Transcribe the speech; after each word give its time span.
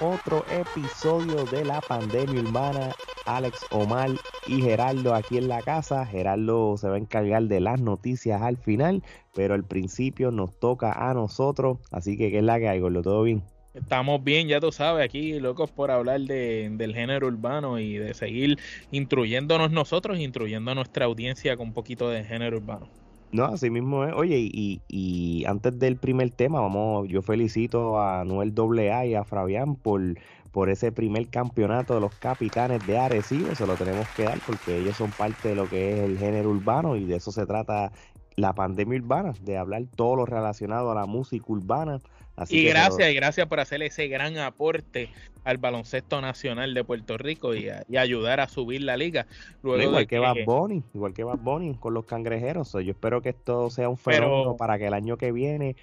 otro 0.00 0.44
episodio 0.50 1.44
de 1.46 1.64
la 1.64 1.80
pandemia 1.80 2.40
urbana. 2.40 2.94
Alex 3.26 3.66
Omar 3.70 4.10
y 4.46 4.60
Gerardo 4.62 5.14
aquí 5.14 5.38
en 5.38 5.48
la 5.48 5.62
casa. 5.62 6.06
Gerardo 6.06 6.76
se 6.76 6.88
va 6.88 6.94
a 6.94 6.98
encargar 6.98 7.44
de 7.44 7.60
las 7.60 7.80
noticias 7.80 8.40
al 8.42 8.56
final, 8.56 9.02
pero 9.34 9.54
al 9.54 9.64
principio 9.64 10.30
nos 10.30 10.58
toca 10.58 10.92
a 10.92 11.14
nosotros. 11.14 11.78
Así 11.90 12.16
que, 12.16 12.30
¿qué 12.30 12.38
es 12.38 12.44
la 12.44 12.58
que 12.58 12.68
hay, 12.68 12.80
Gordo? 12.80 13.02
¿Todo 13.02 13.22
bien? 13.22 13.42
Estamos 13.74 14.24
bien, 14.24 14.48
ya 14.48 14.58
tú 14.58 14.72
sabes, 14.72 15.04
aquí 15.04 15.38
locos 15.38 15.70
por 15.70 15.92
hablar 15.92 16.20
de, 16.22 16.68
del 16.72 16.92
género 16.92 17.28
urbano 17.28 17.78
y 17.78 17.98
de 17.98 18.14
seguir 18.14 18.58
instruyéndonos 18.90 19.70
nosotros, 19.70 20.18
instruyendo 20.18 20.72
a 20.72 20.74
nuestra 20.74 21.04
audiencia 21.04 21.56
con 21.56 21.68
un 21.68 21.72
poquito 21.72 22.08
de 22.08 22.24
género 22.24 22.56
urbano. 22.56 22.88
No, 23.32 23.44
así 23.44 23.70
mismo 23.70 24.04
es. 24.04 24.12
Oye, 24.14 24.38
y, 24.38 24.82
y 24.88 25.44
antes 25.46 25.78
del 25.78 25.96
primer 25.96 26.30
tema, 26.30 26.60
vamos, 26.60 27.08
yo 27.08 27.22
felicito 27.22 28.00
a 28.00 28.24
Noel 28.24 28.52
AA 28.56 29.06
y 29.06 29.14
a 29.14 29.24
Fabián 29.24 29.76
por, 29.76 30.02
por 30.50 30.68
ese 30.68 30.90
primer 30.90 31.28
campeonato 31.28 31.94
de 31.94 32.00
los 32.00 32.12
capitanes 32.16 32.84
de 32.86 32.98
Arecibo. 32.98 33.54
Se 33.54 33.66
lo 33.66 33.76
tenemos 33.76 34.08
que 34.16 34.24
dar 34.24 34.40
porque 34.44 34.78
ellos 34.78 34.96
son 34.96 35.12
parte 35.12 35.50
de 35.50 35.54
lo 35.54 35.68
que 35.68 35.92
es 35.92 36.00
el 36.00 36.18
género 36.18 36.50
urbano 36.50 36.96
y 36.96 37.04
de 37.04 37.16
eso 37.16 37.30
se 37.30 37.46
trata 37.46 37.92
la 38.34 38.52
pandemia 38.54 38.98
urbana, 38.98 39.32
de 39.42 39.58
hablar 39.58 39.84
todo 39.94 40.16
lo 40.16 40.26
relacionado 40.26 40.90
a 40.90 40.94
la 40.94 41.06
música 41.06 41.44
urbana 41.48 42.00
y 42.48 42.64
gracias, 42.64 43.10
y 43.10 43.14
gracias 43.14 43.46
por 43.46 43.60
hacer 43.60 43.82
ese 43.82 44.08
gran 44.08 44.38
aporte 44.38 45.10
al 45.44 45.58
baloncesto 45.58 46.20
nacional 46.20 46.74
de 46.74 46.84
Puerto 46.84 47.18
Rico 47.18 47.54
y, 47.54 47.68
ayudar 47.96 48.40
a 48.40 48.48
subir 48.48 48.82
la 48.82 48.96
liga. 48.96 49.26
igual 49.62 50.06
que, 50.06 50.18
Bad 50.18 50.44
Bunny, 50.46 50.82
igual 50.94 51.12
que 51.12 51.24
Bad 51.24 51.38
Bunny 51.38 51.74
con 51.74 51.94
los 51.94 52.04
cangrejeros. 52.04 52.72
yo 52.72 52.80
espero 52.80 53.22
que 53.22 53.30
esto 53.30 53.70
sea 53.70 53.88
un 53.88 53.96
fenómeno 53.96 54.56
para 54.56 54.78
que 54.78 54.86
el 54.86 54.94
año 54.94 55.16
que 55.16 55.32
viene 55.32 55.76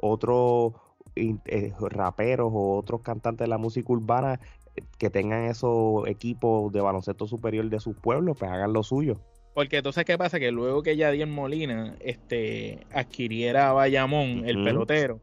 otros 0.00 0.74
eh, 1.14 1.72
raperos 1.90 2.50
o 2.52 2.76
otros 2.76 3.00
cantantes 3.00 3.44
de 3.44 3.48
la 3.48 3.58
música 3.58 3.90
urbana 3.90 4.38
eh, 4.74 4.82
que 4.98 5.08
tengan 5.08 5.44
esos 5.44 6.06
equipos 6.08 6.72
de 6.72 6.80
baloncesto 6.80 7.26
superior 7.26 7.68
de 7.70 7.80
sus 7.80 7.96
pueblos, 7.96 8.36
pues 8.38 8.50
hagan 8.50 8.72
lo 8.72 8.82
suyo. 8.82 9.18
Porque 9.54 9.78
entonces, 9.78 10.04
¿qué 10.04 10.18
pasa? 10.18 10.38
Que 10.38 10.50
luego 10.50 10.82
que 10.82 10.98
Yadier 10.98 11.26
Molina 11.26 11.96
este, 12.00 12.86
adquiriera 12.92 13.70
a 13.70 13.72
Bayamón, 13.72 14.42
el 14.46 14.62
pelotero, 14.62 15.20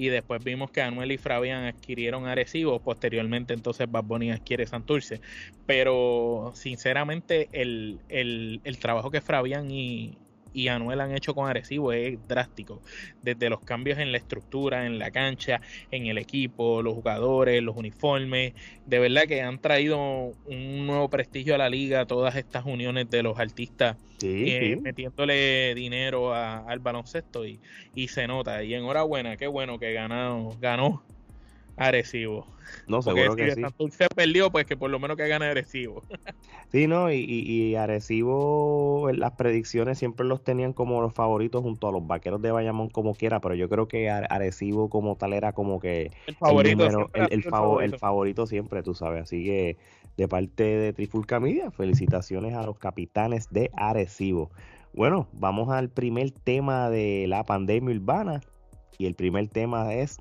y 0.00 0.08
después 0.08 0.42
vimos 0.42 0.70
que 0.70 0.80
Anuel 0.80 1.12
y 1.12 1.18
Fabián 1.18 1.64
adquirieron 1.64 2.26
Arecibo, 2.26 2.80
posteriormente 2.80 3.52
entonces 3.52 3.86
Bad 3.90 4.04
Bunny 4.04 4.30
adquiere 4.30 4.66
Santurce, 4.66 5.20
pero 5.66 6.52
sinceramente 6.54 7.50
el, 7.52 8.00
el, 8.08 8.62
el 8.64 8.78
trabajo 8.78 9.10
que 9.10 9.20
Fabián 9.20 9.70
y, 9.70 10.16
y 10.52 10.68
Anuel 10.68 11.00
han 11.00 11.14
hecho 11.14 11.34
con 11.34 11.48
Arecibo 11.48 11.92
es 11.92 12.18
drástico. 12.26 12.82
Desde 13.22 13.50
los 13.50 13.60
cambios 13.60 13.98
en 13.98 14.12
la 14.12 14.18
estructura, 14.18 14.86
en 14.86 14.98
la 14.98 15.10
cancha, 15.10 15.60
en 15.90 16.06
el 16.06 16.18
equipo, 16.18 16.82
los 16.82 16.94
jugadores, 16.94 17.62
los 17.62 17.76
uniformes. 17.76 18.54
De 18.86 18.98
verdad 18.98 19.22
que 19.24 19.42
han 19.42 19.60
traído 19.60 19.98
un 19.98 20.86
nuevo 20.86 21.08
prestigio 21.08 21.54
a 21.54 21.58
la 21.58 21.68
liga, 21.68 22.06
todas 22.06 22.36
estas 22.36 22.64
uniones 22.64 23.10
de 23.10 23.22
los 23.22 23.38
artistas 23.38 23.96
eh, 24.22 24.76
metiéndole 24.80 25.74
dinero 25.74 26.34
al 26.34 26.78
baloncesto 26.80 27.46
y, 27.46 27.60
y 27.94 28.08
se 28.08 28.26
nota. 28.26 28.62
Y 28.62 28.74
enhorabuena, 28.74 29.36
qué 29.36 29.46
bueno 29.46 29.78
que 29.78 29.92
ganó, 29.92 30.56
ganó 30.60 31.02
Arecibo. 31.80 32.46
No, 32.86 33.00
seguro 33.00 33.34
que 33.34 33.54
sí. 33.54 33.62
Se 33.90 34.06
perdió, 34.14 34.50
pues 34.50 34.66
que 34.66 34.76
por 34.76 34.90
lo 34.90 34.98
menos 34.98 35.16
que 35.16 35.26
gane 35.26 35.46
Arecibo. 35.46 36.02
sí, 36.70 36.86
no, 36.86 37.10
y, 37.10 37.16
y, 37.18 37.74
Arecibo, 37.74 39.10
las 39.14 39.32
predicciones 39.32 39.98
siempre 39.98 40.26
los 40.26 40.44
tenían 40.44 40.74
como 40.74 41.00
los 41.00 41.14
favoritos 41.14 41.62
junto 41.62 41.88
a 41.88 41.92
los 41.92 42.06
vaqueros 42.06 42.42
de 42.42 42.52
Bayamón 42.52 42.90
como 42.90 43.14
quiera, 43.14 43.40
pero 43.40 43.54
yo 43.54 43.68
creo 43.70 43.88
que 43.88 44.10
Arecibo 44.10 44.90
como 44.90 45.16
tal 45.16 45.32
era 45.32 45.52
como 45.52 45.80
que 45.80 46.10
el 46.26 46.34
favorito, 46.34 47.10
el, 47.14 47.98
favorito. 47.98 48.46
siempre, 48.46 48.82
tú 48.82 48.94
sabes. 48.94 49.22
Así 49.22 49.42
que 49.42 49.78
de 50.18 50.28
parte 50.28 50.62
de 50.62 50.92
Trifulca 50.92 51.40
Media, 51.40 51.70
felicitaciones 51.70 52.54
a 52.54 52.62
los 52.62 52.78
capitanes 52.78 53.48
de 53.50 53.70
Arecibo. 53.74 54.50
Bueno, 54.92 55.28
vamos 55.32 55.70
al 55.70 55.88
primer 55.88 56.30
tema 56.30 56.90
de 56.90 57.24
la 57.26 57.44
pandemia 57.44 57.94
urbana. 57.96 58.42
Y 58.98 59.06
el 59.06 59.14
primer 59.14 59.48
tema 59.48 59.94
es 59.94 60.18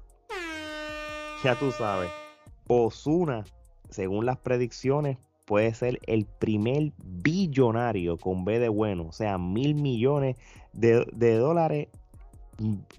ya 1.44 1.57
tú 1.57 1.72
sabes, 1.72 2.11
Osuna, 2.67 3.45
según 3.89 4.25
las 4.25 4.38
predicciones, 4.38 5.17
puede 5.45 5.73
ser 5.73 6.00
el 6.05 6.25
primer 6.25 6.91
billonario 6.97 8.17
con 8.17 8.45
B 8.45 8.59
de 8.59 8.69
bueno, 8.69 9.07
o 9.07 9.11
sea, 9.11 9.38
mil 9.38 9.73
millones 9.75 10.35
de, 10.73 11.05
dólares 11.38 11.88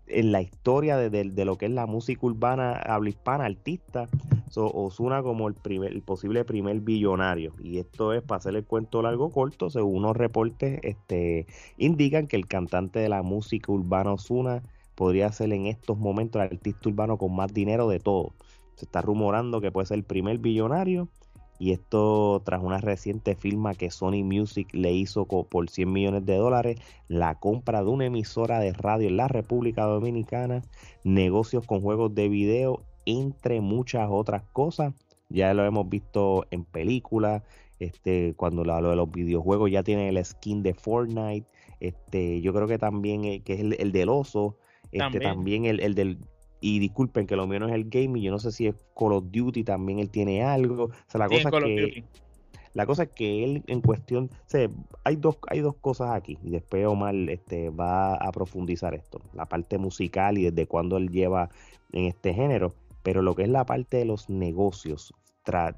en 0.07 0.33
la 0.33 0.41
historia 0.41 0.97
de, 0.97 1.45
lo 1.45 1.59
que 1.59 1.67
es 1.67 1.73
la 1.73 1.87
música 1.87 2.27
urbana 2.27 2.73
habla 2.73 3.11
hispana, 3.11 3.45
artista, 3.45 4.09
Osuna 4.57 5.23
como 5.23 5.47
el, 5.47 5.55
primer, 5.55 5.93
el 5.93 6.03
posible 6.03 6.45
primer 6.45 6.81
billonario. 6.81 7.53
Y 7.61 7.79
esto 7.79 8.13
es, 8.13 8.23
para 8.23 8.39
hacer 8.39 8.57
el 8.57 8.65
cuento 8.65 9.01
largo 9.03 9.31
corto, 9.31 9.71
según 9.71 9.99
unos 9.99 10.17
reportes 10.17 10.81
este, 10.83 11.47
indican 11.77 12.27
que 12.27 12.37
el 12.37 12.49
cantante 12.49 12.99
de 12.99 13.09
la 13.09 13.23
música 13.23 13.71
urbana 13.71 14.15
Osuna 14.15 14.63
podría 15.01 15.33
ser 15.33 15.51
en 15.55 15.65
estos 15.65 15.97
momentos 15.97 16.43
el 16.43 16.49
artista 16.49 16.91
urbano 16.91 17.17
con 17.17 17.35
más 17.35 17.55
dinero 17.55 17.89
de 17.89 18.01
todo. 18.01 18.35
Se 18.75 18.85
está 18.85 19.01
rumorando 19.01 19.63
que 19.63 19.73
puede 19.73 19.87
ser 19.87 19.97
el 19.97 20.05
primer 20.05 20.37
billonario. 20.37 21.09
Y 21.59 21.73
esto 21.73 22.43
tras 22.45 22.63
una 22.63 22.77
reciente 22.77 23.35
firma 23.35 23.73
que 23.73 23.91
Sony 23.91 24.23
Music 24.23 24.69
le 24.75 24.93
hizo 24.93 25.25
por 25.25 25.71
100 25.71 25.91
millones 25.91 26.27
de 26.27 26.37
dólares, 26.37 26.81
la 27.09 27.37
compra 27.37 27.83
de 27.83 27.89
una 27.89 28.05
emisora 28.05 28.59
de 28.59 28.75
radio 28.75 29.09
en 29.09 29.17
la 29.17 29.27
República 29.27 29.85
Dominicana, 29.85 30.61
negocios 31.03 31.67
con 31.67 31.81
juegos 31.81 32.15
de 32.15 32.29
video, 32.29 32.83
entre 33.07 33.63
muchas 33.63 34.07
otras 34.11 34.43
cosas. 34.53 34.93
Ya 35.31 35.55
lo 35.55 35.65
hemos 35.65 35.89
visto 35.89 36.45
en 36.51 36.67
películas, 36.67 37.43
este, 37.79 38.35
cuando 38.37 38.65
lo 38.65 38.91
de 38.91 38.97
los 38.97 39.11
videojuegos 39.11 39.71
ya 39.71 39.83
tiene 39.83 40.11
el 40.11 40.23
skin 40.23 40.63
de 40.63 40.75
Fortnite, 40.75 41.47
este, 41.81 42.43
yo 42.43 42.53
creo 42.53 42.67
que 42.69 42.77
también 42.77 43.25
eh, 43.25 43.41
que 43.43 43.55
es 43.55 43.61
el 43.61 43.93
del 43.93 44.11
oso, 44.11 44.57
este, 44.93 45.21
también, 45.21 45.65
el, 45.65 45.81
el, 45.81 45.95
del. 45.95 46.19
Y 46.61 46.79
disculpen 46.79 47.27
que 47.27 47.37
lo 47.37 47.47
mío 47.47 47.61
no 47.61 47.69
es 47.69 47.75
el 47.75 47.89
gaming, 47.89 48.23
yo 48.23 48.31
no 48.31 48.39
sé 48.39 48.53
si 48.53 48.67
es 48.67 48.75
Call 48.95 49.13
of 49.13 49.25
Duty 49.31 49.65
también 49.65 49.99
él 49.99 50.11
tiene 50.11 50.43
algo. 50.43 50.85
O 50.85 50.91
sea, 51.07 51.19
la 51.19 51.29
cosa 51.29 51.49
es 51.49 51.65
que. 51.65 52.05
La 52.73 52.87
cosa 52.87 53.03
es 53.03 53.09
que 53.09 53.43
él 53.43 53.65
en 53.67 53.81
cuestión, 53.81 54.31
hay 55.03 55.17
dos, 55.17 55.39
hay 55.49 55.59
dos 55.59 55.75
cosas 55.81 56.13
aquí, 56.13 56.39
y 56.45 56.51
después 56.51 56.87
Omar 56.87 57.15
este, 57.29 57.69
va 57.71 58.15
a 58.15 58.31
profundizar 58.31 58.95
esto, 58.95 59.21
la 59.35 59.47
parte 59.47 59.77
musical 59.77 60.39
y 60.39 60.45
desde 60.45 60.67
cuándo 60.69 60.97
él 60.97 61.11
lleva 61.11 61.51
en 61.93 62.05
este 62.05 62.33
género, 62.33 62.73
pero 63.03 63.23
lo 63.23 63.35
que 63.35 63.43
es 63.43 63.49
la 63.49 63.67
parte 63.67 63.97
de 63.97 64.05
los 64.05 64.31
negocios, 64.31 65.13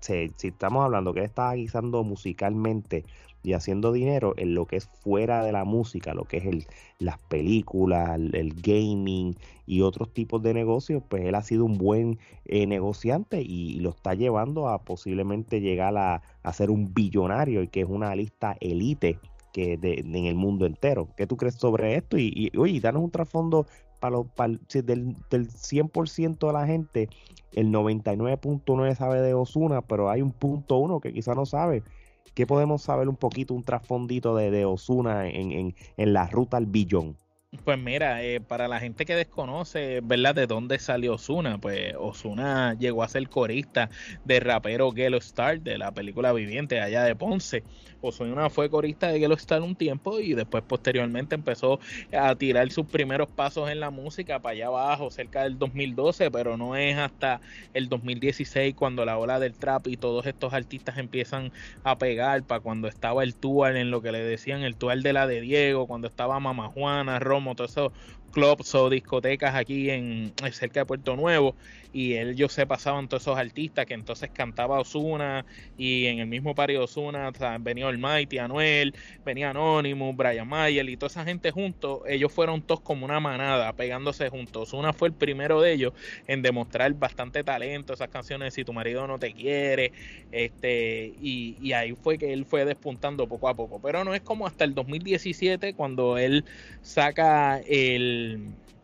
si, 0.01 0.49
estamos 0.49 0.85
hablando 0.85 1.15
que 1.15 1.21
él 1.21 1.27
está 1.27 1.53
guisando 1.55 2.05
musicalmente 2.05 3.05
y 3.43 3.55
haciendo 3.55 3.93
dinero 3.93 4.35
en 4.37 4.55
lo 4.55 4.67
que 4.67 4.77
es 4.77 4.87
fuera 4.87 5.45
de 5.45 5.53
la 5.53 5.65
música, 5.65 6.15
lo 6.15 6.25
que 6.25 6.39
es 6.39 6.47
el, 6.47 6.67
las 6.99 7.19
películas, 7.19 8.11
el, 8.15 8.55
gaming 8.55 9.37
y 9.67 9.83
otros 9.83 10.13
tipos 10.13 10.43
de 10.43 10.55
negocios, 10.55 11.03
pues 11.09 11.25
él 11.25 11.35
ha 11.35 11.43
sido 11.43 11.65
un 11.65 11.79
buen 11.79 12.19
eh, 12.45 12.67
negociante 12.67 13.43
y, 13.43 13.81
lo 13.81 13.91
está 13.91 14.15
llevando 14.15 14.69
a 14.69 14.83
posiblemente 14.83 15.61
llegar 15.61 15.97
a, 15.97 16.23
ser 16.53 16.71
un 16.71 16.93
billonario 16.95 17.63
y 17.63 17.69
que 17.69 17.81
es 17.81 17.89
una 17.89 18.15
lista 18.15 18.57
elite 18.61 19.19
que 19.53 19.77
de, 19.77 19.95
en 19.95 20.27
el 20.27 20.35
mundo 20.35 20.67
entero. 20.67 21.09
¿Qué 21.17 21.27
tú 21.27 21.37
crees 21.37 21.57
sobre 21.57 21.97
esto? 21.97 22.17
Y, 22.19 22.33
y 22.35 22.57
oye, 22.57 22.81
danos 22.81 23.03
un 23.03 23.11
trasfondo 23.11 23.67
para, 24.03 24.17
los, 24.17 24.67
del, 24.73 25.15
del 25.31 25.49
100% 25.49 26.47
de 26.47 26.53
la 26.53 26.67
gente, 26.67 27.09
el 27.53 27.69
99.9 27.69 28.97
sabe 28.97 29.21
de 29.21 29.33
Osuna, 29.33 29.81
pero 29.83 30.11
hay 30.11 30.23
un 30.23 30.33
punto 30.33 30.79
uno 30.79 31.01
que 31.01 31.13
quizá 31.13 31.37
no 31.37 31.47
sabe. 31.47 31.85
¿Qué 32.35 32.47
podemos 32.47 32.83
saber 32.83 33.09
un 33.09 33.17
poquito, 33.17 33.55
un 33.55 33.65
trasfondito 33.65 34.35
de, 34.37 34.51
de 34.51 34.65
Osuna 34.65 35.29
en, 35.29 35.53
en, 35.53 35.75
en 35.97 36.13
la 36.13 36.27
ruta 36.29 36.57
al 36.57 36.67
billón? 36.67 37.19
Pues 37.65 37.79
mira, 37.79 38.23
eh, 38.25 38.41
para 38.41 38.67
la 38.67 38.81
gente 38.81 39.05
que 39.05 39.15
desconoce, 39.15 40.01
¿verdad? 40.03 40.35
¿De 40.35 40.47
dónde 40.47 40.79
salió 40.79 41.15
Osuna? 41.15 41.59
Pues 41.59 41.93
Osuna 41.99 42.75
llegó 42.79 43.03
a 43.03 43.09
ser 43.09 43.29
corista 43.29 43.91
de 44.25 44.41
rapero 44.41 44.91
Gelo 44.91 45.19
Star 45.19 45.61
de 45.61 45.77
la 45.77 45.93
película 45.93 46.33
Viviente 46.33 46.81
allá 46.81 47.05
de 47.05 47.15
Ponce. 47.15 47.63
Osuna 48.01 48.49
fue 48.49 48.71
corista 48.71 49.09
de 49.09 49.21
Gelo 49.21 49.35
Star 49.35 49.61
un 49.61 49.77
tiempo 49.77 50.19
y 50.19 50.33
después 50.33 50.65
posteriormente 50.67 51.35
empezó 51.35 51.79
a 52.11 52.35
tirar 52.37 52.71
sus 52.73 52.87
primeros 52.87 53.29
pasos 53.29 53.69
en 53.69 53.81
la 53.81 53.91
música 53.91 54.41
para 54.41 54.55
allá 54.55 54.67
abajo, 54.69 55.11
cerca 55.11 55.43
del 55.43 55.59
2012, 55.59 56.31
pero 56.31 56.57
no 56.57 56.75
es 56.75 56.97
hasta 56.97 57.43
el 57.75 57.91
2016 57.91 58.75
cuando 58.75 59.05
la 59.05 59.19
ola 59.19 59.39
del 59.39 59.59
trap 59.59 59.89
y 59.89 59.99
todos 59.99 60.25
estos 60.25 60.55
artistas 60.55 60.97
empiezan 60.97 61.53
a 61.83 61.99
pegar, 61.99 62.45
para 62.45 62.61
cuando 62.63 62.89
estaba 62.89 63.23
el 63.23 63.37
tour 63.37 63.77
en 63.77 63.91
lo 63.91 64.01
que 64.01 64.11
le 64.11 64.21
decían 64.25 64.63
el 64.63 64.77
tour 64.79 64.99
de 65.03 65.13
la 65.13 65.27
de 65.27 65.43
Diego, 65.43 65.87
cuando 65.87 66.09
estaba 66.09 66.41
Mama 66.41 66.69
Juana, 66.69 67.19
Rom 67.19 67.42
todo 67.55 67.67
eso 67.67 67.93
clubs 68.33 68.75
o 68.75 68.91
discotecas 68.91 69.55
aquí 69.55 69.91
en 69.91 70.33
cerca 70.53 70.81
de 70.81 70.87
Puerto 70.87 71.15
Nuevo 71.17 71.55
y 71.93 72.17
ellos 72.17 72.53
se 72.53 72.67
pasaban 72.67 73.07
todos 73.09 73.23
esos 73.23 73.39
artistas 73.39 73.85
que 73.87 73.95
entonces 73.95 74.31
cantaba 74.31 74.81
Osuna 74.81 75.45
y 75.77 76.07
en 76.07 76.21
el 76.21 76.27
mismo 76.27 76.55
pario 76.55 76.79
de 76.79 76.85
Osuna 76.85 77.31
venía 77.61 77.87
Almighty, 77.87 78.39
Anuel, 78.39 78.95
venía 79.25 79.51
Anonymous, 79.51 80.17
Brian 80.17 80.49
Mayer 80.49 80.89
y 80.89 80.97
toda 80.97 81.09
esa 81.09 81.25
gente 81.25 81.51
juntos, 81.51 82.01
ellos 82.09 82.33
fueron 82.33 82.63
todos 82.63 82.81
como 82.81 83.05
una 83.05 83.21
manada 83.21 83.73
pegándose 83.75 84.29
juntos. 84.31 84.69
Osuna 84.69 84.93
fue 84.93 85.09
el 85.09 85.15
primero 85.15 85.61
de 85.61 85.73
ellos 85.73 85.93
en 86.27 86.43
demostrar 86.43 86.93
bastante 86.95 87.45
talento, 87.45 87.93
esas 87.93 88.09
canciones 88.09 88.55
Si 88.55 88.65
tu 88.65 88.73
marido 88.73 89.07
no 89.07 89.19
te 89.19 89.33
quiere, 89.35 89.93
este 90.31 91.13
y 91.21 91.73
ahí 91.73 91.95
fue 91.95 92.19
que 92.19 92.33
él 92.33 92.47
fue 92.47 92.65
despuntando 92.65 93.29
poco 93.29 93.49
a 93.49 93.55
poco, 93.55 93.81
pero 93.81 94.05
no 94.05 94.15
es 94.15 94.23
como 94.23 94.47
hasta 94.47 94.65
el 94.65 94.75
2017 94.75 95.75
cuando 95.75 96.17
él 96.19 96.45
saca 96.81 97.61
el 97.67 98.22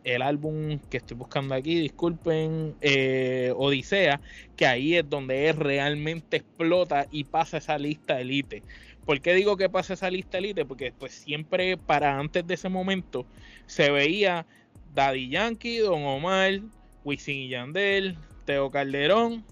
el 0.03 0.21
álbum 0.21 0.79
que 0.89 0.97
estoy 0.97 1.17
buscando 1.17 1.55
aquí, 1.55 1.79
disculpen, 1.79 2.75
eh, 2.81 3.53
Odisea, 3.55 4.21
que 4.55 4.65
ahí 4.65 4.95
es 4.95 5.09
donde 5.09 5.49
él 5.49 5.57
realmente 5.57 6.37
explota 6.37 7.07
y 7.11 7.25
pasa 7.25 7.57
esa 7.57 7.77
lista 7.77 8.19
elite. 8.19 8.63
¿Por 9.05 9.21
qué 9.21 9.33
digo 9.33 9.57
que 9.57 9.69
pasa 9.69 9.93
esa 9.93 10.09
lista 10.09 10.37
elite? 10.37 10.65
Porque 10.65 10.93
pues 10.97 11.13
siempre 11.13 11.77
para 11.77 12.17
antes 12.19 12.45
de 12.45 12.53
ese 12.53 12.69
momento 12.69 13.25
se 13.65 13.91
veía 13.91 14.45
Daddy 14.93 15.29
Yankee, 15.29 15.77
Don 15.79 16.03
Omar, 16.03 16.59
Wisin 17.03 17.37
y 17.37 17.49
Yandel, 17.49 18.17
Teo 18.45 18.71
Calderón 18.71 19.43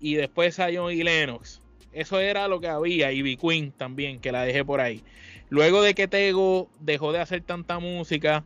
y 0.00 0.14
después 0.14 0.56
Zion 0.56 0.92
y 0.92 1.02
Lennox. 1.02 1.60
Eso 1.92 2.18
era 2.20 2.48
lo 2.48 2.60
que 2.60 2.68
había, 2.68 3.12
y 3.12 3.22
B 3.22 3.36
Queen 3.36 3.70
también, 3.70 4.20
que 4.20 4.32
la 4.32 4.42
dejé 4.42 4.64
por 4.64 4.80
ahí. 4.80 5.02
Luego 5.48 5.80
de 5.80 5.94
que 5.94 6.08
Tego 6.08 6.68
dejó 6.80 7.12
de 7.12 7.20
hacer 7.20 7.42
tanta 7.42 7.78
música, 7.78 8.44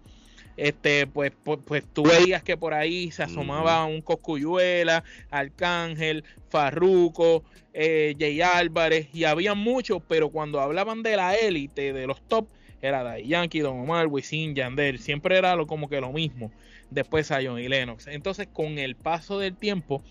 este, 0.58 1.06
pues, 1.06 1.32
pues, 1.44 1.60
pues, 1.64 1.84
tú 1.92 2.02
veías 2.02 2.42
que 2.42 2.56
por 2.56 2.74
ahí 2.74 3.12
se 3.12 3.22
asomaba 3.22 3.84
un 3.86 4.02
Coscuyuela, 4.02 5.04
Arcángel, 5.30 6.24
Farruco, 6.50 7.44
eh, 7.72 8.16
Jay 8.18 8.42
Álvarez, 8.42 9.08
y 9.12 9.22
había 9.22 9.54
muchos, 9.54 10.02
pero 10.08 10.30
cuando 10.30 10.60
hablaban 10.60 11.04
de 11.04 11.14
la 11.14 11.36
élite, 11.36 11.92
de 11.92 12.06
los 12.08 12.20
top, 12.22 12.48
era 12.82 13.04
Day 13.04 13.26
Yankee, 13.28 13.60
Don 13.60 13.78
Omar, 13.78 14.08
Wisin, 14.08 14.56
Yandel, 14.56 14.98
siempre 14.98 15.38
era 15.38 15.54
lo, 15.54 15.68
como 15.68 15.88
que 15.88 16.00
lo 16.00 16.12
mismo. 16.12 16.50
Después 16.90 17.28
Zion 17.28 17.60
y 17.60 17.68
Lennox. 17.68 18.08
Entonces, 18.08 18.48
con 18.52 18.78
el 18.78 18.96
paso 18.96 19.38
del 19.38 19.56
tiempo, 19.56 20.02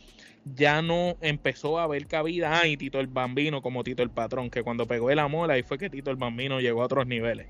ya 0.56 0.82
no 0.82 1.18
empezó 1.20 1.78
a 1.78 1.84
haber 1.84 2.08
cabida. 2.08 2.60
Ah, 2.60 2.68
y 2.68 2.78
Tito 2.78 3.02
el 3.02 3.08
Bambino 3.08 3.62
como 3.62 3.84
Tito 3.84 4.02
el 4.02 4.12
Patrón, 4.12 4.50
que 4.50 4.64
cuando 4.64 4.86
pegó 4.86 5.12
el 5.12 5.20
amor, 5.20 5.52
ahí 5.52 5.64
fue 5.64 5.78
que 5.78 5.90
Tito 5.90 6.10
el 6.10 6.18
Bambino 6.18 6.62
llegó 6.62 6.82
a 6.82 6.86
otros 6.86 7.06
niveles. 7.06 7.48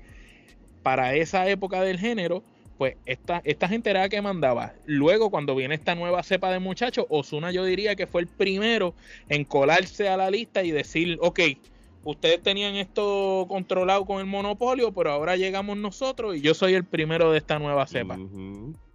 Para 0.82 1.14
esa 1.14 1.48
época 1.48 1.82
del 1.82 1.98
género, 1.98 2.42
pues 2.78 2.96
esta, 3.06 3.42
esta 3.44 3.68
gente 3.68 3.90
era 3.90 4.02
la 4.02 4.08
que 4.08 4.22
mandaba. 4.22 4.72
Luego, 4.86 5.30
cuando 5.30 5.56
viene 5.56 5.74
esta 5.74 5.96
nueva 5.96 6.22
cepa 6.22 6.52
de 6.52 6.60
muchachos, 6.60 7.06
Osuna 7.08 7.50
yo 7.50 7.64
diría 7.64 7.96
que 7.96 8.06
fue 8.06 8.20
el 8.20 8.28
primero 8.28 8.94
en 9.28 9.44
colarse 9.44 10.08
a 10.08 10.16
la 10.16 10.30
lista 10.30 10.62
y 10.62 10.70
decir, 10.70 11.18
ok, 11.20 11.40
ustedes 12.04 12.40
tenían 12.40 12.76
esto 12.76 13.46
controlado 13.48 14.04
con 14.06 14.20
el 14.20 14.26
monopolio, 14.26 14.92
pero 14.92 15.10
ahora 15.10 15.36
llegamos 15.36 15.76
nosotros 15.76 16.36
y 16.36 16.40
yo 16.40 16.54
soy 16.54 16.74
el 16.74 16.84
primero 16.84 17.32
de 17.32 17.38
esta 17.38 17.58
nueva 17.58 17.86
cepa. 17.86 18.16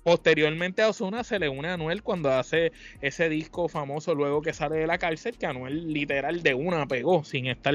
Posteriormente 0.03 0.81
a 0.81 0.89
Osuna 0.89 1.23
se 1.23 1.39
le 1.39 1.47
une 1.47 1.69
a 1.69 1.75
Anuel 1.75 2.03
cuando 2.03 2.29
hace 2.29 2.73
ese 3.01 3.29
disco 3.29 3.69
famoso 3.69 4.13
luego 4.13 4.41
que 4.41 4.51
sale 4.51 4.75
de 4.75 4.87
la 4.87 4.97
cárcel, 4.97 5.37
que 5.37 5.45
Anuel 5.45 5.93
literal 5.93 6.43
de 6.43 6.53
una 6.53 6.85
pegó, 6.87 7.23
sin 7.23 7.47
estar, 7.47 7.73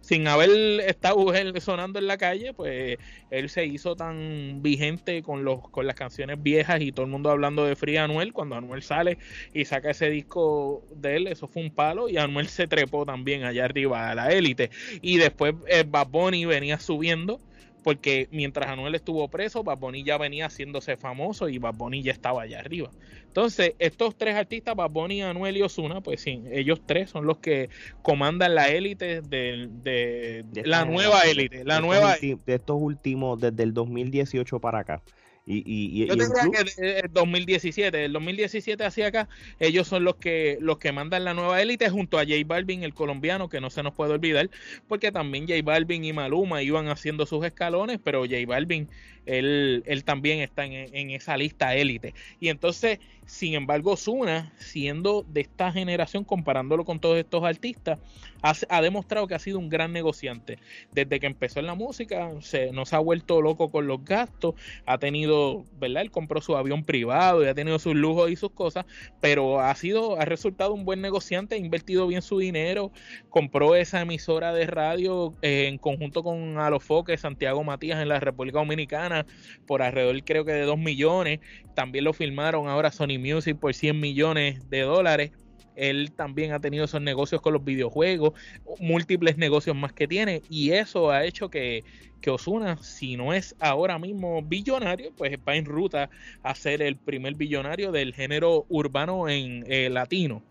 sin 0.00 0.26
haber 0.26 0.50
estado 0.80 1.32
sonando 1.60 2.00
en 2.00 2.08
la 2.08 2.18
calle, 2.18 2.52
pues 2.52 2.98
él 3.30 3.48
se 3.48 3.64
hizo 3.66 3.94
tan 3.94 4.60
vigente 4.60 5.22
con 5.22 5.44
los, 5.44 5.68
con 5.70 5.86
las 5.86 5.94
canciones 5.94 6.42
viejas 6.42 6.80
y 6.80 6.90
todo 6.90 7.06
el 7.06 7.12
mundo 7.12 7.30
hablando 7.30 7.64
de 7.64 7.76
Free 7.76 7.96
Anuel, 7.96 8.32
cuando 8.32 8.56
Anuel 8.56 8.82
sale 8.82 9.18
y 9.52 9.64
saca 9.64 9.90
ese 9.90 10.10
disco 10.10 10.84
de 10.90 11.16
él, 11.16 11.26
eso 11.28 11.46
fue 11.46 11.62
un 11.62 11.70
palo, 11.72 12.08
y 12.08 12.16
Anuel 12.16 12.48
se 12.48 12.66
trepó 12.66 13.06
también 13.06 13.44
allá 13.44 13.64
arriba 13.64 14.10
a 14.10 14.14
la 14.16 14.32
élite. 14.32 14.70
Y 15.00 15.18
después 15.18 15.54
eh, 15.68 15.84
Bad 15.86 16.08
Bunny 16.08 16.44
venía 16.44 16.80
subiendo 16.80 17.40
porque 17.82 18.28
mientras 18.30 18.68
Anuel 18.68 18.94
estuvo 18.94 19.28
preso, 19.28 19.62
Bad 19.62 19.78
ya 20.04 20.18
venía 20.18 20.46
haciéndose 20.46 20.96
famoso 20.96 21.48
y 21.48 21.58
Bad 21.58 21.74
ya 22.02 22.12
estaba 22.12 22.42
allá 22.42 22.60
arriba. 22.60 22.90
Entonces, 23.26 23.74
estos 23.78 24.16
tres 24.16 24.34
artistas, 24.34 24.74
Bad 24.74 24.90
Anuel 25.22 25.56
y 25.56 25.62
Osuna, 25.62 26.00
pues 26.00 26.20
sí, 26.20 26.42
ellos 26.50 26.80
tres 26.84 27.10
son 27.10 27.26
los 27.26 27.38
que 27.38 27.70
comandan 28.02 28.54
la 28.54 28.68
élite 28.68 29.20
de, 29.22 29.68
de, 29.70 30.44
la 30.64 30.84
nueva 30.84 31.20
élite, 31.22 31.64
la 31.64 31.80
nueva 31.80 32.16
de 32.16 32.38
estos 32.46 32.76
últimos, 32.80 33.40
desde 33.40 33.62
el 33.62 33.74
2018 33.74 34.60
para 34.60 34.80
acá. 34.80 35.02
Y, 35.50 35.62
y, 35.64 36.06
Yo 36.06 36.14
tendría 36.14 36.50
que 36.50 37.00
el 37.00 37.10
2017, 37.10 38.04
el 38.04 38.12
2017 38.12 38.84
hacia 38.84 39.06
acá, 39.06 39.28
ellos 39.58 39.88
son 39.88 40.04
los 40.04 40.16
que 40.16 40.58
los 40.60 40.76
que 40.76 40.92
mandan 40.92 41.24
la 41.24 41.32
nueva 41.32 41.62
élite 41.62 41.88
junto 41.88 42.18
a 42.18 42.24
J 42.24 42.34
Balvin, 42.46 42.82
el 42.82 42.92
colombiano, 42.92 43.48
que 43.48 43.58
no 43.58 43.70
se 43.70 43.82
nos 43.82 43.94
puede 43.94 44.12
olvidar, 44.12 44.50
porque 44.88 45.10
también 45.10 45.48
J 45.48 45.62
Balvin 45.64 46.04
y 46.04 46.12
Maluma 46.12 46.62
iban 46.62 46.88
haciendo 46.88 47.24
sus 47.24 47.46
escalones, 47.46 47.98
pero 48.04 48.26
J 48.26 48.36
Balvin, 48.46 48.88
él, 49.28 49.82
él 49.86 50.04
también 50.04 50.40
está 50.40 50.64
en, 50.64 50.72
en 50.72 51.10
esa 51.10 51.36
lista 51.36 51.74
élite. 51.74 52.14
Y 52.40 52.48
entonces, 52.48 52.98
sin 53.28 53.52
embargo, 53.54 53.94
Zuna, 53.96 54.52
siendo 54.56 55.22
de 55.28 55.42
esta 55.42 55.70
generación, 55.70 56.24
comparándolo 56.24 56.86
con 56.86 56.98
todos 56.98 57.18
estos 57.18 57.44
artistas, 57.44 57.98
ha, 58.42 58.80
demostrado 58.80 59.26
que 59.26 59.34
ha 59.34 59.38
sido 59.38 59.58
un 59.58 59.68
gran 59.68 59.92
negociante. 59.92 60.58
Desde 60.92 61.20
que 61.20 61.26
empezó 61.26 61.60
en 61.60 61.66
la 61.66 61.74
música, 61.74 62.30
se, 62.40 62.72
nos 62.72 62.92
ha 62.92 62.98
vuelto 62.98 63.42
loco 63.42 63.70
con 63.70 63.86
los 63.86 64.04
gastos, 64.04 64.54
ha 64.86 64.98
tenido, 64.98 65.64
¿verdad? 65.78 66.02
Él 66.02 66.10
compró 66.10 66.40
su 66.40 66.56
avión 66.56 66.84
privado 66.84 67.44
y 67.44 67.48
ha 67.48 67.54
tenido 67.54 67.78
sus 67.78 67.94
lujos 67.94 68.30
y 68.30 68.36
sus 68.36 68.50
cosas, 68.52 68.86
pero 69.20 69.60
ha 69.60 69.74
sido, 69.74 70.20
ha 70.20 70.24
resultado 70.24 70.72
un 70.72 70.84
buen 70.84 71.00
negociante, 71.00 71.56
ha 71.56 71.58
invertido 71.58 72.06
bien 72.06 72.22
su 72.22 72.38
dinero, 72.38 72.92
compró 73.28 73.74
esa 73.74 74.00
emisora 74.00 74.52
de 74.52 74.66
radio 74.66 75.34
eh, 75.42 75.66
en 75.68 75.78
conjunto 75.78 76.22
con 76.22 76.58
Alofoque, 76.58 77.16
Santiago 77.18 77.64
Matías 77.64 78.00
en 78.00 78.08
la 78.08 78.20
República 78.20 78.58
Dominicana, 78.58 79.17
por 79.66 79.82
alrededor 79.82 80.22
creo 80.24 80.44
que 80.44 80.52
de 80.52 80.62
2 80.62 80.78
millones. 80.78 81.40
También 81.74 82.04
lo 82.04 82.12
filmaron 82.12 82.68
ahora 82.68 82.90
Sony 82.90 83.18
Music 83.18 83.56
por 83.58 83.74
100 83.74 83.98
millones 83.98 84.68
de 84.70 84.80
dólares. 84.80 85.32
Él 85.78 86.10
también 86.10 86.52
ha 86.52 86.60
tenido 86.60 86.84
esos 86.84 87.00
negocios 87.00 87.40
con 87.40 87.52
los 87.52 87.64
videojuegos, 87.64 88.32
múltiples 88.80 89.36
negocios 89.38 89.76
más 89.76 89.92
que 89.92 90.08
tiene, 90.08 90.42
y 90.50 90.70
eso 90.70 91.12
ha 91.12 91.24
hecho 91.24 91.50
que, 91.50 91.84
que 92.20 92.30
Osuna, 92.30 92.76
si 92.78 93.16
no 93.16 93.32
es 93.32 93.54
ahora 93.60 93.96
mismo 93.96 94.42
billonario, 94.42 95.12
pues 95.16 95.38
va 95.46 95.54
en 95.54 95.66
ruta 95.66 96.10
a 96.42 96.54
ser 96.56 96.82
el 96.82 96.96
primer 96.96 97.36
billonario 97.36 97.92
del 97.92 98.12
género 98.12 98.66
urbano 98.68 99.28
en 99.28 99.64
eh, 99.68 99.88
latino, 99.88 100.42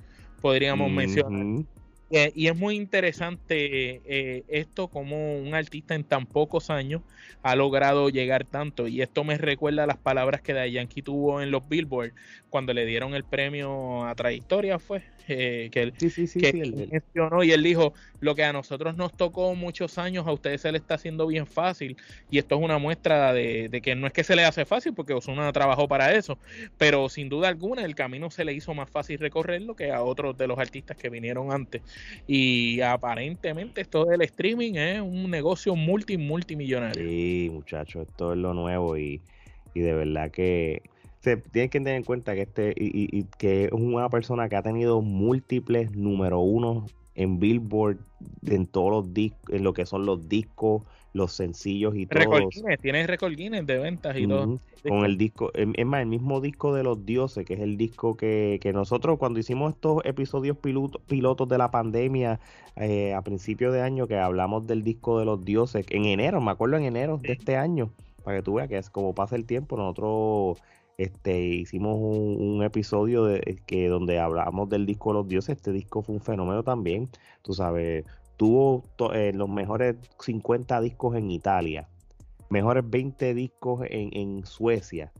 podríamos 0.41 0.89
mencionar. 0.89 1.65
Eh, 2.09 2.31
y 2.35 2.47
es 2.47 2.55
muy 2.55 2.75
interesante 2.75 4.01
eh, 4.05 4.43
esto, 4.47 4.87
como 4.87 5.37
un 5.39 5.53
artista 5.53 5.93
en 5.93 6.03
tan 6.03 6.25
pocos 6.25 6.69
años 6.69 7.01
ha 7.43 7.55
logrado 7.55 8.09
llegar 8.09 8.45
tanto. 8.45 8.87
Y 8.87 9.01
esto 9.01 9.23
me 9.23 9.37
recuerda 9.37 9.83
a 9.83 9.87
las 9.87 9.97
palabras 9.97 10.41
que 10.41 10.71
Yankee 10.71 11.01
tuvo 11.01 11.41
en 11.41 11.51
los 11.51 11.67
Billboard 11.67 12.13
cuando 12.49 12.73
le 12.73 12.85
dieron 12.85 13.13
el 13.13 13.23
premio 13.23 14.05
a 14.05 14.15
trayectoria, 14.15 14.79
fue 14.79 15.03
eh, 15.27 15.69
que 15.71 15.83
él, 15.83 15.93
mencionó 16.89 17.43
y 17.43 17.51
él 17.51 17.61
dijo, 17.61 17.93
lo 18.21 18.33
que 18.33 18.43
a 18.43 18.53
nosotros 18.53 18.95
nos 18.95 19.15
tocó 19.15 19.53
muchos 19.55 19.97
años, 19.97 20.25
a 20.25 20.31
ustedes 20.31 20.61
se 20.61 20.71
le 20.71 20.77
está 20.77 20.95
haciendo 20.95 21.27
bien 21.27 21.45
fácil. 21.45 21.97
Y 22.31 22.37
esto 22.37 22.55
es 22.55 22.61
una 22.61 22.77
muestra 22.77 23.33
de, 23.33 23.67
de 23.69 23.81
que 23.81 23.95
no 23.95 24.07
es 24.07 24.13
que 24.13 24.23
se 24.23 24.35
le 24.35 24.45
hace 24.45 24.65
fácil, 24.65 24.93
porque 24.93 25.13
Osuna 25.13 25.51
trabajó 25.51 25.87
para 25.87 26.13
eso, 26.13 26.39
pero 26.77 27.09
sin 27.09 27.29
duda 27.29 27.49
alguna 27.49 27.83
el 27.83 27.95
camino 27.95 28.31
se 28.31 28.45
le 28.45 28.53
hizo 28.53 28.73
más 28.73 28.89
fácil 28.89 29.19
recorrerlo 29.19 29.75
que 29.75 29.91
a 29.91 30.01
otros 30.01 30.37
de 30.37 30.47
los 30.47 30.57
artistas 30.57 30.95
que 30.95 31.09
vinieron 31.09 31.51
antes. 31.51 31.81
Y 32.25 32.81
aparentemente 32.81 33.81
esto 33.81 34.05
del 34.05 34.21
streaming 34.21 34.73
es 34.75 35.01
un 35.01 35.29
negocio 35.29 35.75
multi, 35.75 36.17
multimillonario. 36.17 37.07
Sí, 37.07 37.49
muchachos, 37.51 38.07
esto 38.07 38.33
es 38.33 38.39
lo 38.39 38.53
nuevo 38.53 38.97
y, 38.97 39.21
de 39.73 39.93
verdad 39.93 40.31
que 40.31 40.81
se 41.19 41.37
tiene 41.37 41.69
que 41.69 41.79
tener 41.79 41.95
en 41.95 42.03
cuenta 42.03 42.33
que 42.33 42.41
este 42.41 42.73
y, 42.75 43.23
que 43.37 43.65
es 43.65 43.71
una 43.71 44.09
persona 44.09 44.49
que 44.49 44.55
ha 44.55 44.63
tenido 44.63 45.01
múltiples 45.01 45.91
número 45.91 46.39
uno 46.39 46.87
en 47.17 47.39
Billboard 47.39 47.97
en 48.45 48.67
todos 48.67 48.91
los 48.91 49.13
discos, 49.13 49.53
en 49.53 49.63
lo 49.63 49.73
que 49.73 49.85
son 49.85 50.05
los 50.05 50.29
discos, 50.29 50.83
los 51.13 51.33
sencillos 51.33 51.95
y 51.95 52.05
todo. 52.05 52.47
Tienes 52.81 53.07
récord 53.07 53.33
Guinness 53.33 53.65
de 53.65 53.79
ventas 53.79 54.15
y 54.17 54.27
todo. 54.27 54.59
Con 54.87 55.03
el 55.03 55.17
disco, 55.17 55.51
es 55.53 55.85
más, 55.85 56.01
el 56.01 56.07
mismo 56.07 56.39
disco 56.39 56.73
de 56.73 56.83
los 56.83 57.05
dioses, 57.05 57.43
que 57.43 57.55
es 57.55 57.59
el 57.59 57.75
disco 57.75 58.15
que, 58.15 58.59
que 58.61 58.71
nosotros 58.71 59.17
cuando 59.17 59.39
hicimos 59.39 59.73
estos 59.73 60.05
episodios 60.05 60.57
pilotos 60.57 61.49
de 61.49 61.57
la 61.57 61.71
pandemia 61.71 62.39
eh, 62.75 63.13
a 63.13 63.21
principios 63.23 63.73
de 63.73 63.81
año, 63.81 64.07
que 64.07 64.17
hablamos 64.17 64.67
del 64.67 64.83
disco 64.83 65.19
de 65.19 65.25
los 65.25 65.43
dioses, 65.43 65.85
en 65.89 66.05
enero, 66.05 66.39
me 66.39 66.51
acuerdo 66.51 66.77
en 66.77 66.83
enero 66.85 67.17
de 67.17 67.33
este 67.33 67.57
año, 67.57 67.89
para 68.23 68.37
que 68.37 68.43
tú 68.43 68.53
veas 68.53 68.69
que 68.69 68.77
es 68.77 68.89
como 68.91 69.15
pasa 69.15 69.35
el 69.35 69.45
tiempo, 69.45 69.75
nosotros 69.75 70.59
este 70.97 71.39
hicimos 71.39 71.97
un, 71.99 72.63
episodio 72.63 73.25
de, 73.25 73.61
que 73.67 73.87
donde 73.87 74.19
hablamos 74.19 74.67
del 74.67 74.85
disco 74.85 75.13
los 75.13 75.27
dioses, 75.27 75.57
este 75.57 75.71
disco 75.71 76.01
fue 76.01 76.15
un 76.15 76.21
fenómeno 76.21 76.63
también, 76.63 77.09
tú 77.43 77.53
sabes, 77.53 78.03
tuvo 78.35 78.83
eh, 79.13 79.31
los 79.33 79.47
mejores 79.47 79.95
50 80.19 80.81
discos 80.81 81.15
en 81.15 81.29
Italia, 81.29 81.87
mejores 82.49 82.83
20 82.89 83.33
discos 83.35 83.85
en, 83.89 84.45
Suecia. 84.45 85.11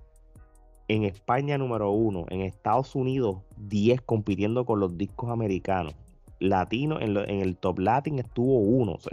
en 0.87 1.03
España 1.03 1.57
número 1.57 1.91
uno, 1.91 2.25
en 2.29 2.41
Estados 2.41 2.95
Unidos 2.95 3.37
10 3.57 4.01
compitiendo 4.01 4.65
con 4.65 4.79
los 4.79 4.97
discos 4.97 5.29
americanos. 5.29 5.95
Latino, 6.39 7.01
en, 7.01 7.17
el 7.17 7.57
top 7.57 7.79
latin 7.79 8.19
estuvo 8.19 8.59
uno. 8.59 8.93
O 9.03 9.09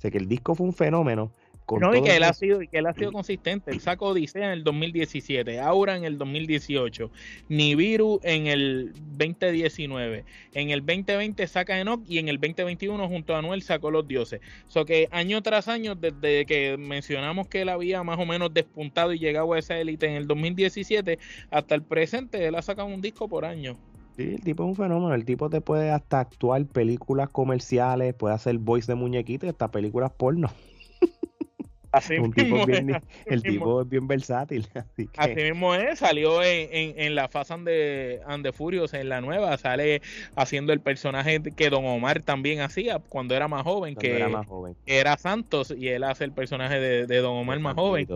sé 0.00 0.10
que 0.10 0.18
el 0.18 0.28
disco 0.28 0.54
fue 0.54 0.66
un 0.66 0.72
fenómeno 0.72 1.32
no, 1.78 1.94
y 1.94 2.02
que, 2.02 2.16
él 2.16 2.22
ha 2.22 2.32
sido, 2.32 2.62
y 2.62 2.68
que 2.68 2.78
él 2.78 2.86
ha 2.86 2.94
sido 2.94 3.12
consistente. 3.12 3.70
Él 3.70 3.80
sacó 3.80 4.08
Odisea 4.08 4.46
en 4.46 4.52
el 4.52 4.64
2017, 4.64 5.60
Aura 5.60 5.96
en 5.96 6.04
el 6.04 6.18
2018, 6.18 7.10
Nibiru 7.48 8.20
en 8.22 8.46
el 8.46 8.92
2019, 9.16 10.24
en 10.54 10.70
el 10.70 10.80
2020 10.80 11.46
saca 11.46 11.78
Enoch 11.78 12.00
y 12.08 12.18
en 12.18 12.28
el 12.28 12.38
2021 12.38 13.08
junto 13.08 13.34
a 13.34 13.38
Anuel 13.38 13.62
sacó 13.62 13.90
Los 13.90 14.08
Dioses. 14.08 14.40
O 14.68 14.70
so 14.70 14.84
que 14.84 15.08
año 15.10 15.42
tras 15.42 15.68
año, 15.68 15.94
desde 15.94 16.46
que 16.46 16.76
mencionamos 16.78 17.48
que 17.48 17.62
él 17.62 17.68
había 17.68 18.02
más 18.02 18.18
o 18.18 18.26
menos 18.26 18.52
despuntado 18.52 19.12
y 19.12 19.18
llegado 19.18 19.52
a 19.52 19.58
esa 19.58 19.78
élite 19.78 20.06
en 20.06 20.14
el 20.14 20.26
2017 20.26 21.18
hasta 21.50 21.74
el 21.74 21.82
presente, 21.82 22.46
él 22.46 22.54
ha 22.54 22.62
sacado 22.62 22.88
un 22.88 23.00
disco 23.00 23.28
por 23.28 23.44
año. 23.44 23.76
Sí, 24.16 24.34
el 24.34 24.40
tipo 24.40 24.64
es 24.64 24.68
un 24.68 24.76
fenómeno. 24.76 25.14
El 25.14 25.24
tipo 25.24 25.48
te 25.50 25.60
puede 25.60 25.90
hasta 25.90 26.20
actuar 26.20 26.64
películas 26.66 27.30
comerciales, 27.30 28.14
puede 28.14 28.34
hacer 28.34 28.58
voice 28.58 28.90
de 28.90 28.96
muñequito 28.96 29.46
y 29.46 29.50
hasta 29.50 29.70
películas 29.70 30.12
porno. 30.16 30.50
Así 31.92 32.18
un 32.18 32.32
tipo 32.32 32.64
bien, 32.66 33.02
el 33.26 33.42
tipo 33.42 33.82
es 33.82 33.88
bien 33.88 34.06
versátil. 34.06 34.66
Así, 35.16 35.34
mismo 35.34 35.74
es, 35.74 35.98
salió 35.98 36.42
en, 36.42 36.94
en, 36.96 37.14
la 37.14 37.28
Fast 37.28 37.50
and 37.50 37.66
the, 37.66 38.20
and 38.26 38.50
Furious, 38.52 38.94
en 38.94 39.08
la 39.08 39.20
nueva, 39.20 39.56
sale 39.58 40.00
haciendo 40.36 40.72
el 40.72 40.80
personaje 40.80 41.40
que 41.42 41.70
Don 41.70 41.84
Omar 41.84 42.22
también 42.22 42.60
hacía 42.60 43.00
cuando 43.00 43.34
era 43.34 43.48
más 43.48 43.62
joven, 43.62 43.96
que 43.96 44.16
era, 44.16 44.28
más 44.28 44.46
joven. 44.46 44.76
era 44.86 45.16
Santos, 45.16 45.74
y 45.76 45.88
él 45.88 46.04
hace 46.04 46.24
el 46.24 46.32
personaje 46.32 46.78
de, 46.78 47.06
de 47.06 47.18
Don 47.18 47.36
Omar 47.36 47.58
más 47.58 47.74
joven. 47.74 48.06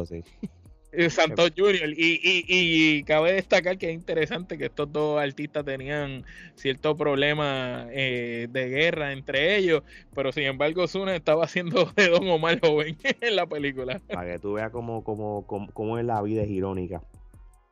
Santos 1.11 1.53
Junior. 1.57 1.89
Y, 1.91 2.21
y, 2.23 2.45
y, 2.49 3.03
cabe 3.05 3.33
destacar 3.33 3.79
que 3.79 3.89
es 3.91 3.95
interesante 3.95 4.59
que 4.59 4.67
estos 4.67 4.93
dos 4.93 5.21
artistas 5.21 5.65
tenían 5.65 6.25
cierto 6.55 6.97
problema 6.97 7.87
eh, 7.91 8.49
de 8.51 8.69
guerra 8.69 9.13
entre 9.13 9.57
ellos, 9.57 9.83
pero 10.15 10.33
sin 10.33 10.45
embargo 10.45 10.87
Zuna 10.87 11.15
estaba 11.15 11.45
haciendo 11.45 11.85
de 11.97 12.09
Don 12.09 12.29
Omar 12.29 12.61
joven 12.61 12.97
en 13.21 13.37
la 13.37 13.47
película. 13.47 14.01
Para 14.13 14.33
que 14.33 14.39
tú 14.39 14.55
veas 14.55 14.71
cómo, 14.71 15.05
cómo, 15.05 15.47
cómo, 15.47 15.99
es 15.99 16.05
la 16.05 16.23
vida 16.23 16.43
es 16.43 16.51
irónica. 16.51 17.03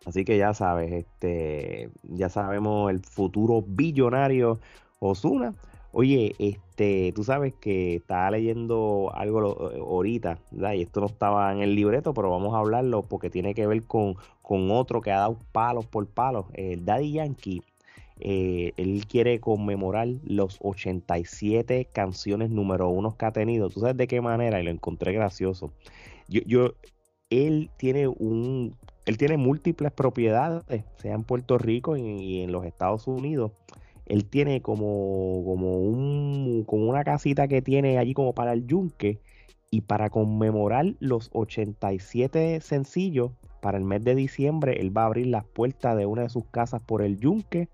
Así 0.04 0.24
que 0.24 0.36
ya 0.36 0.52
sabes, 0.52 0.92
este, 0.92 1.90
ya 2.02 2.28
sabemos 2.28 2.90
el 2.90 3.00
futuro 3.00 3.62
billonario 3.66 4.60
Osuna. 4.98 5.54
Oye, 5.94 6.34
este, 6.38 7.12
tú 7.14 7.22
sabes 7.22 7.52
que 7.60 7.96
estaba 7.96 8.30
leyendo 8.30 9.10
algo 9.14 9.70
eh, 9.72 9.78
ahorita, 9.78 10.38
y 10.50 10.80
esto 10.80 11.00
no 11.00 11.06
estaba 11.06 11.52
en 11.52 11.60
el 11.60 11.74
libreto, 11.74 12.14
pero 12.14 12.30
vamos 12.30 12.54
a 12.54 12.60
hablarlo 12.60 13.02
porque 13.02 13.28
tiene 13.28 13.54
que 13.54 13.66
ver 13.66 13.82
con, 13.84 14.16
con 14.40 14.70
otro 14.70 15.02
que 15.02 15.12
ha 15.12 15.18
dado 15.18 15.38
palos 15.52 15.84
por 15.84 16.06
palos, 16.06 16.46
el 16.54 16.86
Daddy 16.86 17.12
Yankee. 17.12 17.62
Eh, 18.20 18.72
él 18.78 19.04
quiere 19.06 19.38
conmemorar 19.40 20.08
los 20.24 20.58
87 20.62 21.88
canciones 21.92 22.50
número 22.50 22.88
uno 22.88 23.16
que 23.16 23.26
ha 23.26 23.32
tenido. 23.32 23.68
¿Tú 23.68 23.80
sabes 23.80 23.96
de 23.96 24.06
qué 24.06 24.20
manera? 24.22 24.60
Y 24.60 24.64
lo 24.64 24.70
encontré 24.70 25.12
gracioso. 25.12 25.72
Yo, 26.28 26.40
yo, 26.46 26.74
él 27.28 27.70
tiene 27.76 28.08
un, 28.08 28.76
él 29.04 29.18
tiene 29.18 29.36
múltiples 29.36 29.92
propiedades, 29.92 30.84
sea 30.96 31.14
en 31.14 31.24
Puerto 31.24 31.58
Rico 31.58 31.96
y 31.98 32.40
en 32.40 32.52
los 32.52 32.64
Estados 32.64 33.06
Unidos 33.08 33.52
él 34.06 34.24
tiene 34.24 34.62
como, 34.62 35.42
como, 35.44 35.78
un, 35.78 36.64
una 36.68 37.04
casita 37.04 37.48
que 37.48 37.62
tiene 37.62 37.98
allí 37.98 38.14
como 38.14 38.34
para 38.34 38.52
el 38.52 38.66
yunque. 38.66 39.20
Y 39.70 39.82
para 39.82 40.10
conmemorar 40.10 40.94
los 41.00 41.30
87 41.32 42.60
sencillos, 42.60 43.32
para 43.62 43.78
el 43.78 43.84
mes 43.84 44.04
de 44.04 44.14
diciembre, 44.14 44.80
él 44.80 44.94
va 44.94 45.04
a 45.04 45.06
abrir 45.06 45.28
las 45.28 45.44
puertas 45.44 45.96
de 45.96 46.04
una 46.04 46.22
de 46.22 46.28
sus 46.28 46.44
casas 46.46 46.82
por 46.82 47.00
el 47.00 47.18
yunque 47.18 47.68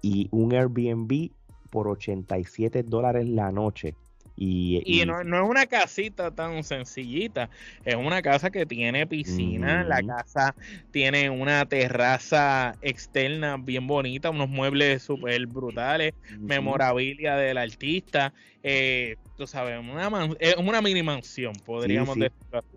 y 0.00 0.28
un 0.30 0.54
Airbnb 0.54 1.30
por 1.68 1.88
87 1.88 2.84
dólares 2.84 3.28
la 3.28 3.52
noche. 3.52 3.94
Y, 4.36 5.02
no, 5.06 5.20
es 5.20 5.48
una 5.50 5.66
casita 5.66 6.30
tan 6.30 6.62
sencillita, 6.62 7.48
es 7.84 7.94
una 7.94 8.20
casa 8.20 8.50
que 8.50 8.66
tiene 8.66 9.06
piscina, 9.06 9.82
la 9.82 10.02
casa 10.02 10.54
tiene 10.90 11.30
una 11.30 11.64
terraza 11.64 12.76
externa 12.82 13.56
bien 13.58 13.86
bonita, 13.86 14.28
unos 14.28 14.50
muebles 14.50 15.02
súper 15.02 15.46
brutales, 15.46 16.12
memorabilia 16.38 17.36
del 17.36 17.56
artista, 17.56 18.34
eh, 18.68 19.14
tú 19.36 19.46
sabes, 19.46 19.78
una, 19.78 20.28
es 20.40 20.56
una 20.56 20.82
mini 20.82 21.00
mansión, 21.00 21.52
podríamos 21.64 22.16
decir. 22.16 22.32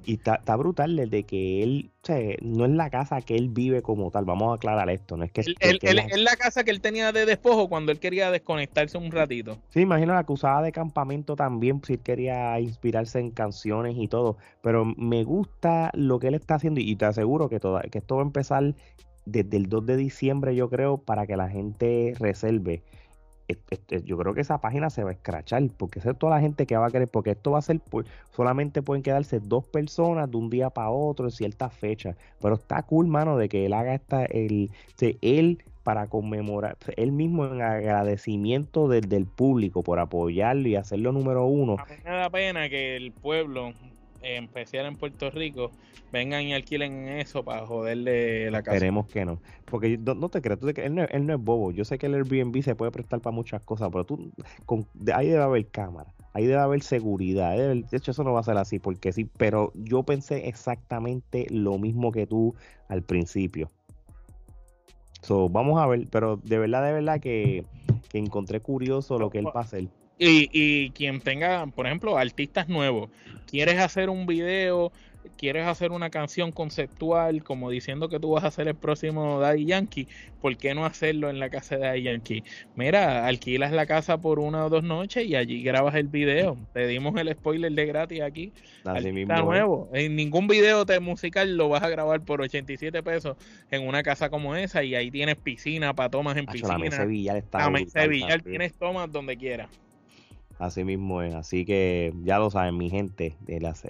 Y 0.05 0.13
está, 0.13 0.36
está 0.36 0.55
brutal 0.55 0.96
desde 0.96 1.24
que 1.24 1.63
él, 1.63 1.89
o 2.03 2.05
sea, 2.05 2.19
no 2.43 2.65
es 2.65 2.72
la 2.72 2.91
casa 2.91 3.22
que 3.22 3.36
él 3.36 3.50
vive 3.50 3.81
como 3.81 4.12
tal, 4.12 4.24
vamos 4.24 4.51
a 4.51 4.55
aclarar 4.58 4.88
esto, 4.91 5.17
no 5.17 5.24
es 5.24 5.31
que... 5.31 5.41
es 5.41 6.19
la... 6.22 6.36
casa 6.36 6.63
que 6.63 6.69
él 6.69 6.79
tenía 6.79 7.12
de 7.12 7.25
despojo 7.25 7.69
cuando 7.69 7.91
él 7.91 8.00
quería 8.00 8.29
desconectarse 8.29 9.00
un 9.00 9.10
ratito. 9.10 9.58
Sí, 9.69 9.79
imagino 9.79 10.13
la 10.13 10.24
que 10.24 10.31
usaba 10.31 10.62
de 10.62 10.72
campamento 10.72 11.36
también, 11.36 11.81
si 11.84 11.93
él 11.93 12.01
quería 12.01 12.60
inspirarse 12.60 13.17
en 13.17 13.31
canciones 13.31 13.96
y 13.98 14.08
todo, 14.08 14.38
pero 14.62 14.86
me 14.86 15.24
gusta 15.24 15.89
lo 15.96 16.19
que 16.19 16.27
él 16.27 16.36
está 16.36 16.53
haciendo 16.53 16.81
y 16.81 16.96
te 16.98 17.05
aseguro 17.05 17.50
que, 17.50 17.60
toda, 17.60 17.81
que 17.81 17.98
esto 17.98 18.17
va 18.17 18.22
a 18.22 18.25
empezar 18.25 18.75
desde 19.25 19.58
el 19.58 19.69
2 19.69 19.88
de 19.88 19.98
diciembre, 19.98 20.55
yo 20.55 20.69
creo, 20.69 21.00
para 21.00 21.25
que 21.25 21.36
la 21.36 21.50
gente 21.50 22.13
reserve 22.19 22.84
yo 24.03 24.17
creo 24.17 24.33
que 24.33 24.41
esa 24.41 24.61
página 24.61 24.89
se 24.89 25.03
va 25.03 25.09
a 25.09 25.13
escrachar, 25.13 25.63
porque 25.77 25.99
es 25.99 26.17
toda 26.17 26.35
la 26.35 26.41
gente 26.41 26.65
que 26.65 26.77
va 26.77 26.87
a 26.87 26.91
querer, 26.91 27.07
porque 27.07 27.31
esto 27.31 27.51
va 27.51 27.59
a 27.59 27.61
ser, 27.61 27.81
solamente 28.31 28.81
pueden 28.81 29.03
quedarse 29.03 29.39
dos 29.39 29.65
personas 29.65 30.29
de 30.29 30.37
un 30.37 30.49
día 30.49 30.69
para 30.69 30.89
otro 30.89 31.25
en 31.25 31.31
ciertas 31.31 31.73
fechas, 31.73 32.15
pero 32.41 32.55
está 32.55 32.83
cool, 32.83 33.07
mano, 33.07 33.37
de 33.37 33.49
que 33.49 33.65
él 33.65 33.73
haga 33.73 33.95
esta, 33.95 34.25
el, 34.25 34.71
él 35.21 35.63
para 35.83 36.07
conmemorar, 36.07 36.77
él 36.97 37.11
mismo 37.11 37.45
en 37.47 37.61
agradecimiento 37.61 38.87
del, 38.87 39.25
público 39.25 39.81
por 39.81 39.99
apoyarlo 39.99 40.67
y 40.67 40.75
hacerlo 40.75 41.11
número 41.11 41.45
uno. 41.45 41.77
A 42.05 42.11
da 42.11 42.29
pena 42.29 42.69
que 42.69 42.95
el 42.95 43.11
pueblo, 43.11 43.73
especial 44.21 44.85
en 44.85 44.95
Puerto 44.95 45.29
Rico, 45.29 45.71
vengan 46.11 46.43
y 46.43 46.53
alquilen 46.53 47.07
eso 47.07 47.43
para 47.43 47.65
joderle 47.65 48.51
la 48.51 48.61
casa. 48.61 48.77
Esperemos 48.77 49.07
que 49.07 49.25
no. 49.25 49.41
Porque 49.65 49.97
no, 49.97 50.29
te 50.29 50.41
creas, 50.41 50.59
él, 50.61 50.95
no, 50.95 51.03
él, 51.03 51.25
no, 51.25 51.33
es 51.33 51.39
bobo. 51.39 51.71
Yo 51.71 51.85
sé 51.85 51.97
que 51.97 52.07
el 52.07 52.15
Airbnb 52.15 52.61
se 52.63 52.75
puede 52.75 52.91
prestar 52.91 53.21
para 53.21 53.35
muchas 53.35 53.61
cosas, 53.61 53.89
pero 53.91 54.05
tú, 54.05 54.31
con, 54.65 54.88
ahí 55.13 55.27
debe 55.27 55.43
haber 55.43 55.67
cámara, 55.67 56.13
ahí 56.33 56.45
debe 56.45 56.59
haber 56.59 56.81
seguridad. 56.81 57.55
De 57.57 57.85
hecho, 57.91 58.11
eso 58.11 58.23
no 58.23 58.33
va 58.33 58.41
a 58.41 58.43
ser 58.43 58.57
así, 58.57 58.79
porque 58.79 59.11
sí, 59.11 59.29
pero 59.38 59.71
yo 59.75 60.03
pensé 60.03 60.47
exactamente 60.47 61.47
lo 61.49 61.77
mismo 61.77 62.11
que 62.11 62.27
tú 62.27 62.55
al 62.88 63.03
principio. 63.03 63.69
So, 65.21 65.49
vamos 65.49 65.79
a 65.81 65.85
ver, 65.85 66.07
pero 66.09 66.38
de 66.38 66.57
verdad, 66.57 66.85
de 66.85 66.93
verdad 66.93 67.19
que, 67.19 67.65
que 68.09 68.17
encontré 68.17 68.61
curioso 68.61 69.19
lo 69.19 69.29
que 69.29 69.39
él 69.39 69.47
va 69.47 69.61
a 69.61 69.63
hacer. 69.63 69.89
Y, 70.19 70.49
y 70.51 70.89
quien 70.91 71.21
tenga, 71.21 71.65
por 71.67 71.88
ejemplo, 71.88 72.17
artistas 72.17 72.67
nuevos, 72.67 73.09
quieres 73.47 73.79
hacer 73.79 74.09
un 74.09 74.25
video 74.27 74.91
quieres 75.38 75.67
hacer 75.67 75.91
una 75.91 76.09
canción 76.09 76.51
conceptual 76.51 77.43
como 77.43 77.69
diciendo 77.69 78.09
que 78.09 78.19
tú 78.19 78.31
vas 78.31 78.43
a 78.43 78.47
hacer 78.47 78.67
el 78.67 78.75
próximo 78.75 79.39
Daddy 79.39 79.65
Yankee, 79.65 80.07
¿por 80.41 80.57
qué 80.57 80.73
no 80.73 80.85
hacerlo 80.85 81.29
en 81.29 81.39
la 81.39 81.49
casa 81.49 81.77
de 81.77 81.85
Daddy 81.85 82.03
Yankee? 82.03 82.43
Mira, 82.75 83.25
alquilas 83.25 83.71
la 83.71 83.85
casa 83.85 84.19
por 84.19 84.39
una 84.39 84.65
o 84.65 84.69
dos 84.69 84.83
noches 84.83 85.25
y 85.25 85.35
allí 85.35 85.63
grabas 85.63 85.95
el 85.95 86.07
video. 86.07 86.57
Te 86.73 86.88
dimos 86.88 87.15
el 87.19 87.31
spoiler 87.33 87.71
de 87.71 87.85
gratis 87.85 88.21
aquí. 88.21 88.53
Está 88.85 89.41
nuevo. 89.41 89.89
En 89.93 90.15
ningún 90.15 90.47
video 90.47 90.85
de 90.85 90.99
musical 90.99 91.55
lo 91.55 91.69
vas 91.69 91.83
a 91.83 91.89
grabar 91.89 92.21
por 92.21 92.41
87 92.41 93.01
pesos 93.03 93.38
en 93.71 93.88
una 93.88 94.03
casa 94.03 94.29
como 94.29 94.55
esa 94.55 94.83
y 94.83 94.95
ahí 94.95 95.11
tienes 95.11 95.35
piscina 95.35 95.93
para 95.93 96.09
tomas 96.09 96.38
en 96.38 96.45
piscina. 96.45 96.77
La 96.77 96.91
Sevilla 96.91 97.38
está 97.38 97.71
Sevilla 97.88 98.39
tienes 98.39 98.73
tomas 98.73 99.11
donde 99.11 99.38
quieras. 99.38 99.69
Así 100.59 100.83
mismo 100.83 101.21
es. 101.21 101.33
Así 101.33 101.65
que 101.65 102.13
ya 102.23 102.37
lo 102.37 102.51
saben, 102.51 102.77
mi 102.77 102.89
gente. 102.89 103.35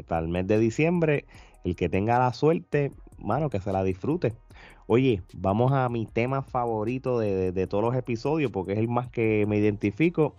para 0.08 0.22
el 0.22 0.30
mes 0.30 0.48
de 0.48 0.60
diciembre, 0.60 1.26
el 1.64 1.76
que 1.76 1.90
tenga 1.90 2.20
la 2.20 2.32
suerte, 2.32 2.94
mano, 3.18 3.50
que 3.50 3.60
se 3.60 3.74
la 3.74 3.84
disfrute. 3.84 4.34
Oye, 4.86 5.22
vamos 5.34 5.72
a 5.72 5.90
mi 5.90 6.06
tema 6.06 6.42
favorito 6.42 7.20
de, 7.20 7.68
todos 7.68 7.84
los 7.84 7.96
episodios, 7.96 8.52
porque 8.52 8.74
es 8.74 8.80
el 8.80 8.88
más 8.88 9.10
que 9.10 9.46
me 9.48 9.58
identifico. 9.58 10.36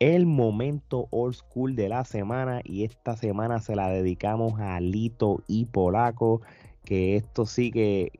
El 0.00 0.26
momento 0.26 1.06
old 1.10 1.34
school 1.34 1.76
de 1.76 1.88
la 1.88 2.04
semana. 2.04 2.60
Y 2.64 2.84
esta 2.84 3.16
semana 3.16 3.60
se 3.60 3.76
la 3.76 3.88
dedicamos 3.88 4.58
a 4.60 4.80
Lito 4.80 5.42
y 5.46 5.66
Polaco 5.66 6.42
que 6.84 7.16
esto 7.16 7.46
sí 7.46 7.70
que, 7.70 8.10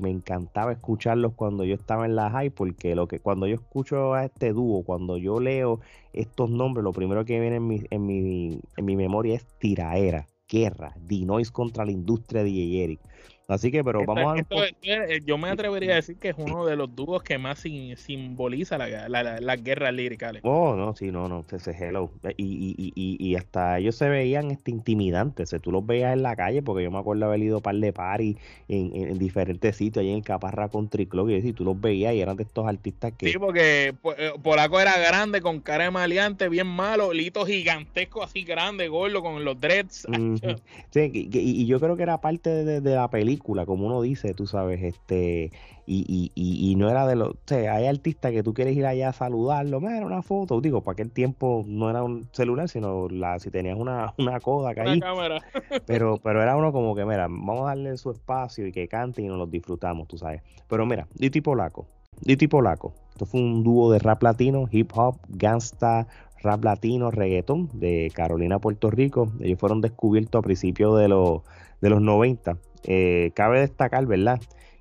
me 0.00 0.10
encantaba 0.10 0.72
escucharlos 0.72 1.34
cuando 1.34 1.64
yo 1.64 1.74
estaba 1.74 2.06
en 2.06 2.16
la 2.16 2.30
high, 2.30 2.50
porque 2.50 2.94
lo 2.94 3.08
que 3.08 3.20
cuando 3.20 3.46
yo 3.46 3.56
escucho 3.56 4.14
a 4.14 4.24
este 4.24 4.52
dúo, 4.52 4.84
cuando 4.84 5.18
yo 5.18 5.40
leo 5.40 5.80
estos 6.12 6.50
nombres, 6.50 6.84
lo 6.84 6.92
primero 6.92 7.24
que 7.24 7.40
viene 7.40 7.56
en 7.56 7.66
mi, 7.66 7.82
en 7.90 8.06
mi, 8.06 8.60
en 8.76 8.84
mi 8.84 8.96
memoria 8.96 9.36
es 9.36 9.46
tiraera, 9.58 10.26
guerra, 10.48 10.94
Dinois 11.00 11.50
contra 11.50 11.84
la 11.84 11.92
industria 11.92 12.44
de 12.44 12.84
Eric. 12.84 13.00
Así 13.48 13.70
que, 13.70 13.82
pero 13.82 14.04
vamos 14.06 14.40
a... 14.40 15.18
Yo 15.24 15.38
me 15.38 15.50
atrevería 15.50 15.92
a 15.92 15.96
decir 15.96 16.16
que 16.16 16.30
es 16.30 16.34
uno 16.38 16.64
de 16.64 16.76
los 16.76 16.94
dúos 16.94 17.22
que 17.22 17.38
más 17.38 17.60
simboliza 17.96 18.78
las 18.78 19.10
la, 19.10 19.40
la, 19.40 19.56
guerras 19.56 19.92
líricas. 19.92 20.34
Oh, 20.42 20.74
no, 20.74 20.94
sí, 20.94 21.10
no, 21.10 21.28
no, 21.28 21.44
ese 21.50 21.72
hello. 21.72 22.10
Y, 22.36 22.74
y, 22.78 22.92
y, 22.94 23.16
y, 23.18 23.36
hasta 23.36 23.78
ellos 23.78 23.96
se 23.96 24.08
veían 24.08 24.50
este, 24.50 24.70
intimidantes. 24.70 25.54
tú 25.60 25.72
los 25.72 25.84
veías 25.84 26.12
en 26.12 26.22
la 26.22 26.36
calle, 26.36 26.62
porque 26.62 26.84
yo 26.84 26.90
me 26.90 26.98
acuerdo 26.98 27.26
haber 27.26 27.40
ido 27.40 27.58
a 27.58 27.60
par 27.60 27.74
de 27.74 27.92
party 27.92 28.36
en, 28.68 28.94
en, 28.94 29.18
diferentes 29.18 29.76
sitios, 29.76 30.02
ahí 30.02 30.10
en 30.10 30.22
Caparra 30.22 30.68
Country 30.68 31.06
Club, 31.06 31.30
y 31.30 31.52
tú 31.52 31.64
los 31.64 31.80
veías 31.80 32.14
y 32.14 32.20
eran 32.20 32.36
de 32.36 32.44
estos 32.44 32.66
artistas 32.66 33.12
que... 33.18 33.30
Sí, 33.30 33.38
porque 33.38 33.94
eh, 34.18 34.32
Polaco 34.42 34.80
era 34.80 34.98
grande, 34.98 35.40
con 35.40 35.60
cara 35.60 35.84
de 35.84 35.90
maleante, 35.90 36.48
bien 36.48 36.66
malo, 36.66 37.12
lito 37.12 37.44
gigantesco, 37.44 38.22
así 38.22 38.44
grande, 38.44 38.88
gordo, 38.88 39.22
con 39.22 39.44
los 39.44 39.60
dreads. 39.60 40.06
sí, 40.90 41.10
y, 41.12 41.66
yo 41.66 41.80
creo 41.80 41.96
que 41.96 42.02
era 42.02 42.20
parte 42.20 42.50
de, 42.50 42.80
de 42.80 42.94
la 42.94 43.08
película 43.08 43.41
como 43.42 43.86
uno 43.86 44.02
dice, 44.02 44.34
tú 44.34 44.46
sabes, 44.46 44.82
este, 44.82 45.50
y, 45.86 46.30
y, 46.34 46.70
y, 46.70 46.74
no 46.76 46.88
era 46.88 47.06
de 47.06 47.16
los, 47.16 47.30
o 47.30 47.36
sea, 47.44 47.74
hay 47.74 47.86
artistas 47.86 48.32
que 48.32 48.42
tú 48.42 48.54
quieres 48.54 48.76
ir 48.76 48.86
allá 48.86 49.10
a 49.10 49.12
saludarlo, 49.12 49.80
mira, 49.80 50.04
una 50.06 50.22
foto, 50.22 50.60
digo, 50.60 50.82
para 50.82 50.94
aquel 50.94 51.10
tiempo 51.10 51.64
no 51.66 51.90
era 51.90 52.02
un 52.02 52.28
celular, 52.32 52.68
sino 52.68 53.08
la, 53.08 53.38
si 53.38 53.50
tenías 53.50 53.76
una, 53.78 54.14
una 54.18 54.40
coda 54.40 54.72
ahí, 54.76 55.00
pero, 55.86 56.18
pero 56.22 56.42
era 56.42 56.56
uno 56.56 56.72
como 56.72 56.94
que, 56.94 57.04
mira, 57.04 57.26
vamos 57.28 57.62
a 57.62 57.68
darle 57.68 57.96
su 57.96 58.10
espacio 58.10 58.66
y 58.66 58.72
que 58.72 58.88
cante 58.88 59.22
y 59.22 59.26
nos 59.26 59.38
lo 59.38 59.46
disfrutamos, 59.46 60.08
tú 60.08 60.18
sabes. 60.18 60.42
Pero 60.68 60.86
mira, 60.86 61.06
Diti 61.14 61.40
Polaco, 61.40 61.86
Diti 62.20 62.46
Polaco, 62.46 62.94
esto 63.10 63.26
fue 63.26 63.40
un 63.40 63.62
dúo 63.62 63.90
de 63.92 63.98
rap 63.98 64.22
latino, 64.22 64.68
hip 64.70 64.90
hop, 64.94 65.16
gangsta, 65.28 66.06
rap 66.42 66.64
latino, 66.64 67.10
reggaeton 67.10 67.68
de 67.72 68.10
Carolina, 68.14 68.58
Puerto 68.58 68.90
Rico. 68.90 69.32
Ellos 69.40 69.58
fueron 69.58 69.80
descubiertos 69.80 70.38
a 70.38 70.42
principios 70.42 70.98
de 70.98 71.08
los, 71.08 71.42
de 71.80 71.90
los 71.90 72.00
90 72.00 72.56
eh, 72.84 73.30
cabe 73.34 73.60
destacar, 73.60 74.06
¿verdad? 74.06 74.40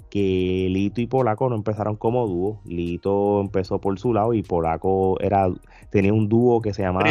Que 0.09 0.67
Lito 0.69 0.99
y 0.99 1.07
Polaco 1.07 1.49
no 1.49 1.55
empezaron 1.55 1.95
como 1.95 2.27
dúo. 2.27 2.59
Lito 2.65 3.41
empezó 3.41 3.79
por 3.79 3.97
su 3.99 4.13
lado 4.13 4.33
y 4.33 4.43
Polaco 4.43 5.19
era 5.21 5.49
tenía 5.89 6.13
un 6.13 6.29
dúo 6.29 6.61
que 6.61 6.73
se 6.73 6.81
llamaba 6.81 7.05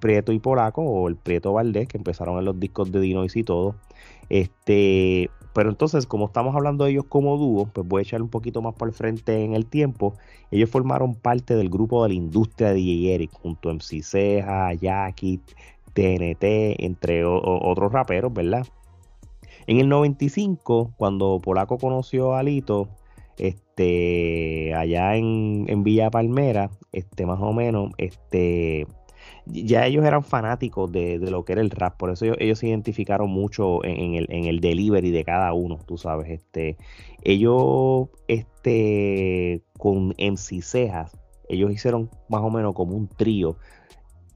Prieto, 0.00 0.32
y 0.32 0.38
Polaco 0.38 0.82
o 0.82 1.08
el 1.08 1.16
Prieto 1.16 1.52
Valdés, 1.52 1.86
que 1.86 1.98
empezaron 1.98 2.38
en 2.38 2.46
los 2.46 2.58
discos 2.58 2.90
de 2.90 3.00
Dinois 3.00 3.36
y 3.36 3.44
todo. 3.44 3.76
Este, 4.28 5.30
pero 5.52 5.70
entonces, 5.70 6.06
como 6.06 6.26
estamos 6.26 6.54
hablando 6.54 6.84
de 6.84 6.92
ellos 6.92 7.04
como 7.08 7.36
dúo, 7.36 7.66
pues 7.66 7.86
voy 7.86 8.00
a 8.00 8.02
echar 8.02 8.22
un 8.22 8.28
poquito 8.28 8.62
más 8.62 8.74
por 8.74 8.88
el 8.88 8.94
frente 8.94 9.44
en 9.44 9.54
el 9.54 9.66
tiempo. 9.66 10.14
Ellos 10.50 10.70
formaron 10.70 11.14
parte 11.14 11.54
del 11.54 11.68
grupo 11.68 12.02
de 12.02 12.10
la 12.10 12.14
industria 12.14 12.68
de 12.68 12.74
DJ 12.74 13.14
Eric, 13.14 13.32
junto 13.32 13.68
a 13.68 13.74
MC 13.74 14.02
Ceja, 14.02 14.72
Jackie, 14.74 15.40
TNT, 15.92 16.82
entre 16.84 17.24
otros 17.24 17.92
raperos, 17.92 18.32
¿verdad? 18.32 18.66
En 19.66 19.78
el 19.78 19.88
95, 19.88 20.94
cuando 20.96 21.40
Polaco 21.42 21.78
conoció 21.78 22.34
a 22.34 22.42
Lito, 22.42 22.88
este, 23.36 24.74
allá 24.74 25.16
en, 25.16 25.82
Villa 25.82 26.10
Palmera, 26.10 26.70
este, 26.92 27.26
más 27.26 27.40
o 27.40 27.52
menos, 27.52 27.92
este, 27.98 28.86
ya 29.46 29.86
ellos 29.86 30.04
eran 30.04 30.22
fanáticos 30.22 30.90
de, 30.92 31.18
lo 31.18 31.44
que 31.44 31.52
era 31.52 31.62
el 31.62 31.70
rap, 31.70 31.96
por 31.96 32.10
eso 32.10 32.26
ellos, 32.38 32.58
se 32.58 32.68
identificaron 32.68 33.30
mucho 33.30 33.84
en, 33.84 34.14
el, 34.14 34.26
en, 34.30 34.44
el, 34.44 34.60
delivery 34.60 35.10
de 35.10 35.24
cada 35.24 35.52
uno, 35.52 35.78
tú 35.86 35.96
sabes, 35.96 36.28
este, 36.28 36.76
ellos, 37.22 38.08
este, 38.28 39.62
con 39.78 40.14
MC 40.18 40.62
Cejas, 40.62 41.16
ellos 41.48 41.72
hicieron 41.72 42.10
más 42.28 42.42
o 42.42 42.50
menos 42.50 42.74
como 42.74 42.94
un 42.94 43.08
trío, 43.08 43.56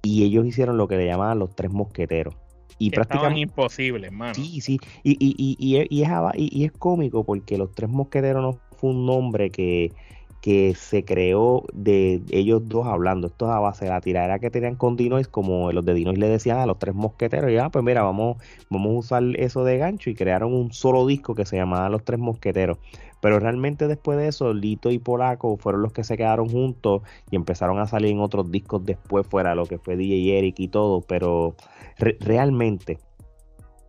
y 0.03 0.25
ellos 0.25 0.47
hicieron 0.47 0.77
lo 0.77 0.89
que 0.89 0.97
le 0.97 1.07
llamaban 1.07 1.39
los 1.39 1.55
tres 1.55 1.71
mosqueteros. 1.71 2.35
Y 2.79 2.91
prácticamente 2.91 3.41
imposible, 3.41 4.09
hermano. 4.09 4.35
Sí, 4.35 4.61
sí. 4.61 4.79
Y, 5.03 5.13
y, 5.13 5.35
y, 5.39 5.57
y, 5.59 5.77
es, 5.77 5.89
y, 6.37 6.65
es 6.65 6.73
cómico 6.73 7.25
porque 7.25 7.59
Los 7.59 7.73
Tres 7.73 7.91
Mosqueteros 7.91 8.43
no 8.43 8.59
fue 8.77 8.91
un 8.91 9.07
nombre 9.07 9.51
que, 9.51 9.93
que 10.45 10.75
se 10.75 11.07
creó 11.07 11.65
de 11.73 12.21
ellos 12.31 12.69
dos 12.69 12.87
hablando. 12.87 13.29
Esto 13.29 13.47
es 13.47 13.53
a 13.53 13.61
base 13.61 13.87
de 13.87 13.91
la 13.93 14.01
tiradera 14.03 14.39
que 14.39 14.51
tenían 14.51 14.77
con 14.77 14.95
Dinois, 14.95 15.27
como 15.27 15.73
los 15.73 15.85
de 15.85 15.95
Dinois 15.95 16.19
le 16.19 16.29
decían 16.29 16.59
a 16.59 16.67
los 16.67 16.79
tres 16.79 16.95
mosqueteros. 16.95 17.51
Y 17.51 17.57
ah, 17.57 17.71
pues 17.71 17.85
mira, 17.85 18.03
vamos, 18.03 18.37
vamos 18.69 18.95
a 18.95 18.99
usar 18.99 19.23
eso 19.37 19.65
de 19.65 19.79
gancho 19.79 20.11
y 20.11 20.15
crearon 20.15 20.53
un 20.53 20.71
solo 20.73 21.07
disco 21.07 21.35
que 21.35 21.47
se 21.47 21.57
llamaba 21.57 21.89
Los 21.89 22.05
Tres 22.05 22.21
Mosqueteros. 22.21 22.79
Pero 23.25 23.41
realmente 23.41 23.89
después 23.89 24.19
de 24.19 24.29
eso, 24.29 24.53
Lito 24.53 24.91
y 24.91 24.99
Polaco 24.99 25.57
fueron 25.57 25.81
los 25.81 25.95
que 25.95 26.05
se 26.05 26.19
quedaron 26.19 26.51
juntos 26.51 27.01
y 27.31 27.37
empezaron 27.37 27.79
a 27.79 27.87
salir 27.87 28.11
en 28.11 28.21
otros 28.21 28.51
discos 28.51 28.85
después, 28.85 29.27
fuera 29.27 29.55
lo 29.55 29.65
que 29.65 29.79
fue 29.79 29.97
DJ 29.97 30.39
Eric 30.39 30.61
y 30.61 30.69
todo. 30.69 31.01
Pero 31.01 31.57
realmente, 31.97 32.99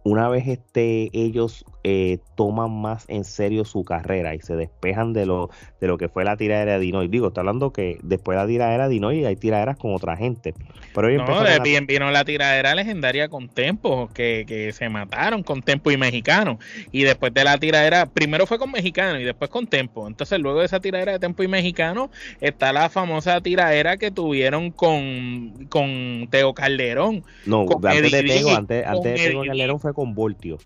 una 0.06 0.30
vez 0.30 0.48
este, 0.48 1.10
ellos 1.14 1.66
eh, 1.84 2.20
toman 2.36 2.72
más 2.72 3.06
en 3.08 3.24
serio 3.24 3.66
su 3.66 3.84
carrera 3.84 4.36
y 4.36 4.40
se 4.40 4.56
despejan 4.56 5.14
de 5.14 5.26
lo, 5.26 5.50
de 5.82 5.88
lo 5.88 5.98
que 5.98 6.10
fue 6.10 6.24
la 6.24 6.38
tiradera 6.38 6.74
de 6.74 6.80
Dinoy. 6.80 7.08
Digo, 7.08 7.30
está 7.30 7.42
hablando 7.42 7.74
que 7.74 7.98
después 8.04 8.38
de 8.38 8.44
la 8.44 8.48
tiradera 8.48 8.88
de 8.88 8.94
Dinoy 8.94 9.26
hay 9.26 9.36
tiraderas 9.36 9.78
con 9.78 9.96
otra 9.96 10.16
gente. 10.16 10.54
Pero 10.94 11.10
no, 11.10 11.44
de 11.44 11.60
bien 11.60 11.88
vino 11.88 12.12
la 12.12 12.24
tiradera 12.24 12.76
legendaria 12.76 13.30
con 13.30 13.50
Tempo, 13.50 14.08
que, 14.14 14.46
que, 14.48 14.72
se 14.74 14.90
mataron 14.90 15.42
con 15.42 15.64
Tempo 15.64 15.90
y 15.90 15.98
Mexicano. 15.98 16.60
Y 16.92 17.02
después 17.02 17.34
de 17.34 17.44
la 17.44 17.58
tiradera, 17.58 18.06
primero 18.06 18.46
fue 18.46 18.60
con 18.60 18.72
Mexicano 18.72 19.20
y 19.20 19.24
después 19.24 19.50
con 19.50 19.66
Tempo. 19.66 20.08
Entonces, 20.08 20.40
luego 20.40 20.60
de 20.60 20.68
esa 20.68 20.80
tiradera 20.80 21.14
de 21.14 21.20
Tempo 21.20 21.42
y 21.42 21.48
Mexicano, 21.48 22.12
está 22.42 22.72
la 22.74 22.90
famosa 22.90 23.42
tiradera 23.42 23.98
que 23.98 24.12
tuvieron 24.12 24.70
con, 24.70 25.66
con 25.70 26.28
Teo 26.30 26.54
Calderón. 26.54 27.24
No, 27.48 27.66
antes 27.84 28.12
de 28.12 28.24
Teo, 28.24 28.56
antes, 28.56 28.86
antes 28.86 29.20
de 29.20 29.30
Teo 29.30 29.44
Calderón 29.44 29.80
fue 29.80 29.95
con 29.96 30.14
Voltio 30.14 30.60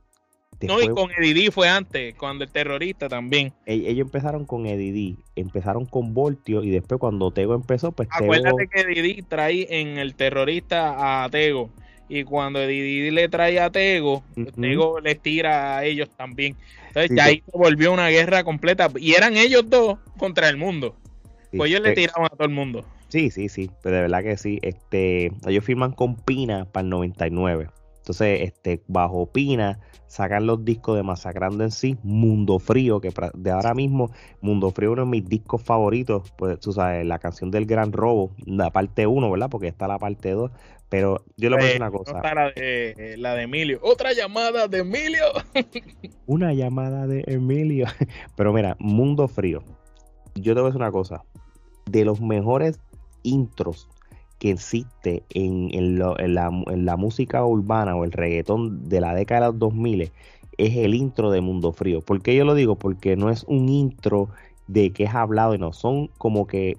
no, 0.68 0.82
y 0.82 0.90
con 0.90 1.10
Eddie 1.12 1.52
fue 1.52 1.70
antes, 1.70 2.16
cuando 2.16 2.44
el 2.44 2.52
terrorista 2.52 3.08
también. 3.08 3.54
Ellos 3.66 4.08
empezaron 4.08 4.46
con 4.46 4.66
Eddie 4.66 5.16
empezaron 5.36 5.86
con 5.86 6.14
Voltio 6.14 6.64
y 6.64 6.70
después 6.70 7.00
cuando 7.00 7.32
Tego 7.32 7.56
empezó, 7.56 7.92
pues 7.92 8.10
Acuérdate 8.12 8.68
que 8.68 8.82
Eddie 8.82 9.24
trae 9.24 9.68
en 9.70 9.98
el 9.98 10.16
terrorista 10.16 11.24
a 11.24 11.30
Tego. 11.30 11.70
Y 12.10 12.24
cuando 12.24 12.60
Eddie 12.60 13.12
le 13.12 13.30
trae 13.30 13.60
a 13.60 13.70
Tego, 13.70 14.24
Tego 14.60 15.00
les 15.00 15.22
tira 15.22 15.78
a 15.78 15.86
ellos 15.86 16.10
también. 16.10 16.56
Entonces 16.88 17.16
ya 17.16 17.26
ahí 17.26 17.44
se 17.46 17.58
volvió 17.58 17.94
una 17.94 18.10
guerra 18.10 18.44
completa. 18.44 18.90
Y 18.98 19.14
eran 19.14 19.38
ellos 19.38 19.70
dos 19.70 20.00
contra 20.18 20.50
el 20.50 20.58
mundo. 20.58 20.96
pues 21.56 21.70
ellos 21.70 21.82
le 21.82 21.94
tiraban 21.94 22.26
a 22.26 22.30
todo 22.30 22.46
el 22.46 22.54
mundo. 22.54 22.84
Sí, 23.10 23.32
sí, 23.32 23.48
sí, 23.48 23.70
pero 23.82 23.96
de 23.96 24.02
verdad 24.04 24.24
que 24.24 24.38
sí. 24.38 24.60
Este, 24.62 25.32
ellos 25.48 25.64
firman 25.64 25.92
con 25.92 26.16
Pina 26.16 26.66
para 26.66 26.84
el 26.84 26.90
99. 26.90 27.70
Entonces, 28.10 28.42
este, 28.42 28.82
bajo 28.88 29.28
Pina 29.28 29.80
sacan 30.08 30.48
los 30.48 30.66
discos 30.66 30.98
de 30.98 31.04
Masacrando 31.04 31.64
en 31.64 31.70
sí, 31.70 31.96
Mundo 32.02 32.58
Frío, 32.58 33.00
que 33.00 33.14
de 33.36 33.52
ahora 33.52 33.76
mismo, 33.76 34.10
Mundo 34.42 34.72
Frío 34.72 34.94
uno 34.94 35.04
de 35.04 35.12
mis 35.12 35.30
discos 35.30 35.62
favoritos, 35.62 36.34
pues 36.36 36.60
tú 36.60 36.74
sabes, 36.74 37.06
la 37.06 37.20
canción 37.20 37.52
del 37.52 37.68
Gran 37.68 37.92
Robo, 37.92 38.32
la 38.48 38.72
parte 38.72 39.06
1, 39.06 39.30
¿verdad? 39.30 39.52
Porque 39.52 39.68
está 39.68 39.88
la 39.88 40.00
parte 40.00 40.32
2, 40.32 40.50
pero 40.90 41.24
yo 41.38 41.52
le 41.52 41.58
voy 41.58 41.66
a 41.66 41.68
decir 41.68 41.82
una 41.84 41.92
cosa. 41.92 42.20
la, 42.34 42.50
de, 42.50 43.14
la 43.20 43.36
de 43.36 43.44
Emilio, 43.44 43.78
otra 43.84 44.14
llamada 44.14 44.68
de 44.68 44.80
Emilio. 44.80 45.26
una 46.26 46.52
llamada 46.54 47.06
de 47.06 47.24
Emilio. 47.28 47.86
pero 48.36 48.54
mira, 48.54 48.76
Mundo 48.80 49.28
Frío, 49.28 49.62
yo 50.34 50.56
te 50.56 50.62
voy 50.62 50.70
a 50.70 50.72
decir 50.72 50.82
una 50.82 50.92
cosa, 50.92 51.24
de 51.86 52.06
los 52.06 52.22
mejores 52.22 52.80
intros 53.22 53.88
que 54.40 54.52
existe 54.52 55.24
en, 55.30 55.70
en, 55.74 56.00
la, 56.00 56.98
música 56.98 57.46
urbana 57.46 57.96
o 57.96 58.06
el 58.06 58.12
reggaetón 58.12 58.88
de 58.90 59.02
la 59.02 59.14
década 59.14 59.42
de 59.42 59.48
los 59.48 59.60
2000 59.60 60.12
es 60.58 60.76
el 60.76 60.96
intro 60.96 61.30
de 61.30 61.42
Mundo 61.42 61.72
Frío. 61.74 62.02
¿Por 62.02 62.22
qué 62.22 62.36
yo 62.36 62.46
lo 62.46 62.56
digo? 62.56 62.76
Porque 62.76 63.16
no 63.16 63.30
es 63.30 63.44
un 63.44 63.70
intro 63.70 64.30
de 64.68 64.92
que 64.92 65.06
es 65.06 65.14
hablado 65.14 65.56
y 65.56 65.58
no, 65.58 65.74
son 65.74 66.08
como 66.18 66.48
que 66.48 66.78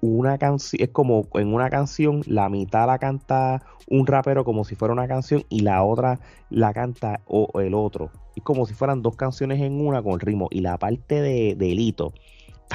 una 0.00 0.38
canción, 0.38 0.82
es 0.82 0.90
como 0.90 1.28
en 1.34 1.54
una 1.54 1.70
canción, 1.70 2.22
la 2.26 2.48
mitad 2.48 2.86
la 2.86 2.98
canta 2.98 3.62
un 3.88 4.06
rapero 4.06 4.44
como 4.44 4.64
si 4.64 4.74
fuera 4.74 4.94
una 4.94 5.08
canción 5.08 5.44
y 5.48 5.60
la 5.60 5.82
otra 5.82 6.20
la 6.48 6.72
canta 6.72 7.20
o 7.26 7.48
el 7.60 7.74
otro. 7.74 8.10
Es 8.36 8.42
como 8.42 8.66
si 8.66 8.74
fueran 8.74 9.02
dos 9.02 9.16
canciones 9.16 9.60
en 9.60 9.84
una 9.84 10.02
con 10.02 10.20
ritmo. 10.20 10.48
Y 10.50 10.60
la 10.60 10.78
parte 10.78 11.20
de, 11.20 11.54
de 11.56 11.74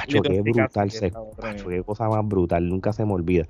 Lito, 0.06 0.22
Pacho, 0.22 0.22
qué 0.22 0.40
brutal, 0.42 0.90
se, 0.90 1.12
Pacho, 1.40 1.68
qué 1.68 1.82
cosa 1.82 2.08
más 2.08 2.26
brutal, 2.26 2.68
nunca 2.68 2.92
se 2.92 3.04
me 3.04 3.12
olvida. 3.12 3.46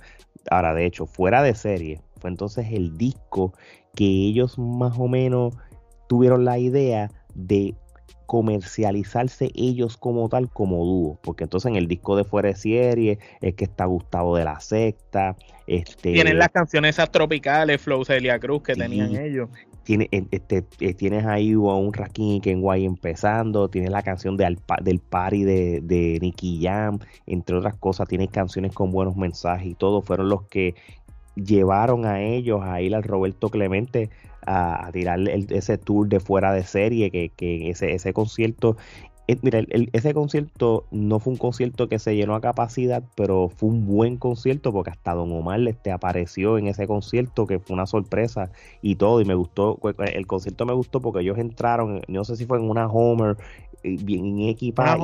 Ahora, 0.51 0.75
de 0.75 0.87
hecho, 0.87 1.07
fuera 1.07 1.43
de 1.43 1.55
serie, 1.55 2.01
fue 2.21 2.31
entonces 2.31 2.67
el 2.71 2.97
disco 2.97 3.53
que 3.95 4.05
ellos 4.05 4.59
más 4.59 4.99
o 4.99 5.09
menos 5.09 5.55
tuvieron 6.09 6.45
la 6.45 6.59
idea 6.59 7.11
de 7.35 7.75
comercializarse 8.27 9.51
ellos 9.55 9.97
como 9.97 10.29
tal, 10.29 10.51
como 10.51 10.85
dúo, 10.85 11.19
porque 11.23 11.45
entonces 11.45 11.71
en 11.71 11.77
el 11.77 11.87
disco 11.87 12.17
de 12.17 12.25
fuera 12.25 12.49
de 12.49 12.57
serie 12.57 13.19
es 13.41 13.55
que 13.55 13.65
está 13.65 13.85
Gustavo 13.85 14.37
de 14.37 14.45
la 14.45 14.59
Secta, 14.61 15.37
este... 15.67 16.13
Tienen 16.13 16.39
las 16.39 16.49
canciones 16.49 16.97
esas 16.97 17.11
tropicales, 17.11 17.81
Flow 17.81 18.05
Celia 18.05 18.39
Cruz 18.39 18.63
que 18.63 18.75
tenían 18.75 19.15
ellos. 19.17 19.49
Tiene, 19.87 20.09
este, 20.11 20.65
eh, 20.81 20.95
tienes 20.95 21.25
ahí 21.27 21.53
a 21.53 21.57
un 21.57 21.93
Rakim 21.93 22.41
y 22.45 22.55
Guay 22.55 22.85
empezando, 22.85 23.69
tienes 23.69 23.93
la 23.93 24.03
canción 24.03 24.37
de 24.37 24.57
del 24.83 24.99
party 24.99 25.45
de, 25.45 25.81
de 25.81 26.19
Nicky 26.21 26.61
Jam, 26.61 26.99
entre 27.25 27.57
otras 27.57 27.77
cosas, 27.77 28.09
tienes 28.09 28.31
canciones 28.31 28.73
con 28.73 28.91
buenos 28.91 29.17
mensajes 29.17 29.69
y 29.69 29.75
todo, 29.75 30.03
fueron 30.03 30.29
los 30.29 30.43
que 30.49 30.75
llevaron 31.37 32.05
a 32.05 32.21
ellos 32.21 32.63
a 32.65 32.81
ir 32.81 32.97
al 32.97 33.05
Roberto 33.05 33.49
Clemente 33.49 34.11
a, 34.45 34.91
tirar 34.93 35.21
ese 35.29 35.79
tour 35.79 36.09
de 36.09 36.19
fuera 36.19 36.53
de 36.53 36.65
serie, 36.65 37.13
que, 37.13 37.29
que 37.29 37.71
ese, 37.71 37.95
ese 37.95 38.13
concierto 38.13 38.77
mira, 39.43 39.61
ese 39.93 40.15
concierto 40.15 40.85
no 40.91 41.19
fue 41.19 41.33
un 41.33 41.39
concierto 41.39 41.89
que 41.89 41.99
se 41.99 42.15
llenó 42.15 42.35
a 42.35 42.41
capacidad, 42.41 43.03
pero 43.17 43.49
fue 43.49 43.71
un 43.71 43.87
buen 43.87 44.19
concierto 44.19 44.73
porque 44.73 44.91
hasta 44.91 45.15
Don 45.15 45.33
Omar 45.33 45.61
este, 45.67 45.91
apareció 45.91 46.59
en 46.59 46.69
ese 46.69 46.87
concierto, 46.87 47.47
que 47.47 47.59
fue 47.59 47.75
una 47.75 47.87
sorpresa 47.87 48.51
y 48.83 48.97
todo. 48.97 49.21
Y 49.21 49.25
me 49.25 49.35
gustó, 49.35 49.79
el 49.99 50.27
concierto 50.27 50.65
me 50.65 50.75
gustó 50.75 51.01
porque 51.01 51.21
ellos 51.23 51.39
entraron, 51.39 52.03
no 52.09 52.25
sé 52.25 52.37
si 52.37 52.47
fue 52.47 52.59
en 52.59 52.71
una 52.71 52.87
Homer 52.87 53.37
bien 53.83 54.41
equipada. 54.41 54.99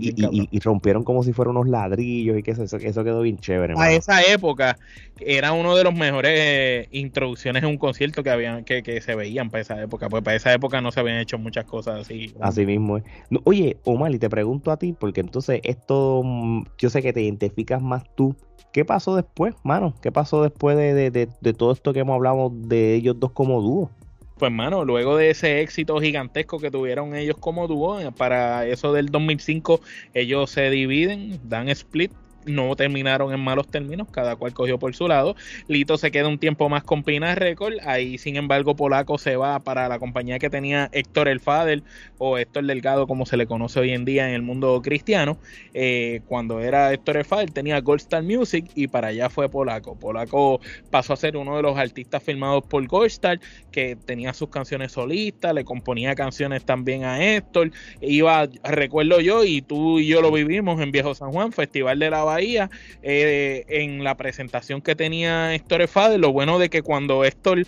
y, 0.00 0.58
rompieron 0.60 1.04
como 1.04 1.22
si 1.22 1.32
fueran 1.32 1.56
unos 1.56 1.68
ladrillos 1.68 2.38
y 2.38 2.42
que 2.42 2.52
eso, 2.52 2.64
eso 2.64 3.04
quedó 3.04 3.22
bien 3.22 3.38
chévere. 3.38 3.74
A 3.76 3.92
esa 3.92 4.22
época 4.22 4.78
era 5.20 5.52
uno 5.52 5.76
de 5.76 5.84
los 5.84 5.94
mejores 5.94 6.88
introducciones 6.90 7.62
en 7.62 7.68
un 7.68 7.78
concierto 7.78 8.22
que 8.22 8.30
habían 8.30 8.64
que, 8.64 8.82
que, 8.82 9.00
se 9.00 9.14
veían 9.14 9.50
para 9.50 9.62
esa 9.62 9.80
época, 9.80 10.08
pues 10.08 10.22
para 10.22 10.36
esa 10.36 10.52
época 10.52 10.80
no 10.80 10.90
se 10.92 11.00
habían 11.00 11.18
hecho 11.18 11.38
muchas 11.38 11.64
cosas 11.64 12.00
así. 12.00 12.34
Así 12.40 12.66
mismo. 12.66 13.00
oye, 13.44 13.76
Omar, 13.84 14.12
y 14.12 14.18
te 14.18 14.30
pregunto 14.30 14.70
a 14.70 14.76
ti, 14.76 14.92
porque 14.92 15.20
entonces 15.20 15.60
esto, 15.64 16.22
mm, 16.24 16.64
yo 16.78 16.90
sé 16.90 17.02
que 17.02 17.12
te 17.12 17.22
identificas 17.22 17.82
más 17.82 18.04
tú. 18.14 18.34
¿Qué 18.72 18.84
pasó 18.84 19.14
después, 19.14 19.54
mano? 19.62 19.94
¿Qué 20.02 20.10
pasó 20.10 20.42
después 20.42 20.76
de, 20.76 21.10
de, 21.10 21.28
de 21.40 21.52
todo 21.52 21.70
esto 21.70 21.92
que 21.92 22.00
hemos 22.00 22.14
hablado 22.14 22.50
de 22.52 22.94
ellos 22.96 23.20
dos 23.20 23.30
como 23.30 23.62
dúo? 23.62 23.90
Pues 24.38 24.50
mano, 24.50 24.84
luego 24.84 25.16
de 25.16 25.30
ese 25.30 25.60
éxito 25.60 26.00
gigantesco 26.00 26.58
que 26.58 26.70
tuvieron 26.70 27.14
ellos 27.14 27.36
como 27.38 27.68
dúo, 27.68 28.00
para 28.12 28.66
eso 28.66 28.92
del 28.92 29.06
2005 29.10 29.80
ellos 30.12 30.50
se 30.50 30.70
dividen, 30.70 31.40
dan 31.44 31.68
split 31.68 32.12
no 32.46 32.74
terminaron 32.76 33.32
en 33.32 33.40
malos 33.40 33.68
términos, 33.68 34.08
cada 34.10 34.36
cual 34.36 34.52
cogió 34.52 34.78
por 34.78 34.94
su 34.94 35.08
lado. 35.08 35.36
Lito 35.68 35.96
se 35.96 36.10
queda 36.10 36.28
un 36.28 36.38
tiempo 36.38 36.68
más 36.68 36.84
con 36.84 37.02
Pina 37.02 37.34
Record, 37.34 37.74
ahí 37.84 38.18
sin 38.18 38.36
embargo 38.36 38.76
Polaco 38.76 39.18
se 39.18 39.36
va 39.36 39.60
para 39.60 39.88
la 39.88 39.98
compañía 39.98 40.38
que 40.38 40.50
tenía 40.50 40.88
Héctor 40.92 41.28
El 41.28 41.40
Fader 41.40 41.82
o 42.18 42.38
Héctor 42.38 42.64
Delgado 42.66 43.06
como 43.06 43.26
se 43.26 43.36
le 43.36 43.46
conoce 43.46 43.80
hoy 43.80 43.90
en 43.90 44.04
día 44.04 44.28
en 44.28 44.34
el 44.34 44.42
mundo 44.42 44.80
cristiano. 44.82 45.38
Eh, 45.72 46.22
cuando 46.26 46.60
era 46.60 46.92
Héctor 46.92 47.16
El 47.18 47.24
Fader 47.24 47.50
tenía 47.50 47.80
Gold 47.80 48.00
Star 48.00 48.22
Music 48.22 48.70
y 48.74 48.88
para 48.88 49.08
allá 49.08 49.30
fue 49.30 49.48
Polaco. 49.48 49.98
Polaco 49.98 50.60
pasó 50.90 51.12
a 51.12 51.16
ser 51.16 51.36
uno 51.36 51.56
de 51.56 51.62
los 51.62 51.76
artistas 51.76 52.22
firmados 52.22 52.64
por 52.64 52.86
Gold 52.86 53.06
Star 53.06 53.40
que 53.70 53.96
tenía 53.96 54.32
sus 54.34 54.48
canciones 54.48 54.92
solistas, 54.92 55.54
le 55.54 55.64
componía 55.64 56.14
canciones 56.14 56.64
también 56.64 57.04
a 57.04 57.24
Héctor. 57.24 57.70
Iba, 58.00 58.48
recuerdo 58.62 59.20
yo 59.20 59.44
y 59.44 59.62
tú 59.62 59.98
y 59.98 60.06
yo 60.06 60.22
lo 60.22 60.30
vivimos 60.30 60.80
en 60.80 60.90
Viejo 60.90 61.14
San 61.14 61.32
Juan, 61.32 61.52
Festival 61.52 61.98
de 61.98 62.10
la 62.10 62.24
Bahía, 62.34 62.70
eh, 63.02 63.64
en 63.68 64.04
la 64.04 64.16
presentación 64.16 64.80
que 64.82 64.94
tenía 64.94 65.54
Héctor 65.54 65.86
Fader, 65.88 66.20
lo 66.20 66.32
bueno 66.32 66.58
de 66.58 66.68
que 66.68 66.82
cuando 66.82 67.24
Héctor 67.24 67.66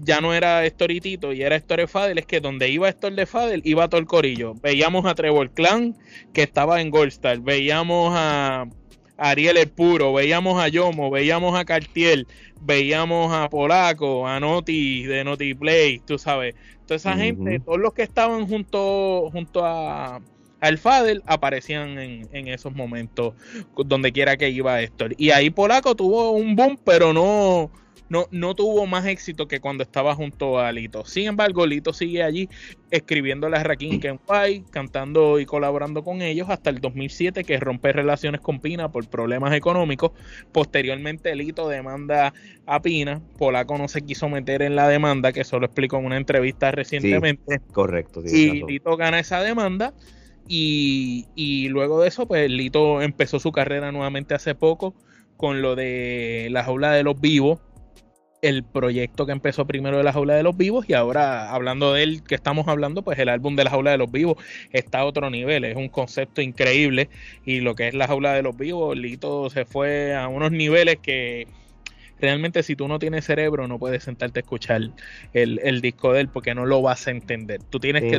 ya 0.00 0.20
no 0.20 0.34
era 0.34 0.64
Héctor 0.64 0.90
y 0.90 1.00
Tito 1.00 1.32
y 1.32 1.42
era 1.42 1.56
Héctor 1.56 1.86
Fadel, 1.88 2.18
es 2.18 2.26
que 2.26 2.40
donde 2.40 2.68
iba 2.68 2.88
Héctor 2.88 3.14
de 3.14 3.26
Fadel, 3.26 3.62
iba 3.64 3.88
todo 3.88 4.00
el 4.00 4.06
corillo. 4.06 4.54
Veíamos 4.54 5.06
a 5.06 5.14
Trevor 5.14 5.50
Clan, 5.50 5.96
que 6.32 6.42
estaba 6.42 6.80
en 6.80 6.90
Goldstar, 6.90 7.40
veíamos 7.40 8.12
a 8.16 8.66
Ariel 9.16 9.56
el 9.56 9.68
Puro, 9.68 10.12
veíamos 10.12 10.60
a 10.60 10.68
Yomo, 10.68 11.10
veíamos 11.10 11.58
a 11.58 11.64
Cartier, 11.64 12.26
veíamos 12.60 13.32
a 13.32 13.48
Polaco, 13.48 14.26
a 14.26 14.40
Noti 14.40 15.04
de 15.04 15.24
Noti 15.24 15.54
Play, 15.54 16.00
tú 16.00 16.18
sabes. 16.18 16.54
Toda 16.86 16.96
esa 16.96 17.16
gente, 17.16 17.60
todos 17.60 17.78
los 17.78 17.94
que 17.94 18.02
estaban 18.02 18.46
junto, 18.46 19.30
junto 19.32 19.64
a, 19.64 20.20
al 20.64 20.78
Fadel 20.78 21.22
aparecían 21.26 21.98
en, 21.98 22.48
esos 22.48 22.74
momentos 22.74 23.34
donde 23.76 24.12
quiera 24.12 24.36
que 24.36 24.48
iba 24.48 24.80
Héctor. 24.80 25.14
Y 25.18 25.30
ahí 25.30 25.50
Polaco 25.50 25.94
tuvo 25.94 26.30
un 26.30 26.56
boom, 26.56 26.78
pero 26.82 27.12
no, 27.12 27.70
no, 28.08 28.26
no 28.30 28.54
tuvo 28.54 28.86
más 28.86 29.04
éxito 29.04 29.46
que 29.46 29.60
cuando 29.60 29.82
estaba 29.82 30.14
junto 30.14 30.58
a 30.58 30.72
Lito. 30.72 31.04
Sin 31.04 31.26
embargo, 31.26 31.66
Lito 31.66 31.92
sigue 31.92 32.22
allí 32.22 32.48
escribiéndole 32.90 33.58
a 33.58 33.62
Rakim 33.62 34.00
Kenway, 34.00 34.64
cantando 34.70 35.38
y 35.38 35.44
colaborando 35.44 36.02
con 36.02 36.22
ellos 36.22 36.48
hasta 36.48 36.70
el 36.70 36.80
2007 36.80 37.44
que 37.44 37.60
rompe 37.60 37.92
relaciones 37.92 38.40
con 38.40 38.58
Pina 38.58 38.90
por 38.90 39.06
problemas 39.06 39.52
económicos. 39.52 40.12
Posteriormente 40.50 41.34
Lito 41.34 41.68
demanda 41.68 42.32
a 42.64 42.80
Pina, 42.80 43.20
Polaco 43.36 43.76
no 43.76 43.88
se 43.88 44.00
quiso 44.00 44.30
meter 44.30 44.62
en 44.62 44.76
la 44.76 44.88
demanda, 44.88 45.30
que 45.30 45.44
solo 45.44 45.66
explicó 45.66 45.98
en 45.98 46.06
una 46.06 46.16
entrevista 46.16 46.70
recientemente. 46.70 47.60
correcto. 47.70 48.22
y 48.24 48.64
Lito 48.64 48.96
gana 48.96 49.18
esa 49.18 49.42
demanda 49.42 49.92
y, 50.46 51.68
luego 51.68 52.02
de 52.02 52.08
eso, 52.08 52.26
pues 52.26 52.50
Lito 52.50 53.02
empezó 53.02 53.38
su 53.38 53.52
carrera 53.52 53.92
nuevamente 53.92 54.34
hace 54.34 54.54
poco 54.54 54.94
con 55.36 55.62
lo 55.62 55.74
de 55.74 56.48
la 56.50 56.64
jaula 56.64 56.92
de 56.92 57.02
los 57.02 57.20
vivos, 57.20 57.60
el 58.42 58.62
proyecto 58.62 59.24
que 59.24 59.32
empezó 59.32 59.66
primero 59.66 59.96
de 59.96 60.04
la 60.04 60.12
jaula 60.12 60.34
de 60.34 60.42
los 60.42 60.56
vivos 60.56 60.84
y 60.88 60.92
ahora 60.92 61.50
hablando 61.50 61.94
de 61.94 62.02
él 62.02 62.22
que 62.22 62.34
estamos 62.34 62.68
hablando, 62.68 63.02
pues 63.02 63.18
el 63.18 63.30
álbum 63.30 63.56
de 63.56 63.64
la 63.64 63.70
jaula 63.70 63.90
de 63.92 63.98
los 63.98 64.12
vivos 64.12 64.36
está 64.70 65.00
a 65.00 65.04
otro 65.06 65.30
nivel, 65.30 65.64
es 65.64 65.76
un 65.76 65.88
concepto 65.88 66.42
increíble 66.42 67.08
y 67.46 67.60
lo 67.60 67.74
que 67.74 67.88
es 67.88 67.94
la 67.94 68.06
jaula 68.06 68.34
de 68.34 68.42
los 68.42 68.56
vivos, 68.56 68.96
Lito 68.96 69.48
se 69.48 69.64
fue 69.64 70.14
a 70.14 70.28
unos 70.28 70.52
niveles 70.52 70.98
que 71.00 71.48
realmente 72.24 72.62
si 72.62 72.74
tú 72.74 72.88
no 72.88 72.98
tienes 72.98 73.26
cerebro 73.26 73.68
no 73.68 73.78
puedes 73.78 74.02
sentarte 74.02 74.40
a 74.40 74.42
escuchar 74.42 74.80
el, 75.34 75.80
disco 75.82 76.14
de 76.14 76.22
él 76.22 76.28
porque 76.28 76.54
no 76.54 76.64
lo 76.64 76.80
vas 76.80 77.06
a 77.06 77.10
entender. 77.10 77.62
Tú 77.68 77.78
tienes 77.78 78.02
que 78.02 78.18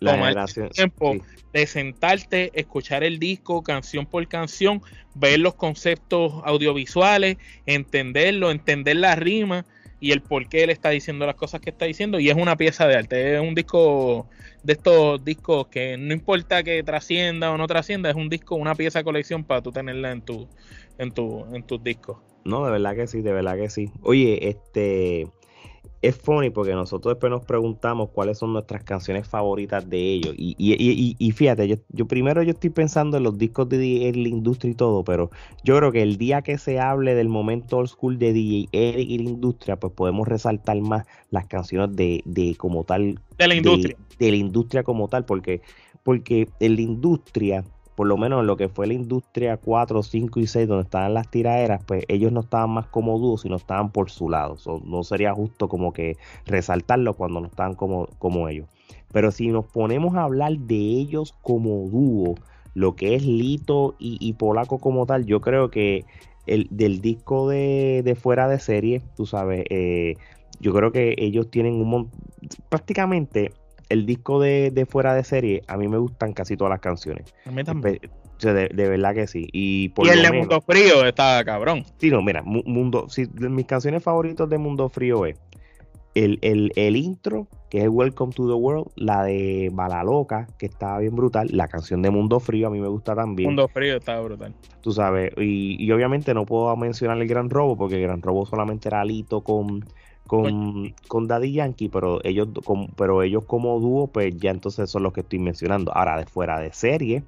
tomar 0.00 0.36
el 0.56 0.70
tiempo 0.70 1.16
de 1.52 1.66
sentarte, 1.66 2.50
escuchar 2.54 3.04
el 3.04 3.18
disco 3.18 3.62
canción 3.62 4.06
por 4.06 4.26
canción, 4.28 4.80
ver 5.14 5.40
los 5.40 5.54
conceptos 5.56 6.32
audiovisuales, 6.44 7.36
entenderlo, 7.66 8.50
entender 8.50 8.96
la 8.96 9.14
rima 9.14 9.66
y 10.00 10.12
el 10.12 10.22
por 10.22 10.48
qué 10.48 10.64
él 10.64 10.70
está 10.70 10.88
diciendo 10.88 11.26
las 11.26 11.34
cosas 11.34 11.60
que 11.60 11.70
está 11.70 11.84
diciendo 11.84 12.18
y 12.18 12.30
es 12.30 12.36
una 12.36 12.56
pieza 12.56 12.86
de 12.86 12.96
arte, 12.96 13.34
es 13.34 13.40
un 13.40 13.54
disco 13.54 14.28
de 14.62 14.72
estos 14.72 15.22
discos 15.22 15.68
que 15.68 15.98
no 15.98 16.14
importa 16.14 16.62
que 16.62 16.82
trascienda 16.82 17.50
o 17.50 17.58
no 17.58 17.66
trascienda, 17.66 18.08
es 18.08 18.16
un 18.16 18.30
disco, 18.30 18.54
una 18.54 18.74
pieza 18.74 19.00
de 19.00 19.04
colección 19.04 19.44
para 19.44 19.60
tú 19.60 19.70
tenerla 19.70 20.12
en 20.12 20.22
tu 20.22 20.48
en 20.96 21.10
tu 21.10 21.44
en 21.54 21.62
tus 21.62 21.82
discos. 21.84 22.33
No, 22.44 22.64
de 22.64 22.72
verdad 22.72 22.94
que 22.94 23.06
sí, 23.06 23.22
de 23.22 23.32
verdad 23.32 23.56
que 23.56 23.70
sí. 23.70 23.90
Oye, 24.02 24.48
este 24.48 25.28
es 26.04 26.16
funny 26.16 26.50
porque 26.50 26.72
nosotros 26.72 27.14
después 27.14 27.30
nos 27.30 27.44
preguntamos 27.44 28.10
cuáles 28.10 28.36
son 28.38 28.52
nuestras 28.52 28.84
canciones 28.84 29.26
favoritas 29.26 29.88
de 29.88 29.98
ellos. 29.98 30.34
Y, 30.36 30.54
y, 30.58 30.74
y, 30.74 31.16
y 31.18 31.32
fíjate, 31.32 31.66
yo, 31.66 31.76
yo, 31.88 32.06
primero 32.06 32.42
yo 32.42 32.50
estoy 32.50 32.70
pensando 32.70 33.16
en 33.16 33.22
los 33.22 33.38
discos 33.38 33.68
de 33.70 33.78
DJ 33.78 34.12
la 34.12 34.28
industria 34.28 34.70
y 34.70 34.74
todo, 34.74 35.02
pero 35.02 35.30
yo 35.64 35.78
creo 35.78 35.92
que 35.92 36.02
el 36.02 36.18
día 36.18 36.42
que 36.42 36.58
se 36.58 36.78
hable 36.78 37.14
del 37.14 37.30
momento 37.30 37.78
old 37.78 37.88
school 37.88 38.18
de 38.18 38.34
DJ 38.34 38.68
Eric 38.72 39.08
y 39.08 39.18
la 39.18 39.30
industria, 39.30 39.76
pues 39.76 39.94
podemos 39.94 40.28
resaltar 40.28 40.78
más 40.80 41.06
las 41.30 41.46
canciones 41.46 41.96
de, 41.96 42.22
de 42.26 42.54
como 42.56 42.84
tal. 42.84 43.18
De 43.38 43.48
la 43.48 43.54
industria. 43.54 43.96
De, 44.18 44.26
de 44.26 44.30
la 44.30 44.36
industria 44.36 44.82
como 44.82 45.08
tal, 45.08 45.24
porque, 45.24 45.62
porque 46.02 46.48
en 46.60 46.76
la 46.76 46.82
industria 46.82 47.64
por 47.94 48.06
lo 48.06 48.16
menos 48.16 48.40
en 48.40 48.46
lo 48.46 48.56
que 48.56 48.68
fue 48.68 48.86
la 48.86 48.94
industria 48.94 49.56
4, 49.56 50.02
5 50.02 50.40
y 50.40 50.46
6, 50.46 50.68
donde 50.68 50.84
estaban 50.84 51.14
las 51.14 51.30
tiraderas, 51.30 51.82
pues 51.84 52.04
ellos 52.08 52.32
no 52.32 52.40
estaban 52.40 52.70
más 52.70 52.86
como 52.86 53.18
dúo, 53.18 53.38
sino 53.38 53.56
estaban 53.56 53.90
por 53.90 54.10
su 54.10 54.28
lado. 54.28 54.56
no 54.84 55.04
sería 55.04 55.32
justo 55.32 55.68
como 55.68 55.92
que 55.92 56.16
resaltarlo 56.46 57.14
cuando 57.14 57.40
no 57.40 57.46
estaban 57.46 57.74
como, 57.74 58.08
como 58.18 58.48
ellos. 58.48 58.68
Pero 59.12 59.30
si 59.30 59.48
nos 59.48 59.66
ponemos 59.66 60.16
a 60.16 60.24
hablar 60.24 60.58
de 60.58 60.74
ellos 60.74 61.34
como 61.42 61.88
dúo, 61.88 62.34
lo 62.74 62.96
que 62.96 63.14
es 63.14 63.24
Lito 63.24 63.94
y, 64.00 64.32
Polaco 64.32 64.78
como 64.78 65.06
tal, 65.06 65.24
yo 65.24 65.40
creo 65.40 65.70
que 65.70 66.04
el, 66.46 66.66
del 66.70 67.00
disco 67.00 67.48
de, 67.48 68.18
fuera 68.20 68.48
de 68.48 68.58
serie, 68.58 69.02
tú 69.16 69.26
sabes, 69.26 69.64
eh, 69.70 70.16
yo 70.58 70.72
creo 70.72 70.90
que 70.90 71.14
ellos 71.18 71.48
tienen 71.50 71.74
un 71.74 72.10
prácticamente 72.68 73.52
el 73.88 74.06
disco 74.06 74.40
de, 74.40 74.86
fuera 74.88 75.14
de 75.14 75.24
serie, 75.24 75.62
a 75.66 75.76
mí 75.76 75.88
me 75.88 75.98
gustan 75.98 76.32
casi 76.32 76.56
todas 76.56 76.70
las 76.70 76.80
canciones. 76.80 77.34
A 77.46 77.50
mí 77.50 77.64
también. 77.64 78.00
De, 78.40 78.68
verdad 78.88 79.14
que 79.14 79.26
sí. 79.26 79.48
Y, 79.52 79.90
por 79.90 80.08
el 80.08 80.20
de 80.20 80.32
Mundo 80.32 80.60
Frío 80.60 81.06
está 81.06 81.42
cabrón. 81.44 81.84
Sí, 81.98 82.10
no, 82.10 82.20
mira, 82.20 82.42
Mundo, 82.42 83.06
sí, 83.08 83.26
mis 83.38 83.64
canciones 83.64 84.02
favoritas 84.02 84.48
de 84.50 84.58
Mundo 84.58 84.88
Frío 84.88 85.24
es 85.24 85.38
el, 86.14 86.72
el, 86.76 86.96
intro, 86.96 87.48
que 87.70 87.82
es 87.82 87.88
Welcome 87.88 88.32
to 88.32 88.46
the 88.46 88.54
World, 88.54 88.88
la 88.96 89.24
de 89.24 89.70
Bala 89.72 90.04
Loca, 90.04 90.46
que 90.58 90.66
está 90.66 90.98
bien 90.98 91.16
brutal, 91.16 91.48
la 91.52 91.68
canción 91.68 92.02
de 92.02 92.10
Mundo 92.10 92.38
Frío 92.38 92.68
a 92.68 92.70
mí 92.70 92.80
me 92.80 92.88
gusta 92.88 93.14
también. 93.14 93.48
Mundo 93.48 93.66
Frío 93.68 93.96
está 93.96 94.20
brutal. 94.20 94.54
Tú 94.80 94.92
sabes, 94.92 95.32
y, 95.38 95.82
y 95.82 95.90
obviamente 95.92 96.34
no 96.34 96.44
puedo 96.44 96.74
mencionar 96.76 97.18
el 97.18 97.26
Gran 97.26 97.50
Robo, 97.50 97.76
porque 97.76 97.96
el 97.96 98.02
Gran 98.02 98.22
Robo 98.22 98.46
solamente 98.46 98.88
era 98.88 99.00
Alito 99.00 99.42
con 99.42 99.84
con, 100.26 100.94
con 101.08 101.28
Daddy 101.28 101.52
Yankee, 101.52 101.88
pero 101.88 102.20
ellos, 102.24 102.48
pero 102.96 103.22
ellos 103.22 103.44
como 103.44 103.78
dúo, 103.80 104.06
pues 104.06 104.36
ya 104.36 104.50
entonces 104.50 104.90
son 104.90 105.02
los 105.02 105.12
que 105.12 105.20
estoy 105.20 105.38
mencionando. 105.38 105.94
Ahora, 105.94 106.18
de 106.18 106.26
fuera 106.26 106.58
de 106.60 106.72
serie, 106.72 107.22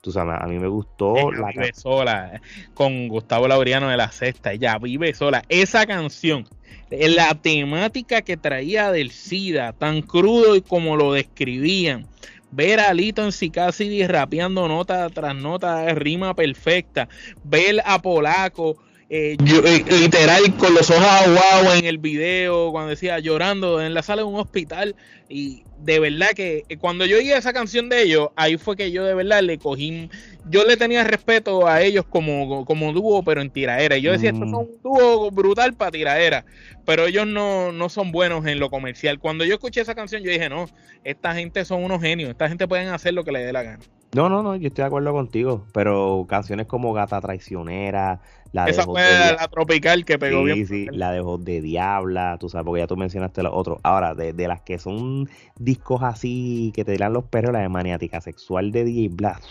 tú 0.00 0.12
sabes, 0.12 0.36
a 0.40 0.46
mí 0.46 0.58
me 0.58 0.68
gustó 0.68 1.30
la 1.32 1.48
Vive 1.48 1.72
sola, 1.74 2.40
con 2.74 3.08
Gustavo 3.08 3.48
Laureano 3.48 3.88
de 3.88 3.96
la 3.96 4.10
Sexta, 4.10 4.52
ella 4.52 4.78
vive 4.78 5.14
sola. 5.14 5.42
Esa 5.48 5.86
canción, 5.86 6.46
la 6.90 7.34
temática 7.34 8.22
que 8.22 8.36
traía 8.36 8.90
del 8.92 9.10
SIDA, 9.10 9.72
tan 9.72 10.02
crudo 10.02 10.56
y 10.56 10.62
como 10.62 10.96
lo 10.96 11.12
describían. 11.12 12.06
Ver 12.50 12.80
a 12.80 12.94
Lito 12.94 13.22
en 13.22 13.30
Cicacidi 13.30 14.06
rapeando 14.06 14.68
nota 14.68 15.10
tras 15.10 15.36
nota, 15.36 15.84
rima 15.94 16.32
perfecta. 16.32 17.06
Ver 17.44 17.82
a 17.84 18.00
Polaco 18.00 18.78
eh, 19.10 19.38
eh, 19.40 19.84
literal 20.00 20.54
con 20.58 20.74
los 20.74 20.90
ojos 20.90 21.02
aguados 21.02 21.78
en 21.78 21.86
el 21.86 21.96
video, 21.96 22.70
cuando 22.72 22.90
decía 22.90 23.18
llorando 23.18 23.80
en 23.80 23.94
la 23.94 24.02
sala 24.02 24.22
de 24.22 24.28
un 24.28 24.38
hospital. 24.38 24.96
Y 25.30 25.64
de 25.78 25.98
verdad 25.98 26.28
que 26.34 26.64
cuando 26.78 27.06
yo 27.06 27.16
oí 27.16 27.30
esa 27.30 27.54
canción 27.54 27.88
de 27.88 28.02
ellos, 28.02 28.28
ahí 28.36 28.58
fue 28.58 28.76
que 28.76 28.90
yo 28.90 29.04
de 29.04 29.14
verdad 29.14 29.42
le 29.42 29.58
cogí, 29.58 30.10
yo 30.50 30.64
le 30.64 30.76
tenía 30.76 31.04
respeto 31.04 31.66
a 31.66 31.82
ellos 31.82 32.04
como, 32.06 32.66
como 32.66 32.92
dúo, 32.92 33.22
pero 33.22 33.40
en 33.40 33.50
tiraera. 33.50 33.96
Y 33.96 34.02
yo 34.02 34.12
decía, 34.12 34.30
estos 34.30 34.50
son 34.50 34.66
un 34.66 34.82
dúo 34.82 35.30
brutal 35.30 35.74
para 35.74 35.90
tiraera, 35.90 36.44
pero 36.84 37.06
ellos 37.06 37.26
no, 37.26 37.72
no 37.72 37.88
son 37.88 38.12
buenos 38.12 38.46
en 38.46 38.58
lo 38.58 38.68
comercial. 38.68 39.18
Cuando 39.18 39.44
yo 39.44 39.54
escuché 39.54 39.80
esa 39.80 39.94
canción, 39.94 40.22
yo 40.22 40.30
dije, 40.30 40.50
no, 40.50 40.66
esta 41.04 41.34
gente 41.34 41.64
son 41.64 41.82
unos 41.82 42.02
genios, 42.02 42.30
esta 42.30 42.48
gente 42.48 42.68
pueden 42.68 42.88
hacer 42.88 43.14
lo 43.14 43.24
que 43.24 43.32
les 43.32 43.46
dé 43.46 43.52
la 43.52 43.62
gana. 43.62 43.84
No, 44.14 44.30
no, 44.30 44.42
no, 44.42 44.56
yo 44.56 44.68
estoy 44.68 44.82
de 44.82 44.86
acuerdo 44.86 45.12
contigo, 45.12 45.66
pero 45.72 46.26
canciones 46.28 46.66
como 46.66 46.94
Gata 46.94 47.20
Traicionera, 47.20 48.20
la 48.52 48.66
Esa 48.66 48.84
fue 48.84 49.02
la 49.02 49.48
tropical 49.48 50.06
que 50.06 50.18
pegó 50.18 50.44
bien. 50.44 50.66
Sí, 50.66 50.86
la 50.90 51.12
de 51.12 51.20
Voz 51.20 51.44
de 51.44 51.60
Diabla, 51.60 52.38
tú 52.40 52.48
sabes, 52.48 52.64
porque 52.64 52.80
ya 52.80 52.86
tú 52.86 52.96
mencionaste 52.96 53.42
los 53.42 53.52
otros. 53.54 53.78
Ahora, 53.82 54.14
de, 54.14 54.32
de, 54.32 54.48
las 54.48 54.62
que 54.62 54.78
son 54.78 55.28
discos 55.58 56.02
así 56.02 56.72
que 56.74 56.84
te 56.84 56.92
dirán 56.92 57.12
los 57.12 57.24
perros, 57.24 57.52
la 57.52 57.60
de 57.60 57.68
Maniática 57.68 58.22
Sexual 58.22 58.72
de 58.72 58.84
DJ 58.84 59.08
Blast, 59.10 59.44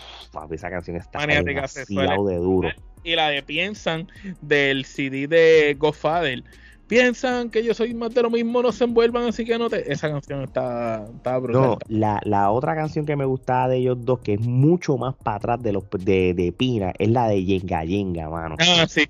esa 0.50 0.70
canción 0.70 0.96
está 0.96 1.24
demasiado 1.24 2.26
de 2.26 2.36
duro. 2.36 2.68
Y 3.04 3.14
la 3.14 3.28
de 3.28 3.42
Piensan 3.44 4.08
del 4.40 4.84
CD 4.84 5.28
de 5.28 5.76
Godfather 5.78 6.42
piensan 6.88 7.50
que 7.50 7.62
yo 7.62 7.74
soy 7.74 7.94
más 7.94 8.12
de 8.14 8.22
lo 8.22 8.30
mismo, 8.30 8.62
no 8.62 8.72
se 8.72 8.84
envuelvan, 8.84 9.24
así 9.24 9.44
que 9.44 9.58
no 9.58 9.68
te... 9.68 9.92
Esa 9.92 10.10
canción 10.10 10.42
está, 10.42 11.06
está 11.14 11.38
brutal. 11.38 11.62
No, 11.62 11.78
la, 11.86 12.20
la, 12.24 12.50
otra 12.50 12.74
canción 12.74 13.06
que 13.06 13.14
me 13.14 13.26
gustaba 13.26 13.68
de 13.68 13.76
ellos 13.76 13.98
dos, 14.00 14.20
que 14.20 14.34
es 14.34 14.40
mucho 14.40 14.96
más 14.96 15.14
para 15.14 15.36
atrás 15.36 15.62
de 15.62 15.72
los 15.72 15.84
de, 15.90 16.34
de 16.34 16.50
Pina, 16.50 16.92
es 16.98 17.10
la 17.10 17.28
de 17.28 17.44
Yenga 17.44 17.84
Yenga, 17.84 18.28
mano. 18.30 18.56
Ah, 18.58 18.86
sí. 18.88 19.08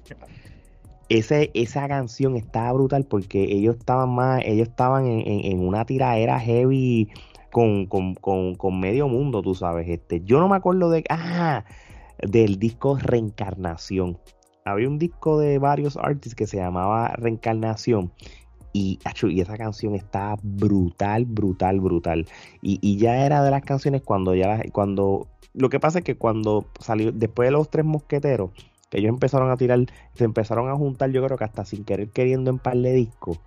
Ese, 1.09 1.51
esa 1.55 1.89
canción 1.89 2.37
estaba 2.37 2.73
brutal 2.73 3.05
porque 3.05 3.45
ellos 3.45 3.77
estaban 3.79 4.11
más, 4.11 4.43
ellos 4.45 4.69
estaban 4.69 5.07
en, 5.07 5.23
en, 5.27 5.67
una 5.67 5.87
tiradera 5.87 6.39
heavy 6.39 7.09
con, 7.51 7.87
con, 7.87 8.15
con, 8.15 8.57
con, 8.57 8.79
medio 8.79 9.09
mundo, 9.09 9.41
tú 9.41 9.55
sabes. 9.55 9.89
Este, 9.89 10.21
yo 10.23 10.39
no 10.39 10.49
me 10.49 10.57
acuerdo 10.57 10.91
de, 10.91 11.05
ah, 11.09 11.65
del 12.19 12.59
disco 12.59 12.99
Reencarnación 13.01 14.19
había 14.69 14.89
un 14.89 14.99
disco 14.99 15.39
de 15.39 15.59
varios 15.59 15.97
artists 15.97 16.35
que 16.35 16.47
se 16.47 16.59
llamaba 16.59 17.09
Reencarnación. 17.17 18.13
Y, 18.73 19.01
y 19.23 19.41
esa 19.41 19.57
canción 19.57 19.95
está 19.95 20.37
brutal, 20.43 21.25
brutal, 21.25 21.81
brutal. 21.81 22.27
Y, 22.63 22.97
ya 22.99 23.25
era 23.25 23.43
de 23.43 23.51
las 23.51 23.63
canciones 23.63 24.03
cuando 24.03 24.35
ya 24.35 24.63
cuando 24.73 25.27
lo 25.55 25.69
que 25.71 25.81
pasa 25.81 25.99
es 26.01 26.05
que 26.05 26.17
cuando 26.17 26.67
salió 26.79 27.11
después 27.11 27.49
de 27.49 27.53
los 27.53 27.71
tres 27.71 27.85
mosqueteros 27.85 28.51
que 28.91 28.99
ellos 28.99 29.09
empezaron 29.09 29.51
a 29.51 29.57
tirar 29.57 29.81
se 30.15 30.25
empezaron 30.25 30.69
a 30.69 30.77
juntar 30.77 31.11
yo 31.11 31.25
creo 31.25 31.37
que 31.39 31.45
hasta 31.45 31.65
sin 31.65 31.85
querer 31.85 32.11
queriendo 32.11 32.51
en 32.51 32.59
par 32.59 32.77
de 32.77 32.93
discos 32.93 33.41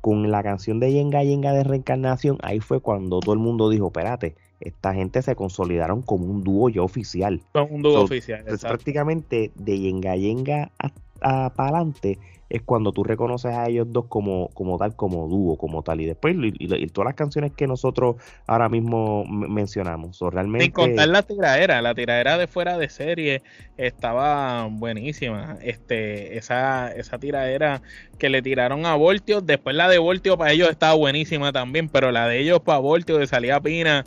con 0.00 0.30
la 0.30 0.42
canción 0.42 0.78
de 0.78 0.92
Yenga 0.92 1.24
Yenga 1.24 1.52
de 1.52 1.64
Reencarnación 1.64 2.38
ahí 2.42 2.60
fue 2.60 2.80
cuando 2.80 3.20
todo 3.20 3.32
el 3.32 3.40
mundo 3.40 3.70
dijo 3.70 3.86
espérate 3.86 4.36
esta 4.60 4.94
gente 4.94 5.22
se 5.22 5.36
consolidaron 5.36 6.02
como 6.02 6.26
un 6.26 6.44
dúo 6.44 6.68
ya 6.68 6.82
oficial. 6.82 7.40
Son 7.52 7.68
un 7.70 7.82
dúo 7.82 8.02
oficial. 8.02 8.44
Es 8.46 8.62
prácticamente 8.62 9.52
de 9.54 9.78
Yenga 9.78 10.16
Yenga 10.16 10.70
a, 10.78 11.50
para 11.50 11.68
adelante 11.68 12.18
es 12.50 12.62
cuando 12.62 12.92
tú 12.92 13.04
reconoces 13.04 13.52
a 13.52 13.68
ellos 13.68 13.86
dos 13.90 14.06
como, 14.06 14.48
como 14.54 14.78
tal, 14.78 14.96
como 14.96 15.28
dúo, 15.28 15.58
como 15.58 15.82
tal. 15.82 16.00
Y 16.00 16.06
después, 16.06 16.34
y, 16.38 16.86
todas 16.86 17.06
las 17.06 17.14
canciones 17.14 17.52
que 17.52 17.66
nosotros 17.66 18.16
ahora 18.46 18.68
mismo 18.68 19.24
mencionamos. 19.26 20.18
realmente... 20.20 20.64
Sin 20.64 20.72
contar 20.72 21.08
la 21.08 21.22
tiradera, 21.22 21.82
la 21.82 21.94
tiradera 21.94 22.38
de 22.38 22.46
fuera 22.46 22.78
de 22.78 22.88
serie 22.88 23.42
estaba 23.76 24.66
buenísima. 24.70 25.58
Este, 25.60 26.38
esa, 26.38 26.90
esa 26.92 27.18
tiradera 27.18 27.82
que 28.18 28.30
le 28.30 28.40
tiraron 28.40 28.86
a 28.86 28.94
Voltio, 28.94 29.42
después 29.42 29.76
la 29.76 29.88
de 29.88 29.98
Voltio 29.98 30.38
para 30.38 30.52
ellos 30.52 30.70
estaba 30.70 30.94
buenísima 30.94 31.52
también, 31.52 31.88
pero 31.90 32.12
la 32.12 32.26
de 32.28 32.40
ellos 32.40 32.60
para 32.60 32.78
Voltio 32.78 33.18
de 33.18 33.26
salida 33.26 33.60
Pina 33.60 34.04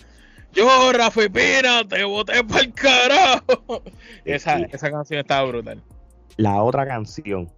yo, 0.54 0.92
Rafi 0.92 1.30
Pina, 1.30 1.88
te 1.88 2.04
boté 2.04 2.44
para 2.44 2.62
el 2.62 2.74
carajo. 2.74 3.84
Esa, 4.26 4.60
esa 4.60 4.92
canción 4.92 5.20
estaba 5.20 5.48
brutal. 5.48 5.82
La 6.38 6.62
otra 6.62 6.86
canción 6.86 7.50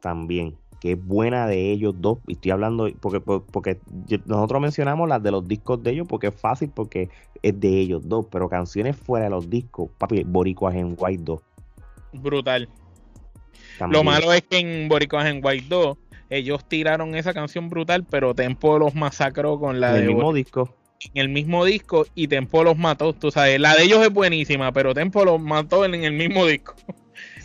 también, 0.00 0.56
que 0.80 0.92
es 0.92 1.04
buena 1.04 1.46
de 1.46 1.72
ellos 1.72 1.94
dos, 1.98 2.18
y 2.26 2.34
estoy 2.34 2.52
hablando, 2.52 2.88
porque, 3.00 3.20
porque 3.20 3.80
nosotros 4.26 4.60
mencionamos 4.60 5.08
las 5.08 5.22
de 5.22 5.30
los 5.30 5.46
discos 5.46 5.82
de 5.82 5.92
ellos, 5.92 6.06
porque 6.08 6.28
es 6.28 6.34
fácil, 6.34 6.70
porque 6.74 7.08
es 7.42 7.58
de 7.58 7.68
ellos 7.68 8.08
dos, 8.08 8.26
pero 8.30 8.48
canciones 8.48 8.96
fuera 8.96 9.24
de 9.24 9.30
los 9.30 9.50
discos, 9.50 9.90
papi, 9.98 10.22
Boricuas 10.24 10.74
en 10.74 10.94
White 10.96 11.22
2. 11.24 11.40
Brutal. 12.14 12.68
Lo 13.90 14.04
malo 14.04 14.32
es 14.32 14.42
que 14.42 14.58
en 14.58 14.88
Boricuas 14.88 15.26
en 15.26 15.44
White 15.44 15.66
2, 15.68 15.98
ellos 16.30 16.64
tiraron 16.66 17.14
esa 17.14 17.34
canción 17.34 17.68
brutal, 17.68 18.04
pero 18.04 18.34
Tempo 18.34 18.78
los 18.78 18.94
masacró 18.94 19.58
con 19.58 19.80
la 19.80 19.96
el 19.98 20.06
mismo 20.06 20.32
disco 20.32 20.74
en 21.00 21.10
el 21.14 21.28
mismo 21.28 21.64
disco 21.64 22.06
y 22.14 22.28
Tempo 22.28 22.64
los 22.64 22.76
mató. 22.76 23.12
Tú 23.12 23.30
sabes, 23.30 23.60
la 23.60 23.74
de 23.74 23.84
ellos 23.84 24.04
es 24.04 24.10
buenísima, 24.12 24.72
pero 24.72 24.94
Tempo 24.94 25.24
los 25.24 25.40
mató 25.40 25.84
en, 25.84 25.94
el 25.94 26.12
mismo 26.12 26.46
disco. 26.46 26.74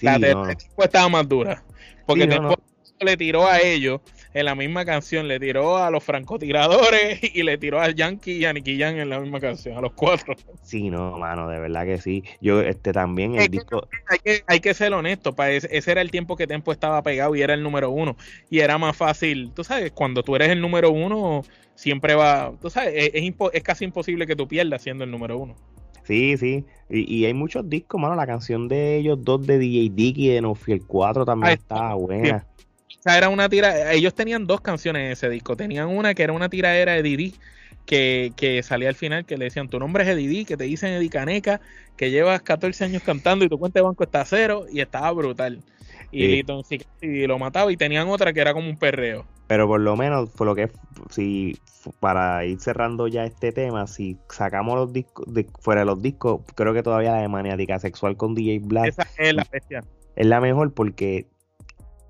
la 0.02 0.18
de 0.18 0.30
Tempo 0.30 0.84
estaba 0.84 1.10
más 1.10 1.28
dura. 1.28 1.64
Porque 2.06 2.28
Tempo 2.28 2.56
le 3.00 3.18
tiró 3.18 3.48
a 3.48 3.60
ellos 3.60 4.02
en 4.34 4.46
la 4.46 4.56
misma 4.56 4.86
canción, 4.86 5.28
le 5.28 5.39
tiró 5.39 5.78
a 5.78 5.91
los 5.91 6.04
francotiradores 6.04 7.20
y 7.36 7.44
le 7.44 7.58
tiró 7.58 7.80
a 7.80 7.89
Yankee 7.91 8.38
y 8.38 8.46
a 8.46 8.54
Nicky 8.54 8.80
Jam 8.80 8.98
en 8.98 9.10
la 9.10 9.20
misma 9.20 9.39
canción, 9.39 9.78
a 9.78 9.82
los 9.82 9.94
cuatro. 9.94 10.36
Sí, 10.62 10.89
no, 10.89 11.17
mano, 11.17 11.50
de 11.50 11.60
verdad 11.60 11.86
que 11.86 11.98
sí. 11.98 12.24
Yo, 12.39 12.62
este 12.62 12.94
también 12.94 13.36
el 13.36 13.50
disco. 13.50 13.88
Hay 14.08 14.20
que, 14.20 14.44
hay 14.48 14.60
que 14.60 14.74
ser 14.74 14.94
honesto, 14.94 15.34
para 15.34 15.52
ese, 15.52 15.67
ese, 15.72 15.91
era 15.91 16.02
el 16.02 16.12
tiempo 16.12 16.36
que 16.36 16.48
Tempo 16.48 16.72
estaba 16.72 17.02
pegado 17.02 17.36
y 17.36 17.41
era 17.41 17.54
el 17.54 17.63
número 17.63 17.89
uno. 17.89 18.15
Y 18.50 18.60
era 18.60 18.78
más 18.78 18.96
fácil, 18.96 19.52
tú 19.54 19.63
sabes, 19.63 19.91
cuando 19.91 20.24
tú 20.24 20.36
eres 20.36 20.50
el 20.50 20.62
número 20.62 20.91
uno 20.91 21.44
siempre 21.76 22.13
va, 22.15 22.54
tú 22.62 22.70
sabes, 22.70 22.94
es, 22.96 23.34
es, 23.54 23.63
casi 23.63 23.86
imposible 23.86 24.28
que 24.28 24.36
tú 24.36 24.48
pierdas 24.48 24.82
siendo 24.82 25.04
el 25.04 25.12
número 25.12 25.38
uno. 25.38 25.56
Sí, 26.04 26.36
sí, 26.38 26.65
y, 26.89 27.26
hay 27.26 27.34
muchos 27.34 27.70
discos, 27.70 28.02
mano, 28.02 28.15
la 28.15 28.26
canción 28.26 28.67
de 28.67 28.98
ellos 28.98 29.24
dos 29.24 29.46
de 29.46 29.58
DJ 29.58 29.91
Dicky 29.94 30.28
de 30.30 30.41
No 30.41 30.56
Fiel 30.56 30.82
4 30.86 31.26
también 31.26 31.54
estaba 31.54 31.94
buena. 31.96 32.46
O 33.02 33.04
sea, 33.04 33.18
era 33.18 33.30
una 33.30 33.50
tira, 33.50 33.94
ellos 33.94 34.14
tenían 34.14 34.46
dos 34.46 34.62
canciones 34.62 35.06
en 35.08 35.12
ese 35.14 35.28
disco, 35.28 35.58
tenían 35.58 35.88
una 35.88 36.14
que 36.14 36.22
era 36.22 36.34
una 36.34 36.50
tiradera 36.50 36.94
de 36.94 37.02
Didi, 37.02 37.34
que, 37.88 38.32
que, 38.36 38.62
salía 38.62 38.90
al 38.90 38.96
final 38.96 39.26
que 39.26 39.38
le 39.38 39.46
decían 39.46 39.70
tu 39.70 39.80
nombre 39.80 40.04
es 40.04 40.10
Edidi, 40.10 40.46
que 40.46 40.56
te 40.56 40.66
dicen 40.66 40.94
Edi 40.94 41.10
Caneca, 41.10 41.62
que 41.98 42.12
llevas 42.12 42.44
14 42.44 42.86
años 42.86 43.02
cantando 43.02 43.44
y 43.44 43.50
tu 43.50 43.58
cuenta 43.58 43.80
de 43.80 43.84
banco 43.84 44.04
está 44.04 44.24
cero 44.24 44.66
y 44.72 44.82
estaba 44.82 45.12
brutal. 45.14 45.64
Y, 46.12 46.44
y 47.02 47.26
lo 47.26 47.40
mataba 47.40 47.72
y 47.72 47.78
tenían 47.78 48.08
otra 48.08 48.34
que 48.34 48.42
era 48.42 48.54
como 48.54 48.70
un 48.70 48.78
perreo. 48.78 49.26
Pero 49.48 49.68
por 49.68 49.82
lo 49.82 49.96
menos, 49.96 50.30
por 50.30 50.46
lo 50.46 50.54
que 50.54 50.70
si 51.10 51.58
para 52.00 52.46
ir 52.46 52.60
cerrando 52.60 53.08
ya 53.08 53.26
este 53.26 53.52
tema, 53.52 53.88
si 53.88 54.18
sacamos 54.30 54.76
los 54.76 54.94
discos 54.94 55.26
de, 55.34 55.48
fuera 55.60 55.82
de 55.82 55.86
los 55.86 56.02
discos, 56.04 56.42
creo 56.56 56.74
que 56.74 56.84
todavía 56.84 57.14
la 57.14 57.22
de 57.22 57.28
maniática 57.28 57.80
sexual 57.80 58.16
con 58.16 58.36
DJ 58.36 58.60
Black 58.60 58.90
Esa 58.90 59.08
es 59.18 59.34
la 59.34 59.48
bestia. 59.52 59.84
Es 60.16 60.28
la 60.28 60.40
mejor 60.40 60.74
porque 60.74 61.28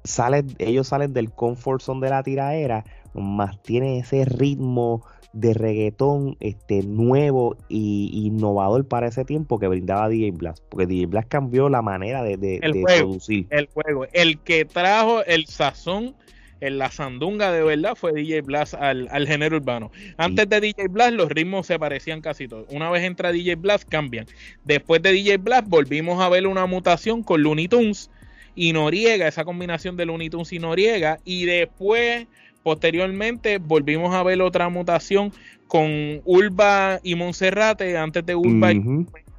sale, 0.04 0.44
ellos 0.60 0.88
salen 0.88 1.14
del 1.14 1.32
comfort 1.32 1.82
zone 1.82 2.06
de 2.06 2.10
la 2.10 2.24
tiraera, 2.24 2.84
más 3.14 3.62
tiene 3.62 4.00
ese 4.00 4.26
ritmo 4.26 5.04
de 5.34 5.54
reggaetón 5.54 6.36
este 6.42 6.84
nuevo 6.84 7.56
y 7.70 8.26
innovador 8.26 8.86
para 8.88 9.08
ese 9.08 9.24
tiempo 9.24 9.60
que 9.60 9.68
brindaba 9.68 10.10
DJ 10.10 10.32
Blast, 10.32 10.64
porque 10.70 10.88
DJ 10.88 11.06
Blast 11.06 11.30
cambió 11.30 11.70
la 11.70 11.82
manera 11.82 12.22
de, 12.24 12.38
de, 12.38 12.60
producir. 12.98 13.48
El 13.50 13.68
juego, 13.68 14.06
el 14.12 14.40
que 14.40 14.66
trajo 14.66 15.24
el 15.24 15.46
sazón 15.46 16.16
en 16.60 16.78
la 16.78 16.92
sandunga 16.92 17.52
de 17.52 17.64
verdad 17.64 17.96
fue 17.96 18.14
DJ 18.14 18.42
Blast 18.42 18.76
al, 18.76 19.10
género 19.28 19.58
urbano. 19.58 19.92
Antes 20.18 20.48
de 20.48 20.62
DJ 20.62 20.88
Blast 20.90 21.14
los 21.14 21.30
ritmos 21.30 21.66
se 21.66 21.80
parecían 21.80 22.22
casi 22.22 22.48
todos. 22.48 22.68
Una 22.70 22.90
vez 22.90 23.04
entra 23.04 23.32
DJ 23.32 23.56
Blast 23.56 23.88
cambian. 23.90 24.28
Después 24.64 25.02
de 25.02 25.12
DJ 25.12 25.38
Blast 25.38 25.68
volvimos 25.68 26.22
a 26.22 26.30
ver 26.30 26.46
una 26.46 26.66
mutación 26.68 27.24
con 27.24 27.42
Looney 27.42 27.68
Tunes 27.68 28.12
y 28.56 28.74
Noriega, 28.74 29.28
esa 29.28 29.46
combinación 29.46 29.98
de 29.98 30.06
Looney 30.06 30.30
Tunes 30.30 30.52
y 30.54 30.60
Noriega. 30.60 31.20
Y 31.26 31.46
después, 31.46 32.28
posteriormente, 32.64 33.58
volvimos 33.58 34.14
a 34.14 34.24
ver 34.24 34.42
otra 34.42 34.70
mutación 34.70 35.32
con 35.68 36.22
Ulva 36.26 37.00
y 37.04 37.16
Monserrate, 37.16 37.98
antes 37.98 38.26
de 38.26 38.36
Ulva 38.36 38.74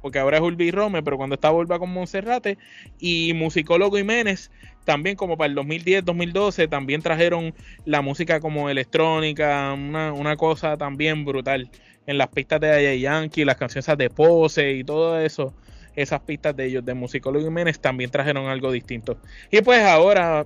porque 0.03 0.19
ahora 0.19 0.35
es 0.35 0.43
Ulva 0.43 0.63
y 0.63 0.71
Rome, 0.71 1.01
pero 1.01 1.15
cuando 1.15 1.35
estaba 1.35 1.57
Ulva 1.57 1.79
con 1.79 1.89
Monserrate 1.89 2.57
y 2.99 3.31
Musicólogo 3.33 3.95
Jiménez 3.95 4.51
también 4.83 5.15
como 5.15 5.37
para 5.37 5.47
el 5.47 5.55
2010, 5.55 6.03
2012, 6.03 6.67
también 6.67 7.01
trajeron 7.01 7.53
la 7.85 8.01
música 8.01 8.41
como 8.41 8.69
electrónica, 8.69 9.73
una, 9.73 10.35
cosa 10.35 10.75
también 10.75 11.23
brutal. 11.23 11.69
En 12.05 12.17
las 12.17 12.27
pistas 12.27 12.59
de 12.59 12.69
Aya 12.69 12.95
Yankee, 12.95 13.45
las 13.45 13.55
canciones 13.55 13.97
de 13.97 14.09
Pose 14.09 14.73
y 14.73 14.83
todo 14.83 15.17
eso, 15.21 15.53
esas 15.95 16.21
pistas 16.21 16.55
de 16.55 16.65
ellos, 16.65 16.85
de 16.85 16.93
Musicólogo 16.93 17.45
Jiménez, 17.45 17.79
también 17.79 18.09
trajeron 18.09 18.47
algo 18.47 18.71
distinto. 18.71 19.17
Y 19.51 19.61
pues 19.61 19.81
ahora, 19.83 20.45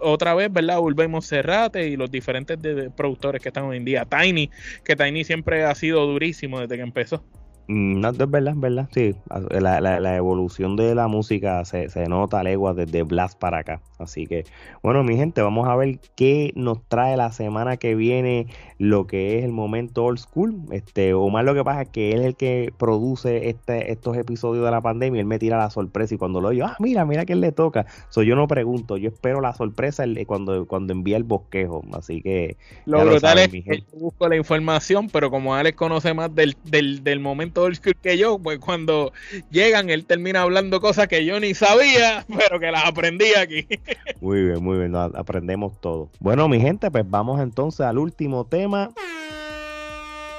otra 0.00 0.34
vez, 0.34 0.52
¿verdad? 0.52 0.80
Urba 0.80 1.04
y 1.04 1.08
Monserrate 1.08 1.88
y 1.88 1.96
los 1.96 2.10
diferentes 2.10 2.58
productores 2.96 3.42
que 3.42 3.48
están 3.48 3.64
hoy 3.64 3.76
en 3.76 3.84
día. 3.84 4.04
Tiny, 4.04 4.50
que 4.84 4.96
Tiny 4.96 5.24
siempre 5.24 5.64
ha 5.64 5.74
sido 5.74 6.06
durísimo 6.06 6.60
desde 6.60 6.76
que 6.76 6.82
empezó. 6.82 7.24
Mm, 7.68 8.00
no, 8.00 8.10
es 8.10 8.18
verdad, 8.18 8.54
es 8.54 8.60
verdad, 8.60 8.88
sí. 8.92 9.14
La, 9.50 9.80
la, 9.80 10.16
evolución 10.16 10.76
de 10.76 10.94
la 10.94 11.08
música 11.08 11.64
se, 11.64 11.88
se 11.88 12.06
nota 12.06 12.42
legua 12.42 12.74
desde 12.74 13.02
Blast 13.02 13.38
para 13.38 13.58
acá. 13.58 13.80
Así 13.98 14.26
que, 14.26 14.44
bueno, 14.82 15.02
mi 15.02 15.16
gente, 15.16 15.42
vamos 15.42 15.66
a 15.68 15.74
ver 15.74 15.98
qué 16.14 16.52
nos 16.54 16.82
trae 16.86 17.16
la 17.16 17.32
semana 17.32 17.76
que 17.76 17.94
viene 17.94 18.46
lo 18.78 19.06
que 19.06 19.38
es 19.38 19.44
el 19.44 19.52
momento 19.52 20.04
old 20.04 20.18
school. 20.18 20.60
Este, 20.70 21.14
o 21.14 21.28
más 21.28 21.44
lo 21.44 21.54
que 21.54 21.64
pasa 21.64 21.82
es 21.82 21.88
que 21.88 22.12
él 22.12 22.20
es 22.20 22.26
el 22.26 22.36
que 22.36 22.72
produce 22.76 23.48
este, 23.48 23.90
estos 23.90 24.16
episodios 24.16 24.64
de 24.64 24.70
la 24.70 24.80
pandemia. 24.80 25.20
Él 25.20 25.26
me 25.26 25.38
tira 25.38 25.58
la 25.58 25.70
sorpresa 25.70 26.14
y 26.14 26.18
cuando 26.18 26.40
lo 26.40 26.48
oyo, 26.48 26.66
ah, 26.66 26.76
mira, 26.78 27.04
mira 27.04 27.24
quién 27.24 27.40
le 27.40 27.52
toca. 27.52 27.86
So, 28.10 28.22
yo 28.22 28.36
no 28.36 28.46
pregunto, 28.46 28.96
yo 28.96 29.08
espero 29.08 29.40
la 29.40 29.54
sorpresa 29.54 30.04
cuando, 30.26 30.66
cuando 30.66 30.92
envía 30.92 31.16
el 31.16 31.24
bosquejo. 31.24 31.82
Así 31.92 32.22
que. 32.22 32.56
Lo 32.84 33.04
brutal 33.04 33.38
es 33.38 33.48
que 33.48 33.84
yo 33.92 33.98
busco 33.98 34.28
la 34.28 34.36
información, 34.36 35.08
pero 35.08 35.30
como 35.30 35.54
Alex 35.54 35.76
conoce 35.76 36.12
más 36.14 36.34
del, 36.34 36.54
del, 36.64 37.02
del 37.02 37.20
momento 37.20 37.55
old 37.56 37.74
school 37.76 37.96
que 38.02 38.18
yo, 38.18 38.38
pues 38.38 38.58
cuando 38.58 39.12
llegan, 39.50 39.90
él 39.90 40.04
termina 40.06 40.42
hablando 40.42 40.80
cosas 40.80 41.08
que 41.08 41.24
yo 41.24 41.38
ni 41.40 41.54
sabía, 41.54 42.24
pero 42.36 42.60
que 42.60 42.70
las 42.70 42.84
aprendí 42.86 43.34
aquí. 43.36 43.66
Muy 44.20 44.42
bien, 44.42 44.62
muy 44.62 44.78
bien, 44.78 44.96
aprendemos 44.96 45.80
todo. 45.80 46.10
Bueno, 46.20 46.48
mi 46.48 46.60
gente, 46.60 46.90
pues 46.90 47.04
vamos 47.08 47.40
entonces 47.40 47.80
al 47.80 47.98
último 47.98 48.46
tema. 48.46 48.90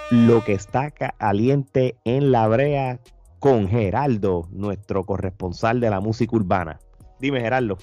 Lo 0.10 0.44
que 0.44 0.54
está 0.54 0.90
caliente 0.92 1.96
en 2.06 2.32
la 2.32 2.48
brea 2.48 3.00
con 3.40 3.68
Geraldo, 3.68 4.48
nuestro 4.52 5.04
corresponsal 5.04 5.80
de 5.80 5.90
la 5.90 6.00
música 6.00 6.36
urbana. 6.36 6.80
Dime, 7.20 7.40
Geraldo. 7.42 7.78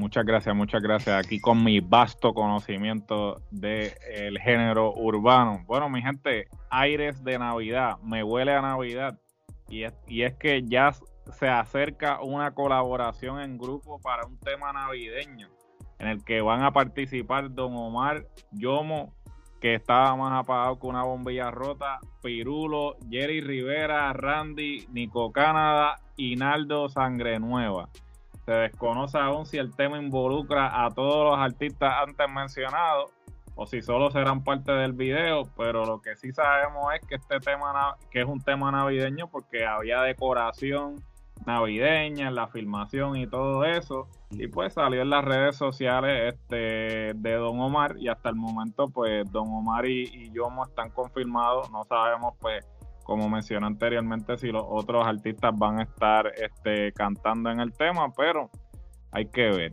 Muchas 0.00 0.24
gracias, 0.24 0.56
muchas 0.56 0.82
gracias. 0.82 1.14
Aquí 1.14 1.38
con 1.40 1.62
mi 1.62 1.80
vasto 1.80 2.32
conocimiento 2.32 3.42
del 3.50 4.38
género 4.38 4.94
urbano. 4.94 5.62
Bueno, 5.66 5.90
mi 5.90 6.00
gente, 6.00 6.48
aires 6.70 7.22
de 7.22 7.38
Navidad, 7.38 7.98
me 8.02 8.24
huele 8.24 8.54
a 8.54 8.62
Navidad. 8.62 9.20
Y 9.68 9.82
es, 9.82 9.92
y 10.08 10.22
es 10.22 10.34
que 10.36 10.62
ya 10.62 10.92
se 11.38 11.48
acerca 11.48 12.22
una 12.22 12.54
colaboración 12.54 13.40
en 13.40 13.58
grupo 13.58 14.00
para 14.00 14.24
un 14.24 14.38
tema 14.38 14.72
navideño 14.72 15.50
en 15.98 16.08
el 16.08 16.24
que 16.24 16.40
van 16.40 16.62
a 16.62 16.72
participar 16.72 17.52
Don 17.52 17.76
Omar 17.76 18.24
Yomo, 18.52 19.12
que 19.60 19.74
estaba 19.74 20.16
más 20.16 20.32
apagado 20.32 20.80
que 20.80 20.86
una 20.86 21.02
bombilla 21.02 21.50
rota, 21.50 21.98
Pirulo, 22.22 22.96
Jerry 23.10 23.42
Rivera, 23.42 24.10
Randy, 24.14 24.86
Nico 24.92 25.30
Canadá 25.30 25.96
y 26.16 26.36
Naldo 26.36 26.88
Sangre 26.88 27.38
Nueva. 27.38 27.90
Se 28.44 28.52
desconoce 28.52 29.18
aún 29.18 29.46
si 29.46 29.58
el 29.58 29.74
tema 29.74 29.98
involucra 29.98 30.84
a 30.84 30.90
todos 30.90 31.30
los 31.30 31.38
artistas 31.38 31.92
antes 32.06 32.26
mencionados 32.30 33.12
o 33.54 33.66
si 33.66 33.82
solo 33.82 34.10
serán 34.10 34.42
parte 34.42 34.72
del 34.72 34.94
video, 34.94 35.42
pero 35.56 35.84
lo 35.84 36.00
que 36.00 36.16
sí 36.16 36.32
sabemos 36.32 36.94
es 36.94 37.06
que 37.06 37.16
este 37.16 37.38
tema 37.40 37.96
que 38.10 38.20
es 38.22 38.26
un 38.26 38.40
tema 38.40 38.72
navideño 38.72 39.28
porque 39.28 39.66
había 39.66 40.00
decoración, 40.00 40.96
navideña, 41.44 42.28
en 42.28 42.34
la 42.34 42.48
filmación 42.48 43.16
y 43.16 43.26
todo 43.26 43.64
eso. 43.64 44.08
Y 44.30 44.46
pues 44.46 44.74
salió 44.74 45.02
en 45.02 45.10
las 45.10 45.24
redes 45.24 45.56
sociales 45.56 46.34
este 46.34 47.12
de 47.14 47.34
Don 47.34 47.60
Omar 47.60 47.96
y 47.98 48.08
hasta 48.08 48.30
el 48.30 48.36
momento 48.36 48.88
pues 48.88 49.30
Don 49.30 49.48
Omar 49.48 49.86
y, 49.86 50.04
y 50.04 50.30
Yomo 50.32 50.64
están 50.64 50.90
confirmados. 50.90 51.70
No 51.70 51.84
sabemos 51.84 52.34
pues 52.40 52.64
como 53.10 53.28
mencioné 53.28 53.66
anteriormente 53.66 54.38
si 54.38 54.52
los 54.52 54.62
otros 54.68 55.04
artistas 55.04 55.50
van 55.56 55.80
a 55.80 55.82
estar 55.82 56.32
este, 56.40 56.92
cantando 56.92 57.50
en 57.50 57.58
el 57.58 57.72
tema, 57.72 58.06
pero 58.16 58.48
hay 59.10 59.26
que 59.26 59.50
ver. 59.50 59.72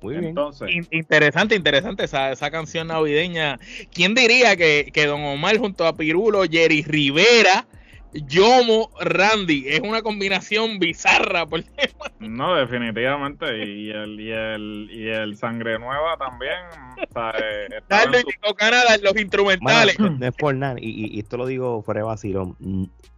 Muy 0.00 0.16
Entonces, 0.16 0.68
interesante, 0.90 1.54
interesante 1.54 2.02
esa, 2.02 2.32
esa 2.32 2.50
canción 2.50 2.88
navideña. 2.88 3.60
¿Quién 3.94 4.16
diría 4.16 4.56
que, 4.56 4.90
que 4.92 5.06
Don 5.06 5.22
Omar 5.22 5.58
junto 5.58 5.86
a 5.86 5.96
Pirulo, 5.96 6.42
Jerry 6.42 6.82
Rivera, 6.82 7.68
Yomo 8.14 8.90
Randy. 9.00 9.64
Es 9.68 9.80
una 9.80 10.02
combinación 10.02 10.78
bizarra. 10.78 11.46
Por 11.46 11.64
no, 12.20 12.54
definitivamente. 12.56 13.64
Y 13.64 13.90
el, 13.90 14.20
y 14.20 14.30
el, 14.30 14.88
y 14.90 15.08
el 15.08 15.36
Sangre 15.36 15.78
Nueva 15.78 16.16
también. 16.16 16.58
O 17.08 17.12
sea, 17.12 17.34
Canadá, 18.56 18.96
los 19.02 19.16
instrumentales. 19.16 19.98
no 19.98 20.26
es 20.26 20.34
por 20.34 20.54
nada. 20.54 20.76
Y, 20.78 21.16
y, 21.16 21.20
esto 21.20 21.36
lo 21.36 21.46
digo 21.46 21.82
fuera 21.82 22.00
de 22.00 22.06
vacilón. 22.06 22.56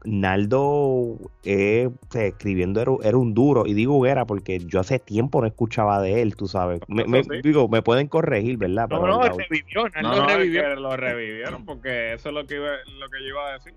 Naldo 0.05 1.19
eh, 1.45 1.91
escribiendo 2.15 3.01
era, 3.03 3.17
un 3.17 3.35
duro. 3.35 3.67
Y 3.67 3.75
digo 3.75 4.07
era 4.07 4.27
porque 4.27 4.61
yo 4.61 4.81
hace 4.81 4.99
tiempo 4.99 5.41
no 5.41 5.47
escuchaba 5.47 6.01
de 6.01 6.23
él, 6.23 6.37
tú 6.37 6.47
sabes. 6.47 6.81
Me, 6.89 7.05
digo, 7.43 7.69
me 7.69 7.83
pueden 7.83 8.09
corregir, 8.09 8.59
¿verdad? 8.59 8.89
No, 8.89 9.07
no, 9.07 9.23
revivió. 9.23 9.89
Naldo 9.89 10.27
revivió. 10.27 10.75
lo 10.77 10.97
revivieron 10.97 11.65
porque 11.65 12.13
eso 12.13 12.29
es 12.29 12.35
lo 12.35 12.47
que, 12.47 12.57
lo 12.57 13.09
que 13.09 13.23
yo 13.23 13.29
iba 13.29 13.49
a 13.49 13.53
decir 13.55 13.75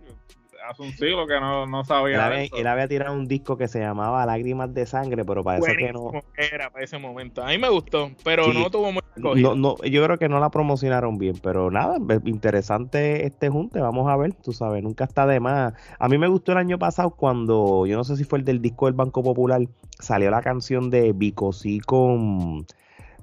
hace 0.66 0.82
un 0.82 0.92
siglo 0.92 1.28
que 1.28 1.40
no, 1.40 1.66
no 1.66 1.84
sabía. 1.84 2.44
Él 2.54 2.68
había, 2.68 2.88
tirado 2.88 3.14
un 3.14 3.28
disco 3.28 3.58
que 3.58 3.68
se 3.68 3.80
llamaba 3.80 4.26
Lágrimas 4.26 4.74
de 4.74 4.86
Sangre, 4.86 5.24
pero 5.26 5.44
parece 5.44 5.76
que 5.76 5.92
no. 5.92 6.12
Era 6.36 6.70
para 6.70 6.84
ese 6.84 6.98
momento. 6.98 7.44
A 7.44 7.48
mí 7.48 7.58
me 7.58 7.70
gustó, 7.70 8.12
pero 8.24 8.52
no 8.54 8.70
tuvo 8.70 8.92
mucho 8.92 9.08
no, 9.18 9.56
no, 9.56 9.76
Yo 9.84 10.04
creo 10.04 10.18
que 10.18 10.30
no 10.30 10.40
la 10.40 10.50
promocionaron 10.50 11.18
bien, 11.18 11.36
pero 11.42 11.72
nada, 11.72 11.98
interesante 12.26 13.26
este 13.26 13.50
junte. 13.50 13.80
Vamos 13.80 14.10
a 14.10 14.18
ver, 14.18 14.34
tú 14.34 14.54
sabes, 14.54 14.84
nunca 14.84 15.04
está 15.04 15.26
de 15.26 15.40
más. 15.40 15.74
A 16.00 16.08
mí 16.08 16.18
me 16.18 16.28
gustó 16.28 16.52
el 16.52 16.60
año 16.60 16.78
pasado 16.78 17.12
cuando, 17.12 17.86
yo 17.86 17.98
no 17.98 18.04
sé 18.04 18.16
si 18.16 18.24
fue 18.24 18.40
el 18.40 18.46
del 18.46 18.62
disco 18.62 18.86
del 18.86 18.96
Banco 18.96 19.24
Popular, 19.24 19.62
salió 20.00 20.30
la 20.30 20.42
canción 20.42 20.90
de 20.90 21.14
Bicosí 21.14 21.80
con. 21.80 22.66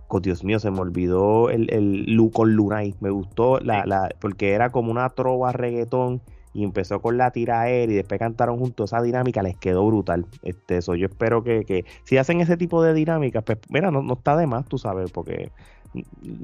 con 0.09 0.23
Dios 0.23 0.45
mío, 0.45 0.59
se 0.59 0.71
me 0.71 0.81
olvidó 0.81 1.51
el, 1.51 1.73
el 1.73 2.31
con 2.33 2.55
Lunay. 2.55 2.95
Me 3.01 3.11
gustó 3.11 3.61
la, 3.61 3.87
la, 3.87 4.11
porque 4.21 4.53
era 4.53 4.71
como 4.71 4.91
una 4.91 5.11
trova 5.11 5.53
reggaetón 5.53 6.21
y 6.55 6.65
empezó 6.65 7.03
con 7.03 7.19
la 7.19 7.33
tira 7.33 7.69
y 7.71 7.87
después 7.89 8.19
cantaron 8.19 8.59
juntos, 8.59 8.91
esa 8.91 9.03
dinámica 9.03 9.43
les 9.43 9.57
quedó 9.57 9.87
brutal. 9.87 10.25
Este, 10.43 10.79
eso 10.79 10.95
yo 10.95 11.07
espero 11.07 11.43
que, 11.43 11.65
que 11.65 11.85
si 12.05 12.17
hacen 12.17 12.41
ese 12.41 12.57
tipo 12.57 12.83
de 12.83 12.95
dinámicas, 12.95 13.43
pues 13.45 13.59
mira, 13.69 13.91
no, 13.91 14.03
no 14.03 14.15
está 14.15 14.37
de 14.37 14.47
más, 14.47 14.67
tú 14.67 14.79
sabes, 14.79 15.11
porque 15.11 15.51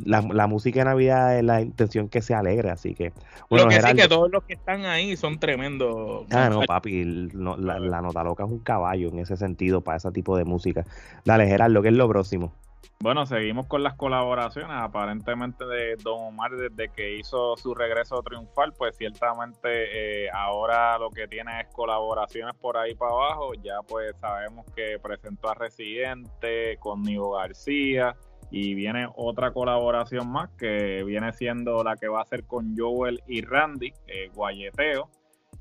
la, 0.04 0.20
la, 0.22 0.46
música 0.46 0.80
de 0.80 0.84
Navidad 0.84 1.38
es 1.38 1.44
la 1.44 1.60
intención 1.60 2.08
que 2.08 2.22
se 2.22 2.34
alegre, 2.34 2.70
así 2.70 2.94
que... 2.94 3.12
Bueno, 3.48 3.66
Lo 3.66 3.70
que 3.70 3.80
sí 3.80 3.94
que 3.94 4.08
todos 4.08 4.30
los 4.30 4.44
que 4.44 4.54
están 4.54 4.84
ahí 4.84 5.16
son 5.16 5.38
tremendos. 5.38 6.26
Ah, 6.30 6.48
no, 6.50 6.62
papi, 6.62 7.30
la, 7.32 7.78
la, 7.78 8.02
nota 8.02 8.22
loca 8.22 8.44
es 8.44 8.50
un 8.50 8.60
caballo 8.60 9.08
en 9.08 9.20
ese 9.20 9.36
sentido 9.36 9.80
para 9.80 9.96
ese 9.96 10.10
tipo 10.12 10.36
de 10.36 10.44
música. 10.44 10.84
Dale, 11.24 11.46
Gerardo, 11.46 11.82
¿qué 11.82 11.88
es 11.88 11.94
lo 11.94 12.08
próximo? 12.08 12.52
Bueno, 13.02 13.24
seguimos 13.24 13.66
con 13.66 13.82
las 13.82 13.94
colaboraciones. 13.94 14.76
Aparentemente 14.76 15.64
de 15.64 15.96
Don 15.96 16.20
Omar 16.20 16.50
desde 16.52 16.90
que 16.90 17.16
hizo 17.16 17.56
su 17.56 17.74
regreso 17.74 18.22
triunfal, 18.22 18.74
pues 18.76 18.94
ciertamente 18.96 20.24
eh, 20.24 20.30
ahora 20.30 20.98
lo 20.98 21.10
que 21.10 21.26
tiene 21.26 21.62
es 21.62 21.68
colaboraciones 21.68 22.54
por 22.56 22.76
ahí 22.76 22.94
para 22.94 23.12
abajo. 23.12 23.52
Ya 23.62 23.80
pues 23.88 24.14
sabemos 24.20 24.66
que 24.76 24.98
presentó 25.02 25.48
a 25.48 25.54
Residente 25.54 26.76
con 26.78 27.02
Nivo 27.02 27.32
García 27.32 28.14
y 28.50 28.74
viene 28.74 29.08
otra 29.16 29.52
colaboración 29.52 30.30
más 30.30 30.50
que 30.58 31.02
viene 31.04 31.32
siendo 31.32 31.82
la 31.82 31.96
que 31.96 32.08
va 32.08 32.20
a 32.20 32.26
ser 32.26 32.44
con 32.44 32.76
Joel 32.76 33.22
y 33.26 33.42
Randy, 33.42 33.94
eh, 34.08 34.28
Guayeteo. 34.34 35.08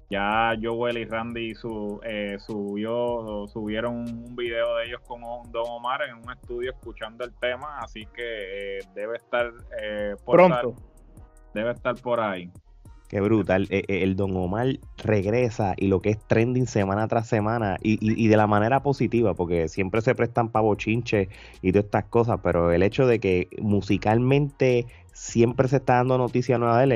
Ya 0.10 0.58
Joel 0.60 0.98
y 0.98 1.06
Randy 1.06 1.54
su, 1.54 2.00
eh, 2.04 2.38
subió, 2.40 3.46
subieron 3.48 3.96
un 3.98 4.36
video 4.36 4.78
de 4.78 4.88
ellos 4.88 5.02
con 5.08 5.22
Don 5.52 5.66
Omar 5.68 6.02
en 6.02 6.16
un 6.16 6.32
estudio 6.32 6.72
escuchando 6.72 7.24
el 7.24 7.34
tema, 7.36 7.80
así 7.80 8.08
que 8.16 8.78
eh, 8.78 8.80
debe 8.96 9.18
estar 9.18 9.54
eh, 9.80 10.16
por 10.26 10.38
pronto. 10.38 10.74
debe 11.54 11.72
estar 11.72 11.94
por 11.96 12.22
ahí. 12.22 12.50
Qué 13.08 13.22
brutal. 13.22 13.68
El 13.70 14.16
Don 14.16 14.36
Omar 14.38 14.68
regresa 14.98 15.74
y 15.78 15.88
lo 15.88 16.00
que 16.00 16.12
es 16.12 16.28
trending 16.28 16.68
semana 16.68 17.08
tras 17.08 17.28
semana 17.28 17.78
y, 17.82 17.98
y, 18.02 18.28
de 18.28 18.38
la 18.38 18.46
manera 18.46 18.84
positiva, 18.84 19.34
porque 19.34 19.68
siempre 19.68 20.02
se 20.02 20.14
prestan 20.14 20.50
pavochinches 20.50 21.28
y 21.64 21.72
todas 21.72 21.86
estas 21.86 22.06
cosas, 22.06 22.40
pero 22.44 22.72
el 22.72 22.84
hecho 22.84 23.08
de 23.08 23.20
que 23.20 23.48
musicalmente 23.60 24.86
siempre 25.20 25.68
se 25.68 25.76
está 25.76 25.96
dando 25.96 26.18
noticia 26.18 26.58
nueva 26.58 26.78
de 26.80 26.84
él, 26.86 26.92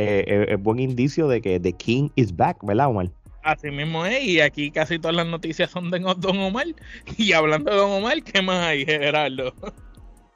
es, 0.49 0.63
buen 0.63 0.79
indicio 0.79 1.27
de 1.27 1.41
que 1.41 1.59
The 1.59 1.73
King 1.73 2.09
is 2.15 2.35
back, 2.35 2.57
¿verdad, 2.63 2.87
Omar? 2.87 3.09
Así 3.43 3.69
mismo 3.69 4.05
es, 4.05 4.23
y 4.23 4.39
aquí 4.39 4.71
casi 4.71 4.97
todas 4.97 5.17
las 5.17 5.27
noticias 5.27 5.69
son 5.69 5.91
de 5.91 5.99
Don 5.99 6.39
Omar. 6.39 6.67
Y 7.17 7.33
hablando 7.33 7.69
de 7.69 7.77
Don 7.77 7.91
Omar, 7.91 8.23
¿qué 8.23 8.41
más 8.41 8.65
hay, 8.65 8.85
Gerardo? 8.85 9.53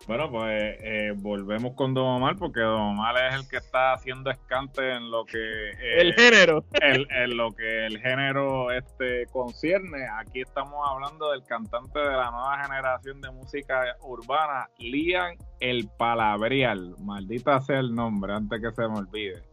Bueno, 0.07 0.31
pues 0.31 0.77
eh, 0.83 1.13
volvemos 1.17 1.73
con 1.73 1.93
Don 1.93 2.05
Omar, 2.05 2.37
porque 2.37 2.61
Don 2.61 2.79
Omar 2.79 3.13
es 3.27 3.41
el 3.41 3.49
que 3.49 3.57
está 3.57 3.91
haciendo 3.91 4.31
escante 4.31 4.95
en 4.95 5.11
lo 5.11 5.25
que 5.25 5.37
eh, 5.37 5.99
el 6.01 6.13
género, 6.13 6.63
en 6.81 7.35
lo 7.35 7.51
que 7.51 7.85
el 7.85 7.99
género 7.99 8.71
este 8.71 9.25
concierne. 9.33 10.07
Aquí 10.17 10.39
estamos 10.39 10.79
hablando 10.87 11.31
del 11.31 11.43
cantante 11.43 11.99
de 11.99 12.11
la 12.11 12.31
nueva 12.31 12.57
generación 12.63 13.19
de 13.19 13.31
música 13.31 13.83
urbana, 14.01 14.69
Lian 14.77 15.35
el 15.59 15.89
Palabrial. 15.97 16.95
Maldita 16.99 17.59
sea 17.59 17.79
el 17.79 17.93
nombre, 17.93 18.33
antes 18.33 18.61
que 18.61 18.71
se 18.71 18.87
me 18.87 18.99
olvide. 18.99 19.43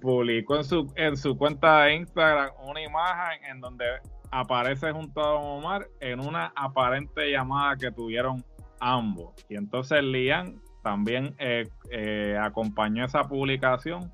Publicó 0.00 0.56
en 0.56 0.64
su 0.64 0.90
en 0.96 1.18
su 1.18 1.36
cuenta 1.36 1.82
de 1.82 1.96
Instagram 1.96 2.48
una 2.66 2.80
imagen 2.80 3.44
en 3.44 3.60
donde 3.60 3.84
aparece 4.30 4.90
junto 4.90 5.20
a 5.20 5.32
Don 5.32 5.58
Omar 5.58 5.86
en 6.00 6.20
una 6.20 6.50
aparente 6.56 7.30
llamada 7.30 7.76
que 7.76 7.90
tuvieron 7.92 8.42
ambos. 8.84 9.34
Y 9.48 9.56
entonces 9.56 10.02
Lian 10.02 10.60
también 10.82 11.34
eh, 11.38 11.68
eh, 11.90 12.38
acompañó 12.40 13.06
esa 13.06 13.26
publicación 13.26 14.12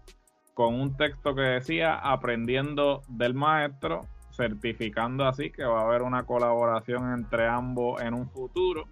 con 0.55 0.75
un 0.75 0.97
texto 0.97 1.35
que 1.35 1.43
decía 1.43 1.95
aprendiendo 1.95 3.03
del 3.09 3.35
maestro, 3.35 4.03
certificando 4.31 5.25
así 5.27 5.51
que 5.51 5.65
va 5.65 5.81
a 5.81 5.87
haber 5.87 6.03
una 6.03 6.25
colaboración 6.25 7.13
entre 7.13 7.49
ambos 7.49 8.01
en 8.01 8.15
un 8.15 8.31
futuro. 8.31 8.85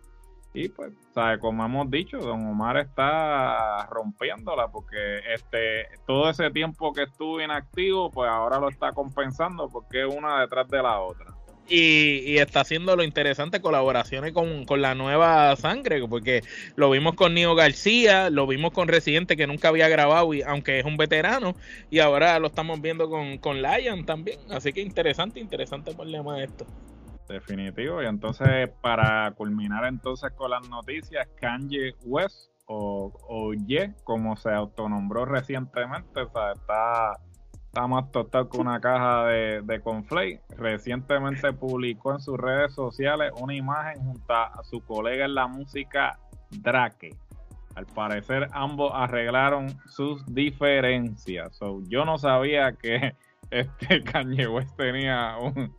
Y 0.55 0.71
pues, 0.71 0.93
¿sabe? 1.15 1.39
como 1.39 1.65
hemos 1.65 1.91
dicho, 1.91 2.19
don 2.19 2.47
Omar 2.47 2.79
está 2.79 3.87
rompiéndola 3.87 4.69
porque 4.69 5.21
este 5.33 5.87
todo 6.07 6.31
ese 6.31 6.51
tiempo 6.51 6.93
que 6.93 7.05
estuvo 7.05 7.41
inactivo, 7.41 8.11
pues 8.11 8.29
ahora 8.29 8.59
lo 8.59 8.69
está 8.69 8.93
compensando 8.93 9.69
porque 9.69 10.05
es 10.05 10.13
una 10.13 10.41
detrás 10.41 10.67
de 10.69 10.83
la 10.83 10.99
otra. 11.01 11.38
Y, 11.69 12.39
está 12.39 12.61
haciendo 12.61 12.97
lo 12.97 13.03
interesante 13.03 13.61
colaboraciones 13.61 14.33
con, 14.33 14.65
con, 14.65 14.81
la 14.81 14.95
nueva 14.95 15.55
sangre, 15.57 16.07
porque 16.09 16.43
lo 16.77 16.91
vimos 16.91 17.15
con 17.15 17.35
Nio 17.35 17.55
García, 17.55 18.31
lo 18.31 18.47
vimos 18.47 18.73
con 18.73 18.89
Residente 18.89 19.37
que 19.37 19.47
nunca 19.47 19.69
había 19.69 19.89
grabado, 19.89 20.33
y, 20.33 20.43
aunque 20.43 20.79
es 20.79 20.85
un 20.85 20.97
veterano, 20.97 21.55
y 21.91 21.99
ahora 21.99 22.39
lo 22.39 22.47
estamos 22.47 22.81
viendo 22.81 23.11
con, 23.11 23.39
con 23.39 23.61
Lion 23.61 24.07
también. 24.07 24.39
Así 24.51 24.73
que 24.73 24.81
interesante, 24.81 25.41
interesante 25.41 25.93
de 25.95 26.45
esto. 26.45 26.67
Definitivo. 27.29 28.03
Y 28.03 28.07
entonces, 28.07 28.71
para 28.81 29.33
culminar 29.33 29.85
entonces 29.85 30.33
con 30.33 30.51
las 30.51 30.69
noticias, 30.69 31.29
Kanye 31.41 31.95
West 32.05 32.51
o, 32.67 33.13
o 33.29 33.55
Ye, 33.55 33.95
como 34.05 34.37
se 34.37 34.51
autonombró 34.51 35.25
recientemente, 35.25 36.21
o 36.21 36.31
sea, 36.31 36.53
está, 36.53 37.13
está 37.79 37.87
más 37.87 38.11
total 38.11 38.49
con 38.49 38.63
una 38.63 38.81
caja 38.81 39.27
de, 39.27 39.63
de. 39.63 40.41
Recientemente 40.57 41.53
publicó 41.53 42.13
en 42.13 42.21
sus 42.21 42.37
redes 42.37 42.75
sociales 42.75 43.31
una 43.39 43.55
imagen 43.55 44.03
junto 44.03 44.33
a 44.33 44.65
su 44.65 44.81
colega 44.81 45.27
en 45.27 45.35
la 45.37 45.47
música, 45.47 46.19
Drake. 46.51 47.15
Al 47.77 47.87
parecer 47.87 48.49
ambos 48.51 48.91
arreglaron 48.93 49.79
sus 49.87 50.27
diferencias. 50.27 51.61
yo 51.87 52.05
no 52.05 52.19
sabía 52.19 52.73
que 52.73 53.15
este 53.53 54.03
Kanye 54.03 54.49
tenía 54.77 55.37
un, 55.41 55.73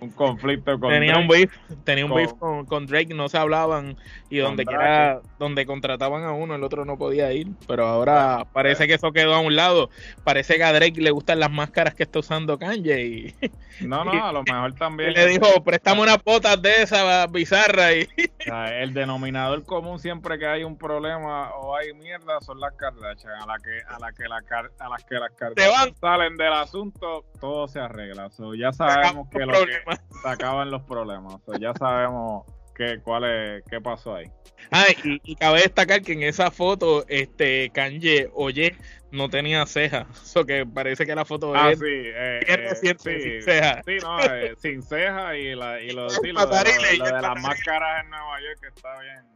un 0.00 0.10
conflicto 0.10 0.78
con 0.78 0.90
tenía 0.90 1.18
un 1.18 1.28
beef 1.28 1.52
tenía 1.84 2.04
un 2.04 2.10
con, 2.10 2.18
beef 2.18 2.68
con, 2.68 2.86
Drake 2.86 3.14
no 3.14 3.28
se 3.28 3.38
hablaban 3.38 3.96
y 4.28 4.38
donde 4.38 4.64
quiera 4.64 5.20
donde 5.38 5.66
contrataban 5.66 6.24
a 6.24 6.32
uno 6.32 6.54
el 6.54 6.64
otro 6.64 6.84
no 6.84 6.96
podía 6.96 7.32
ir 7.32 7.48
pero 7.66 7.86
ahora 7.86 8.46
parece 8.52 8.86
que 8.86 8.94
eso 8.94 9.12
quedó 9.12 9.34
a 9.34 9.40
un 9.40 9.56
lado. 9.56 9.90
Parece 10.24 10.56
que 10.56 10.64
a 10.64 10.72
Drake 10.72 11.00
le 11.00 11.10
gustan 11.10 11.40
las 11.40 11.50
máscaras 11.50 11.94
que 11.94 12.02
está 12.02 12.18
usando 12.18 12.58
Kanye 12.58 13.00
y 13.00 13.34
no 13.86 14.04
no 14.04 14.26
a 14.26 14.32
lo 14.32 14.42
mejor 14.42 14.74
también 14.74 15.12
le 15.12 15.26
dijo 15.26 15.62
préstame 15.64 16.02
unas 16.02 16.22
botas 16.22 16.60
de 16.60 16.82
esa 16.82 17.26
bizarra 17.26 17.92
y 17.92 18.08
el 18.80 18.92
denominador 18.92 19.64
común 19.64 19.98
siempre 19.98 20.38
que 20.38 20.46
hay 20.46 20.64
un 20.64 20.76
problema 20.76 21.54
o 21.54 21.76
hay 21.76 21.92
mierda 21.94 22.40
son 22.40 22.60
las 22.60 22.74
Kardashian 22.74 23.32
a 23.42 23.46
la 23.46 23.58
que 23.58 23.80
a 23.88 23.98
la 23.98 24.12
que 24.12 24.24
la, 24.28 24.42
a 24.78 24.88
las 24.88 25.04
que 25.04 25.14
las 25.16 25.30
Kardashian 25.32 25.94
salen 25.96 26.36
del 26.36 26.52
asunto 26.52 27.24
todo 27.40 27.68
se 27.68 27.80
arregla. 27.80 28.28
Ya 28.58 28.72
sabemos 28.72 29.28
que 29.30 29.40
lo 29.40 29.52
que 29.52 29.80
se 30.22 30.28
acaban 30.28 30.70
los 30.70 30.82
problemas. 30.82 31.36
ya 31.60 31.72
sabemos 31.74 32.44
qué, 32.80 33.00
cuál 33.02 33.24
es, 33.24 33.64
qué 33.68 33.80
pasó 33.80 34.14
ahí. 34.14 34.26
Ah, 34.70 34.86
y, 35.04 35.34
cabe 35.36 35.62
destacar 35.62 36.02
que 36.02 36.12
en 36.12 36.22
esa 36.22 36.50
foto, 36.50 37.04
este 37.08 37.70
Kanye 37.70 38.30
Oye 38.34 38.76
no 39.10 39.28
tenía 39.28 39.66
cejas. 39.66 40.06
Eso 40.24 40.44
que 40.46 40.64
parece 40.64 41.04
que 41.04 41.14
la 41.14 41.24
foto 41.24 41.54
ah, 41.54 41.72
sí, 41.74 41.84
eh, 41.84 42.40
eh 42.46 42.74
sin 42.98 43.42
cejas. 43.42 43.82
Sí, 43.84 43.96
no, 44.02 44.20
eh, 44.20 44.54
sin 44.58 44.82
cejas 44.82 45.36
y, 45.36 45.54
la, 45.54 45.80
y 45.80 45.90
lo, 45.90 46.08
sí, 46.10 46.32
lo, 46.32 46.46
de, 46.46 46.98
lo, 46.98 47.04
de 47.04 47.22
las 47.22 47.42
máscaras 47.42 48.04
en 48.04 48.10
Nueva 48.10 48.40
York 48.40 48.58
que 48.60 48.68
está 48.68 48.98
bien 49.00 49.30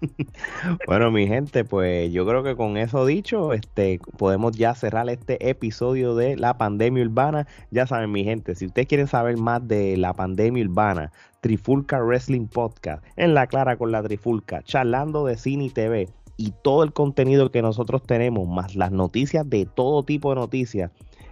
bueno, 0.86 1.10
mi 1.10 1.26
gente, 1.26 1.64
pues 1.64 2.12
yo 2.12 2.26
creo 2.26 2.42
que 2.42 2.56
con 2.56 2.76
eso 2.76 3.06
dicho, 3.06 3.52
este, 3.52 4.00
podemos 4.18 4.56
ya 4.56 4.74
cerrar 4.74 5.08
este 5.08 5.48
episodio 5.48 6.14
de 6.14 6.36
la 6.36 6.58
pandemia 6.58 7.04
urbana. 7.04 7.46
Ya 7.70 7.86
saben, 7.86 8.12
mi 8.12 8.24
gente, 8.24 8.54
si 8.54 8.66
ustedes 8.66 8.88
quieren 8.88 9.06
saber 9.06 9.36
más 9.36 9.66
de 9.66 9.96
la 9.96 10.12
pandemia 10.14 10.64
urbana, 10.64 11.12
Trifulca 11.44 12.02
Wrestling 12.02 12.46
Podcast, 12.46 13.04
en 13.16 13.34
la 13.34 13.46
clara 13.46 13.76
con 13.76 13.92
la 13.92 14.02
Trifulca, 14.02 14.62
charlando 14.62 15.26
de 15.26 15.36
cine 15.36 15.64
y 15.64 15.68
TV 15.68 16.08
y 16.38 16.54
todo 16.62 16.82
el 16.82 16.94
contenido 16.94 17.50
que 17.50 17.60
nosotros 17.60 18.02
tenemos, 18.02 18.48
más 18.48 18.74
las 18.76 18.92
noticias 18.92 19.46
de 19.50 19.66
todo 19.66 20.02
tipo 20.04 20.30
de 20.30 20.36
noticias. 20.36 20.90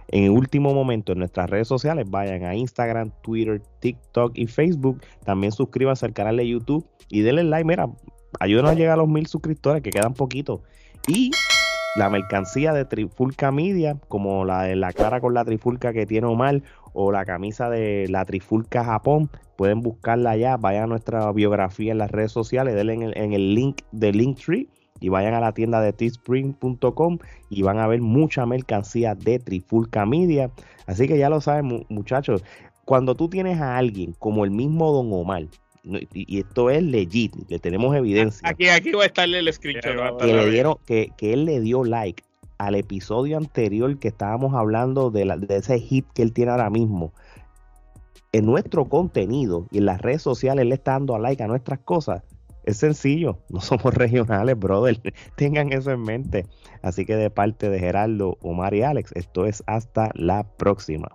En 0.09 0.29
último 0.29 0.71
momento 0.71 1.13
en 1.13 1.17
nuestras 1.17 1.49
redes 1.49 1.67
sociales, 1.67 2.05
vayan 2.07 2.43
a 2.43 2.53
Instagram, 2.53 3.09
Twitter, 3.23 3.63
TikTok 3.79 4.37
y 4.37 4.45
Facebook. 4.45 5.01
También 5.25 5.51
suscríbanse 5.51 6.05
al 6.05 6.13
canal 6.13 6.37
de 6.37 6.47
YouTube 6.47 6.85
y 7.09 7.21
denle 7.21 7.43
like. 7.45 7.65
Mira, 7.65 7.89
ayúdenos 8.39 8.69
a 8.69 8.75
llegar 8.75 8.93
a 8.93 9.01
los 9.01 9.09
mil 9.09 9.25
suscriptores, 9.25 9.81
que 9.81 9.89
quedan 9.89 10.13
poquitos. 10.13 10.61
Y 11.07 11.31
la 11.93 12.09
mercancía 12.09 12.73
de 12.73 12.85
Trifulca 12.85 13.51
Media, 13.51 13.97
como 14.07 14.45
la 14.45 14.63
de 14.63 14.75
la 14.75 14.93
clara 14.93 15.21
con 15.21 15.33
la 15.33 15.45
Trifulca 15.45 15.93
que 15.93 16.05
tiene 16.05 16.27
Omar, 16.27 16.61
o 16.93 17.11
la 17.11 17.25
camisa 17.25 17.69
de 17.69 18.07
la 18.09 18.25
Trifulca 18.25 18.83
Japón, 18.83 19.29
pueden 19.57 19.81
buscarla 19.81 20.31
allá. 20.31 20.57
Vayan 20.57 20.83
a 20.83 20.87
nuestra 20.87 21.31
biografía 21.31 21.91
en 21.91 21.97
las 21.99 22.11
redes 22.11 22.31
sociales, 22.31 22.75
denle 22.75 22.93
en 22.93 23.01
el, 23.03 23.17
en 23.17 23.33
el 23.33 23.55
link 23.55 23.81
de 23.91 24.11
Linktree 24.11 24.69
y 24.99 25.09
vayan 25.09 25.33
a 25.33 25.39
la 25.39 25.53
tienda 25.53 25.81
de 25.81 25.91
teespring.com 25.91 27.17
y 27.49 27.61
van 27.61 27.79
a 27.79 27.87
ver 27.87 28.01
mucha 28.01 28.45
mercancía 28.45 29.15
de 29.15 29.39
Trifulca 29.39 30.05
Media. 30.05 30.51
Así 30.87 31.07
que 31.07 31.17
ya 31.17 31.29
lo 31.29 31.41
saben, 31.41 31.85
muchachos, 31.89 32.43
cuando 32.85 33.15
tú 33.15 33.29
tienes 33.29 33.59
a 33.59 33.77
alguien 33.77 34.13
como 34.19 34.45
el 34.45 34.51
mismo 34.51 34.91
Don 34.91 35.11
Omar, 35.11 35.47
y 35.83 36.39
esto 36.39 36.69
es 36.69 36.81
legit, 36.81 37.35
le 37.49 37.59
tenemos 37.59 37.95
evidencia. 37.95 38.47
Aquí, 38.47 38.69
aquí 38.69 38.91
va 38.91 39.03
a 39.03 39.07
estarle 39.07 39.39
el 39.39 39.51
screenshot. 39.51 40.17
Que, 40.19 40.27
le 40.27 40.49
dieron, 40.49 40.77
que, 40.85 41.11
que 41.17 41.33
él 41.33 41.45
le 41.45 41.59
dio 41.59 41.83
like 41.83 42.23
al 42.57 42.75
episodio 42.75 43.37
anterior 43.37 43.97
que 43.99 44.07
estábamos 44.07 44.53
hablando 44.53 45.11
de, 45.11 45.25
la, 45.25 45.37
de 45.37 45.57
ese 45.57 45.79
hit 45.79 46.05
que 46.13 46.21
él 46.21 46.33
tiene 46.33 46.51
ahora 46.51 46.69
mismo. 46.69 47.11
En 48.31 48.45
nuestro 48.45 48.85
contenido 48.85 49.67
y 49.71 49.79
en 49.79 49.85
las 49.85 50.01
redes 50.01 50.21
sociales 50.21 50.65
le 50.65 50.75
está 50.75 50.93
dando 50.93 51.15
a 51.15 51.19
like 51.19 51.43
a 51.43 51.47
nuestras 51.47 51.79
cosas. 51.79 52.23
Es 52.63 52.77
sencillo, 52.77 53.39
no 53.49 53.59
somos 53.59 53.93
regionales, 53.93 54.57
brother. 54.57 55.01
Tengan 55.35 55.73
eso 55.73 55.91
en 55.91 56.01
mente. 56.01 56.45
Así 56.81 57.05
que 57.05 57.15
de 57.15 57.29
parte 57.29 57.69
de 57.69 57.79
Gerardo, 57.79 58.37
Omar 58.41 58.73
y 58.73 58.83
Alex, 58.83 59.11
esto 59.15 59.45
es 59.45 59.63
hasta 59.67 60.11
la 60.15 60.43
próxima. 60.57 61.09